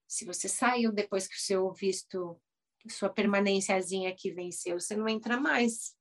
se 0.06 0.24
você 0.24 0.48
saiu 0.48 0.92
depois 0.92 1.26
que 1.26 1.34
o 1.34 1.40
seu 1.40 1.72
visto, 1.72 2.40
sua 2.88 3.10
permanênciazinha 3.10 4.10
aqui 4.10 4.30
venceu, 4.30 4.78
você 4.78 4.96
não 4.96 5.08
entra 5.08 5.40
mais. 5.40 5.95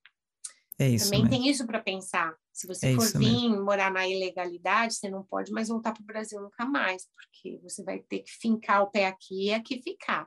É 0.78 0.88
isso 0.88 1.06
Também 1.06 1.22
mesmo. 1.22 1.30
tem 1.30 1.48
isso 1.48 1.66
para 1.66 1.80
pensar. 1.82 2.34
Se 2.52 2.66
você 2.66 2.86
É 2.88 2.92
for 2.94 3.06
vir 3.12 3.18
mesmo. 3.18 3.64
morar 3.64 3.90
na 3.90 4.06
ilegalidade, 4.08 4.94
você 4.94 5.08
não 5.10 5.22
pode 5.24 5.52
mais 5.52 5.68
voltar 5.68 5.92
para 5.92 6.02
o 6.02 6.06
Brasil 6.06 6.40
nunca 6.40 6.64
mais, 6.66 7.06
porque 7.14 7.58
você 7.62 7.82
vai 7.84 7.98
ter 8.00 8.20
que 8.20 8.30
fincar 8.30 8.82
o 8.82 8.90
pé 8.90 9.06
aqui 9.06 9.46
e 9.48 9.54
aqui 9.54 9.80
ficar. 9.82 10.26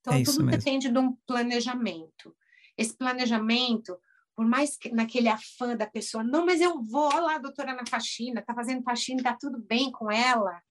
Então, 0.00 0.14
É 0.14 0.22
tudo 0.22 0.46
depende 0.46 0.90
de 0.90 0.98
um 0.98 1.14
planejamento. 1.26 2.36
Esse 2.76 2.96
planejamento, 2.96 3.98
por 4.36 4.46
mais 4.46 4.76
que 4.76 4.90
naquele 4.90 5.28
afã 5.28 5.76
da 5.76 5.86
pessoa, 5.86 6.24
não, 6.24 6.46
mas 6.46 6.60
eu 6.60 6.82
vou, 6.82 7.10
lá, 7.20 7.36
a 7.36 7.38
doutora 7.38 7.74
na 7.74 7.84
faxina, 7.88 8.42
tá 8.42 8.54
fazendo 8.54 8.82
faxina, 8.82 9.22
tá 9.22 9.36
tudo 9.38 9.58
bem 9.66 9.90
com 9.92 10.10
ela. 10.10 10.62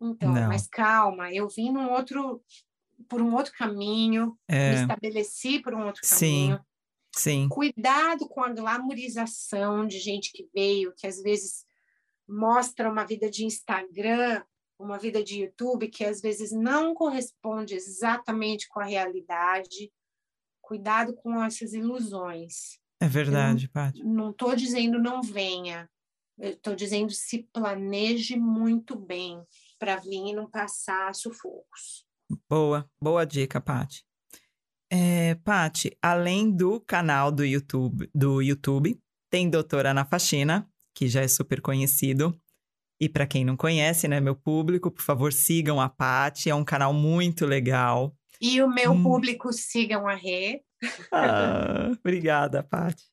Então, 0.00 0.32
Não. 0.32 0.48
mas 0.48 0.66
calma, 0.68 1.32
eu 1.32 1.48
vim 1.48 1.72
num 1.72 1.90
outro, 1.90 2.42
por 3.08 3.22
um 3.22 3.34
outro 3.34 3.52
caminho, 3.54 4.38
me 4.66 4.74
É, 4.74 4.74
estabeleci 4.74 5.60
por 5.62 5.74
um 5.74 5.86
outro 5.86 6.02
Sim. 6.04 6.50
caminho. 6.50 6.60
Sim. 7.18 7.48
Cuidado 7.48 8.28
com 8.28 8.42
a 8.42 8.52
glamorização 8.52 9.86
de 9.86 9.98
gente 9.98 10.32
que 10.32 10.48
veio, 10.54 10.94
que 10.96 11.06
às 11.06 11.20
vezes 11.22 11.64
mostra 12.28 12.90
uma 12.90 13.04
vida 13.04 13.30
de 13.30 13.44
Instagram, 13.44 14.42
uma 14.78 14.98
vida 14.98 15.22
de 15.22 15.42
YouTube, 15.42 15.88
que 15.88 16.04
às 16.04 16.20
vezes 16.20 16.52
não 16.52 16.94
corresponde 16.94 17.74
exatamente 17.74 18.68
com 18.68 18.80
a 18.80 18.84
realidade. 18.84 19.92
Cuidado 20.60 21.14
com 21.14 21.42
essas 21.42 21.72
ilusões. 21.72 22.78
É 23.00 23.08
verdade, 23.08 23.68
Paty. 23.68 24.02
Não 24.04 24.30
estou 24.30 24.54
dizendo 24.54 24.98
não 24.98 25.22
venha, 25.22 25.88
estou 26.38 26.74
dizendo 26.74 27.12
se 27.12 27.44
planeje 27.52 28.36
muito 28.36 28.96
bem 28.96 29.42
para 29.78 29.96
vir 29.96 30.28
e 30.28 30.34
não 30.34 30.50
passar 30.50 31.14
sufocos. 31.14 32.04
Boa, 32.48 32.88
boa 33.00 33.24
dica, 33.24 33.60
Paty. 33.60 34.04
É, 34.90 35.34
Paty, 35.44 35.96
além 36.00 36.50
do 36.50 36.80
canal 36.80 37.30
do 37.30 37.44
YouTube, 37.44 38.08
do 38.14 38.40
YouTube, 38.40 38.98
tem 39.30 39.50
Doutora 39.50 39.92
na 39.92 40.04
Faxina, 40.04 40.66
que 40.94 41.08
já 41.08 41.20
é 41.22 41.28
super 41.28 41.60
conhecido. 41.60 42.34
E 43.00 43.08
para 43.08 43.26
quem 43.26 43.44
não 43.44 43.56
conhece, 43.56 44.08
né, 44.08 44.18
meu 44.18 44.34
público, 44.34 44.90
por 44.90 45.02
favor, 45.02 45.32
sigam 45.32 45.80
a 45.80 45.88
Paty, 45.88 46.50
é 46.50 46.54
um 46.54 46.64
canal 46.64 46.92
muito 46.92 47.46
legal. 47.46 48.14
E 48.40 48.60
o 48.62 48.68
meu 48.68 48.92
Hum. 48.92 49.02
público 49.02 49.52
sigam 49.52 50.08
a 50.08 50.14
Rê. 50.14 50.62
Ah, 51.12 51.90
obrigada, 52.00 52.62
Paty. 52.62 53.04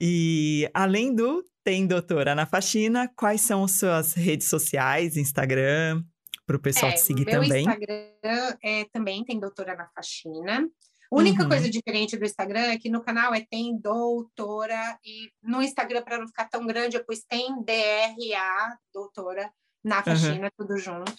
E 0.00 0.68
além 0.74 1.14
do 1.14 1.44
Tem 1.64 1.86
Doutora 1.86 2.34
na 2.34 2.46
Faxina, 2.46 3.10
quais 3.16 3.42
são 3.42 3.64
as 3.64 3.72
suas 3.72 4.12
redes 4.14 4.48
sociais, 4.48 5.16
Instagram, 5.16 6.02
para 6.46 6.56
o 6.56 6.60
pessoal 6.60 6.92
te 6.92 7.00
seguir 7.00 7.26
meu 7.26 7.42
também? 7.42 7.64
Instagram 7.64 8.56
é, 8.62 8.84
também 8.92 9.24
tem 9.24 9.38
Doutora 9.38 9.74
na 9.74 9.88
Faxina. 9.88 10.68
A 11.12 11.16
única 11.16 11.42
Uhum. 11.42 11.48
coisa 11.48 11.70
diferente 11.70 12.16
do 12.16 12.24
Instagram 12.24 12.72
é 12.72 12.78
que 12.78 12.90
no 12.90 13.02
canal 13.02 13.34
é 13.34 13.44
tem 13.48 13.78
doutora 13.78 14.98
e 15.04 15.30
no 15.42 15.62
Instagram, 15.62 16.02
para 16.02 16.18
não 16.18 16.26
ficar 16.26 16.48
tão 16.48 16.66
grande, 16.66 16.96
eu 16.96 17.04
pus 17.04 17.22
tem 17.28 17.54
DRA, 17.62 18.78
doutora, 18.92 19.50
na 19.84 20.02
faxina, 20.02 20.50
tudo 20.56 20.76
junto. 20.76 21.14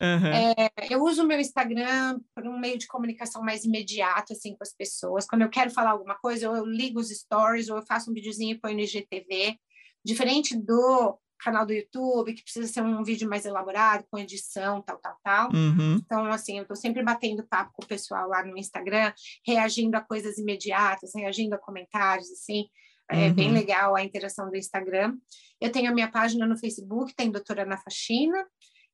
Aham. 0.00 0.30
É, 0.32 0.70
eu 0.90 1.02
uso 1.02 1.22
o 1.22 1.26
meu 1.26 1.38
Instagram 1.40 2.20
para 2.34 2.48
um 2.48 2.58
meio 2.58 2.76
de 2.78 2.86
comunicação 2.86 3.42
mais 3.42 3.64
imediato, 3.64 4.32
assim, 4.32 4.54
com 4.56 4.62
as 4.62 4.74
pessoas. 4.74 5.26
Quando 5.26 5.42
eu 5.42 5.48
quero 5.48 5.70
falar 5.70 5.90
alguma 5.90 6.16
coisa, 6.16 6.50
ou 6.50 6.56
eu 6.56 6.66
ligo 6.66 7.00
os 7.00 7.08
stories, 7.10 7.68
ou 7.68 7.78
eu 7.78 7.86
faço 7.86 8.10
um 8.10 8.14
videozinho 8.14 8.54
e 8.54 8.60
põe 8.60 8.74
no 8.74 8.80
IGTV. 8.80 9.56
Diferente 10.04 10.56
do 10.56 11.18
canal 11.44 11.66
do 11.66 11.72
YouTube, 11.72 12.32
que 12.32 12.42
precisa 12.42 12.66
ser 12.66 12.80
um 12.82 13.04
vídeo 13.04 13.28
mais 13.28 13.44
elaborado, 13.44 14.04
com 14.10 14.18
edição, 14.18 14.80
tal, 14.82 14.98
tal, 14.98 15.16
tal. 15.22 15.52
Uhum. 15.52 15.96
Então, 15.96 16.24
assim, 16.32 16.56
eu 16.56 16.62
estou 16.62 16.76
sempre 16.76 17.02
batendo 17.02 17.46
papo 17.46 17.72
com 17.74 17.84
o 17.84 17.86
pessoal 17.86 18.28
lá 18.28 18.44
no 18.44 18.56
Instagram, 18.56 19.12
reagindo 19.46 19.96
a 19.96 20.00
coisas 20.00 20.38
imediatas, 20.38 21.12
reagindo 21.14 21.54
a 21.54 21.58
comentários, 21.58 22.30
assim. 22.30 22.64
É 23.10 23.28
bem 23.30 23.48
Uhum. 23.48 23.54
legal 23.54 23.94
a 23.94 24.02
interação 24.02 24.48
do 24.48 24.56
Instagram. 24.56 25.14
Eu 25.60 25.70
tenho 25.70 25.90
a 25.90 25.94
minha 25.94 26.10
página 26.10 26.46
no 26.46 26.56
Facebook, 26.56 27.14
tem 27.14 27.30
Doutora 27.30 27.66
na 27.66 27.76
Faxina, 27.76 28.46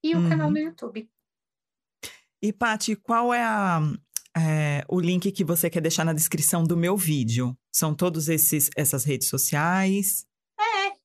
e 0.03 0.15
o 0.15 0.19
Uhum. 0.19 0.29
canal 0.29 0.51
no 0.51 0.59
YouTube. 0.59 1.09
E, 2.43 2.53
Paty, 2.53 2.97
qual 2.97 3.33
é, 3.33 3.43
a, 3.43 3.81
é, 4.37 4.85
o 4.89 4.99
link 4.99 5.31
que 5.31 5.45
você 5.45 5.69
quer 5.71 5.81
deixar 5.81 6.05
na 6.05 6.13
descrição 6.13 6.65
do 6.65 6.77
meu 6.77 6.97
vídeo? 6.97 7.57
São 7.71 7.95
todos 7.95 8.29
esses 8.29 8.71
essas 8.77 9.05
redes 9.05 9.29
sociais? 9.29 10.27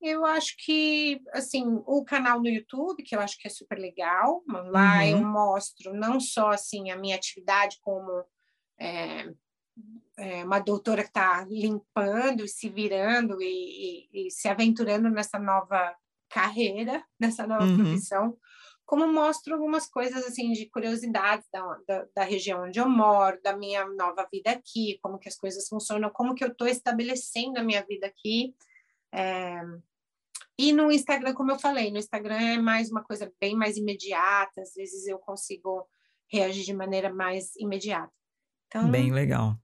Eu 0.07 0.26
acho 0.26 0.56
que, 0.60 1.22
assim, 1.34 1.64
o 1.86 2.03
canal 2.06 2.40
no 2.40 2.48
YouTube, 2.48 3.03
que 3.03 3.15
eu 3.15 3.19
acho 3.19 3.38
que 3.40 3.48
é 3.48 3.49
super 3.49 3.77
legal, 3.80 4.44
lá 4.48 5.03
Uhum. 5.03 5.10
eu 5.10 5.23
mostro 5.23 5.94
não 5.94 6.19
só, 6.19 6.49
assim, 6.52 6.91
a 6.91 6.98
minha 6.98 7.15
atividade 7.15 7.77
como 7.82 8.23
é, 8.80 9.34
é, 10.18 10.44
uma 10.44 10.60
doutora 10.60 11.02
que 11.03 11.10
está 11.10 11.45
limpando, 11.49 12.48
se 12.48 12.69
virando 12.69 13.41
e, 13.41 14.07
e- 14.14 14.27
e 14.27 14.32
se 14.32 14.48
aventurando 14.48 15.10
nessa 15.10 15.40
nova 15.40 15.95
carreira, 16.30 17.03
nessa 17.19 17.48
nova 17.48 17.65
Uhum. 17.65 17.76
profissão, 17.76 18.38
como 18.86 19.07
mostro 19.11 19.56
algumas 19.56 19.88
coisas, 19.88 20.23
assim, 20.26 20.52
de 20.52 20.69
curiosidades 20.69 21.48
da, 21.52 21.61
da, 21.88 22.06
da 22.15 22.23
região 22.23 22.64
onde 22.65 22.80
eu 22.80 22.88
moro, 22.88 23.41
da 23.41 23.57
minha 23.57 23.86
nova 23.88 24.27
vida 24.32 24.52
aqui, 24.52 24.99
como 25.02 25.18
que 25.18 25.27
as 25.27 25.36
coisas 25.36 25.68
funcionam, 25.68 26.10
como 26.11 26.36
que 26.36 26.44
eu 26.44 26.49
estou 26.49 26.68
estabelecendo 26.68 27.60
a 27.60 27.64
minha 27.64 27.84
vida 27.84 28.06
aqui, 28.07 28.53
é, 29.14 29.61
e 30.57 30.72
no 30.72 30.91
Instagram, 30.91 31.34
como 31.34 31.52
eu 31.52 31.60
falei, 31.60 31.91
no 31.91 31.98
Instagram 31.98 32.38
é 32.38 32.57
mais 32.57 32.90
uma 32.90 33.03
coisa 33.03 33.32
bem 33.40 33.56
mais 33.56 33.77
imediata, 33.77 34.61
às 34.61 34.73
vezes 34.73 35.06
eu 35.07 35.18
consigo 35.19 35.86
reagir 36.32 36.64
de 36.64 36.73
maneira 36.73 37.14
mais 37.14 37.56
imediata. 37.57 38.11
Então, 38.68 38.90
Bem 38.90 39.11
legal. 39.11 39.56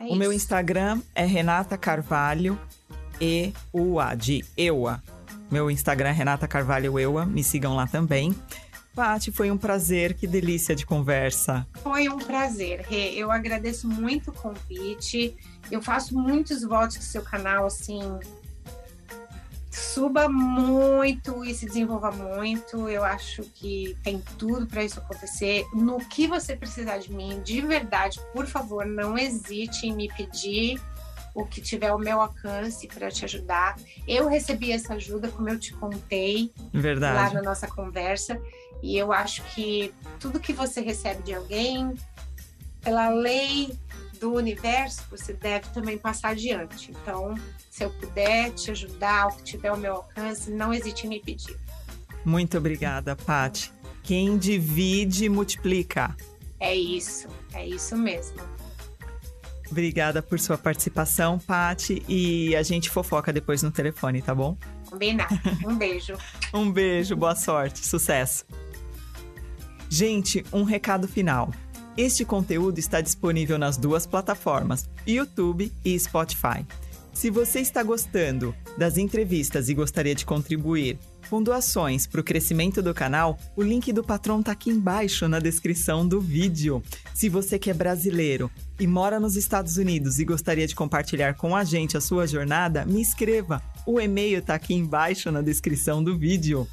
é 0.00 0.04
o 0.04 0.16
meu 0.16 0.32
isso. 0.32 0.42
Instagram 0.44 1.00
é 1.14 1.24
Renata 1.24 1.78
Carvalho 1.78 2.58
e 3.20 3.52
Ua, 3.72 4.14
de 4.14 4.44
Eua. 4.56 5.02
Meu 5.50 5.70
Instagram 5.70 6.08
é 6.08 6.12
Renata 6.12 6.48
Carvalho 6.48 6.98
Eua, 6.98 7.26
me 7.26 7.44
sigam 7.44 7.76
lá 7.76 7.86
também. 7.86 8.34
Paty, 8.94 9.32
foi 9.32 9.50
um 9.50 9.56
prazer, 9.56 10.12
que 10.14 10.26
delícia 10.26 10.74
de 10.74 10.84
conversa. 10.84 11.66
Foi 11.82 12.08
um 12.10 12.18
prazer, 12.18 12.80
Rê. 12.80 13.14
Eu 13.14 13.30
agradeço 13.30 13.88
muito 13.88 14.30
o 14.30 14.34
convite. 14.34 15.34
Eu 15.70 15.80
faço 15.80 16.14
muitos 16.14 16.62
votos 16.62 16.98
que 16.98 17.04
seu 17.04 17.22
canal, 17.22 17.64
assim, 17.64 18.00
suba 19.72 20.28
muito 20.28 21.44
e 21.44 21.54
se 21.54 21.66
desenvolva 21.66 22.12
muito. 22.12 22.88
Eu 22.88 23.02
acho 23.02 23.42
que 23.42 23.96
tem 24.02 24.22
tudo 24.38 24.66
para 24.66 24.84
isso 24.84 25.00
acontecer. 25.00 25.64
No 25.72 25.98
que 25.98 26.26
você 26.26 26.54
precisar 26.54 26.98
de 26.98 27.12
mim, 27.12 27.40
de 27.42 27.60
verdade, 27.62 28.20
por 28.32 28.46
favor, 28.46 28.84
não 28.84 29.16
hesite 29.16 29.86
em 29.86 29.94
me 29.94 30.08
pedir 30.08 30.80
o 31.34 31.46
que 31.46 31.62
tiver 31.62 31.88
ao 31.88 31.98
meu 31.98 32.20
alcance 32.20 32.86
para 32.86 33.10
te 33.10 33.24
ajudar. 33.24 33.76
Eu 34.06 34.28
recebi 34.28 34.70
essa 34.70 34.94
ajuda, 34.94 35.28
como 35.28 35.48
eu 35.48 35.58
te 35.58 35.72
contei 35.72 36.52
lá 36.74 36.80
Verdade. 36.80 37.34
na 37.34 37.42
nossa 37.42 37.66
conversa. 37.66 38.38
E 38.82 38.98
eu 38.98 39.12
acho 39.12 39.42
que 39.54 39.94
tudo 40.20 40.40
que 40.40 40.52
você 40.52 40.80
recebe 40.80 41.22
de 41.22 41.34
alguém 41.34 41.94
pela 42.82 43.08
lei 43.08 43.72
do 44.22 44.32
universo, 44.34 45.02
você 45.10 45.32
deve 45.32 45.68
também 45.70 45.98
passar 45.98 46.28
adiante. 46.28 46.92
Então, 46.92 47.34
se 47.68 47.82
eu 47.82 47.90
puder 47.90 48.52
te 48.52 48.70
ajudar, 48.70 49.26
o 49.26 49.36
que 49.36 49.42
tiver 49.42 49.68
ao 49.68 49.76
meu 49.76 49.96
alcance, 49.96 50.48
não 50.48 50.72
hesite 50.72 51.06
em 51.06 51.10
me 51.10 51.20
pedir. 51.20 51.58
Muito 52.24 52.56
obrigada, 52.56 53.16
Pati. 53.16 53.72
Quem 54.00 54.38
divide, 54.38 55.28
multiplica. 55.28 56.16
É 56.60 56.72
isso, 56.72 57.26
é 57.52 57.66
isso 57.66 57.96
mesmo. 57.96 58.40
Obrigada 59.68 60.22
por 60.22 60.38
sua 60.38 60.56
participação, 60.56 61.36
Pati. 61.40 62.04
E 62.08 62.54
a 62.54 62.62
gente 62.62 62.90
fofoca 62.90 63.32
depois 63.32 63.60
no 63.60 63.72
telefone, 63.72 64.22
tá 64.22 64.32
bom? 64.32 64.56
Combinado. 64.88 65.34
Um 65.66 65.76
beijo. 65.76 66.16
um 66.54 66.70
beijo, 66.70 67.16
boa 67.16 67.34
sorte, 67.34 67.84
sucesso. 67.84 68.44
Gente, 69.90 70.44
um 70.52 70.62
recado 70.62 71.08
final. 71.08 71.50
Este 71.96 72.24
conteúdo 72.24 72.78
está 72.78 73.02
disponível 73.02 73.58
nas 73.58 73.76
duas 73.76 74.06
plataformas, 74.06 74.88
YouTube 75.06 75.70
e 75.84 75.98
Spotify. 75.98 76.64
Se 77.12 77.28
você 77.28 77.60
está 77.60 77.82
gostando 77.82 78.54
das 78.78 78.96
entrevistas 78.96 79.68
e 79.68 79.74
gostaria 79.74 80.14
de 80.14 80.24
contribuir 80.24 80.98
com 81.28 81.42
doações 81.42 82.06
para 82.06 82.22
o 82.22 82.24
crescimento 82.24 82.82
do 82.82 82.94
canal, 82.94 83.38
o 83.54 83.62
link 83.62 83.92
do 83.92 84.02
patrão 84.02 84.40
está 84.40 84.52
aqui 84.52 84.70
embaixo 84.70 85.28
na 85.28 85.38
descrição 85.38 86.08
do 86.08 86.18
vídeo. 86.18 86.82
Se 87.14 87.28
você 87.28 87.58
que 87.58 87.70
é 87.70 87.74
brasileiro 87.74 88.50
e 88.80 88.86
mora 88.86 89.20
nos 89.20 89.36
Estados 89.36 89.76
Unidos 89.76 90.18
e 90.18 90.24
gostaria 90.24 90.66
de 90.66 90.74
compartilhar 90.74 91.34
com 91.34 91.54
a 91.54 91.62
gente 91.62 91.94
a 91.94 92.00
sua 92.00 92.26
jornada, 92.26 92.86
me 92.86 93.02
escreva. 93.02 93.62
O 93.86 94.00
e-mail 94.00 94.38
está 94.38 94.54
aqui 94.54 94.72
embaixo 94.72 95.30
na 95.30 95.42
descrição 95.42 96.02
do 96.02 96.16
vídeo. 96.18 96.66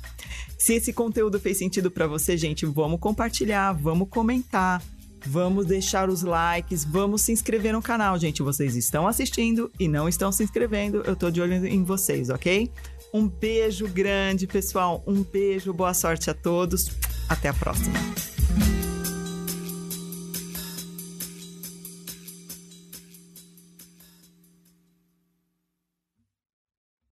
Se 0.58 0.76
esse 0.76 0.94
conteúdo 0.94 1.42
fez 1.42 1.58
sentido 1.58 1.92
para 1.92 2.08
você, 2.08 2.38
gente, 2.38 2.66
vamos 2.66 3.02
compartilhar, 3.02 3.74
vamos 3.74 4.08
comentar. 4.10 4.82
Vamos 5.26 5.66
deixar 5.66 6.10
os 6.10 6.22
likes, 6.22 6.84
vamos 6.84 7.22
se 7.22 7.32
inscrever 7.32 7.74
no 7.74 7.82
canal, 7.82 8.18
gente. 8.18 8.42
Vocês 8.42 8.76
estão 8.76 9.08
assistindo 9.08 9.72
e 9.80 9.88
não 9.88 10.08
estão 10.08 10.32
se 10.32 10.44
inscrevendo, 10.44 11.04
eu 11.06 11.16
tô 11.16 11.30
de 11.30 11.42
olho 11.42 11.66
em 11.66 11.84
vocês, 11.84 12.30
ok? 12.30 12.72
Um 13.14 13.28
beijo 13.28 13.88
grande, 13.88 14.46
pessoal. 14.46 15.04
Um 15.06 15.24
beijo, 15.24 15.74
boa 15.74 15.94
sorte 15.94 16.30
a 16.30 16.34
todos. 16.34 16.92
Até 17.28 17.50
a 17.50 17.54
próxima. 17.54 18.29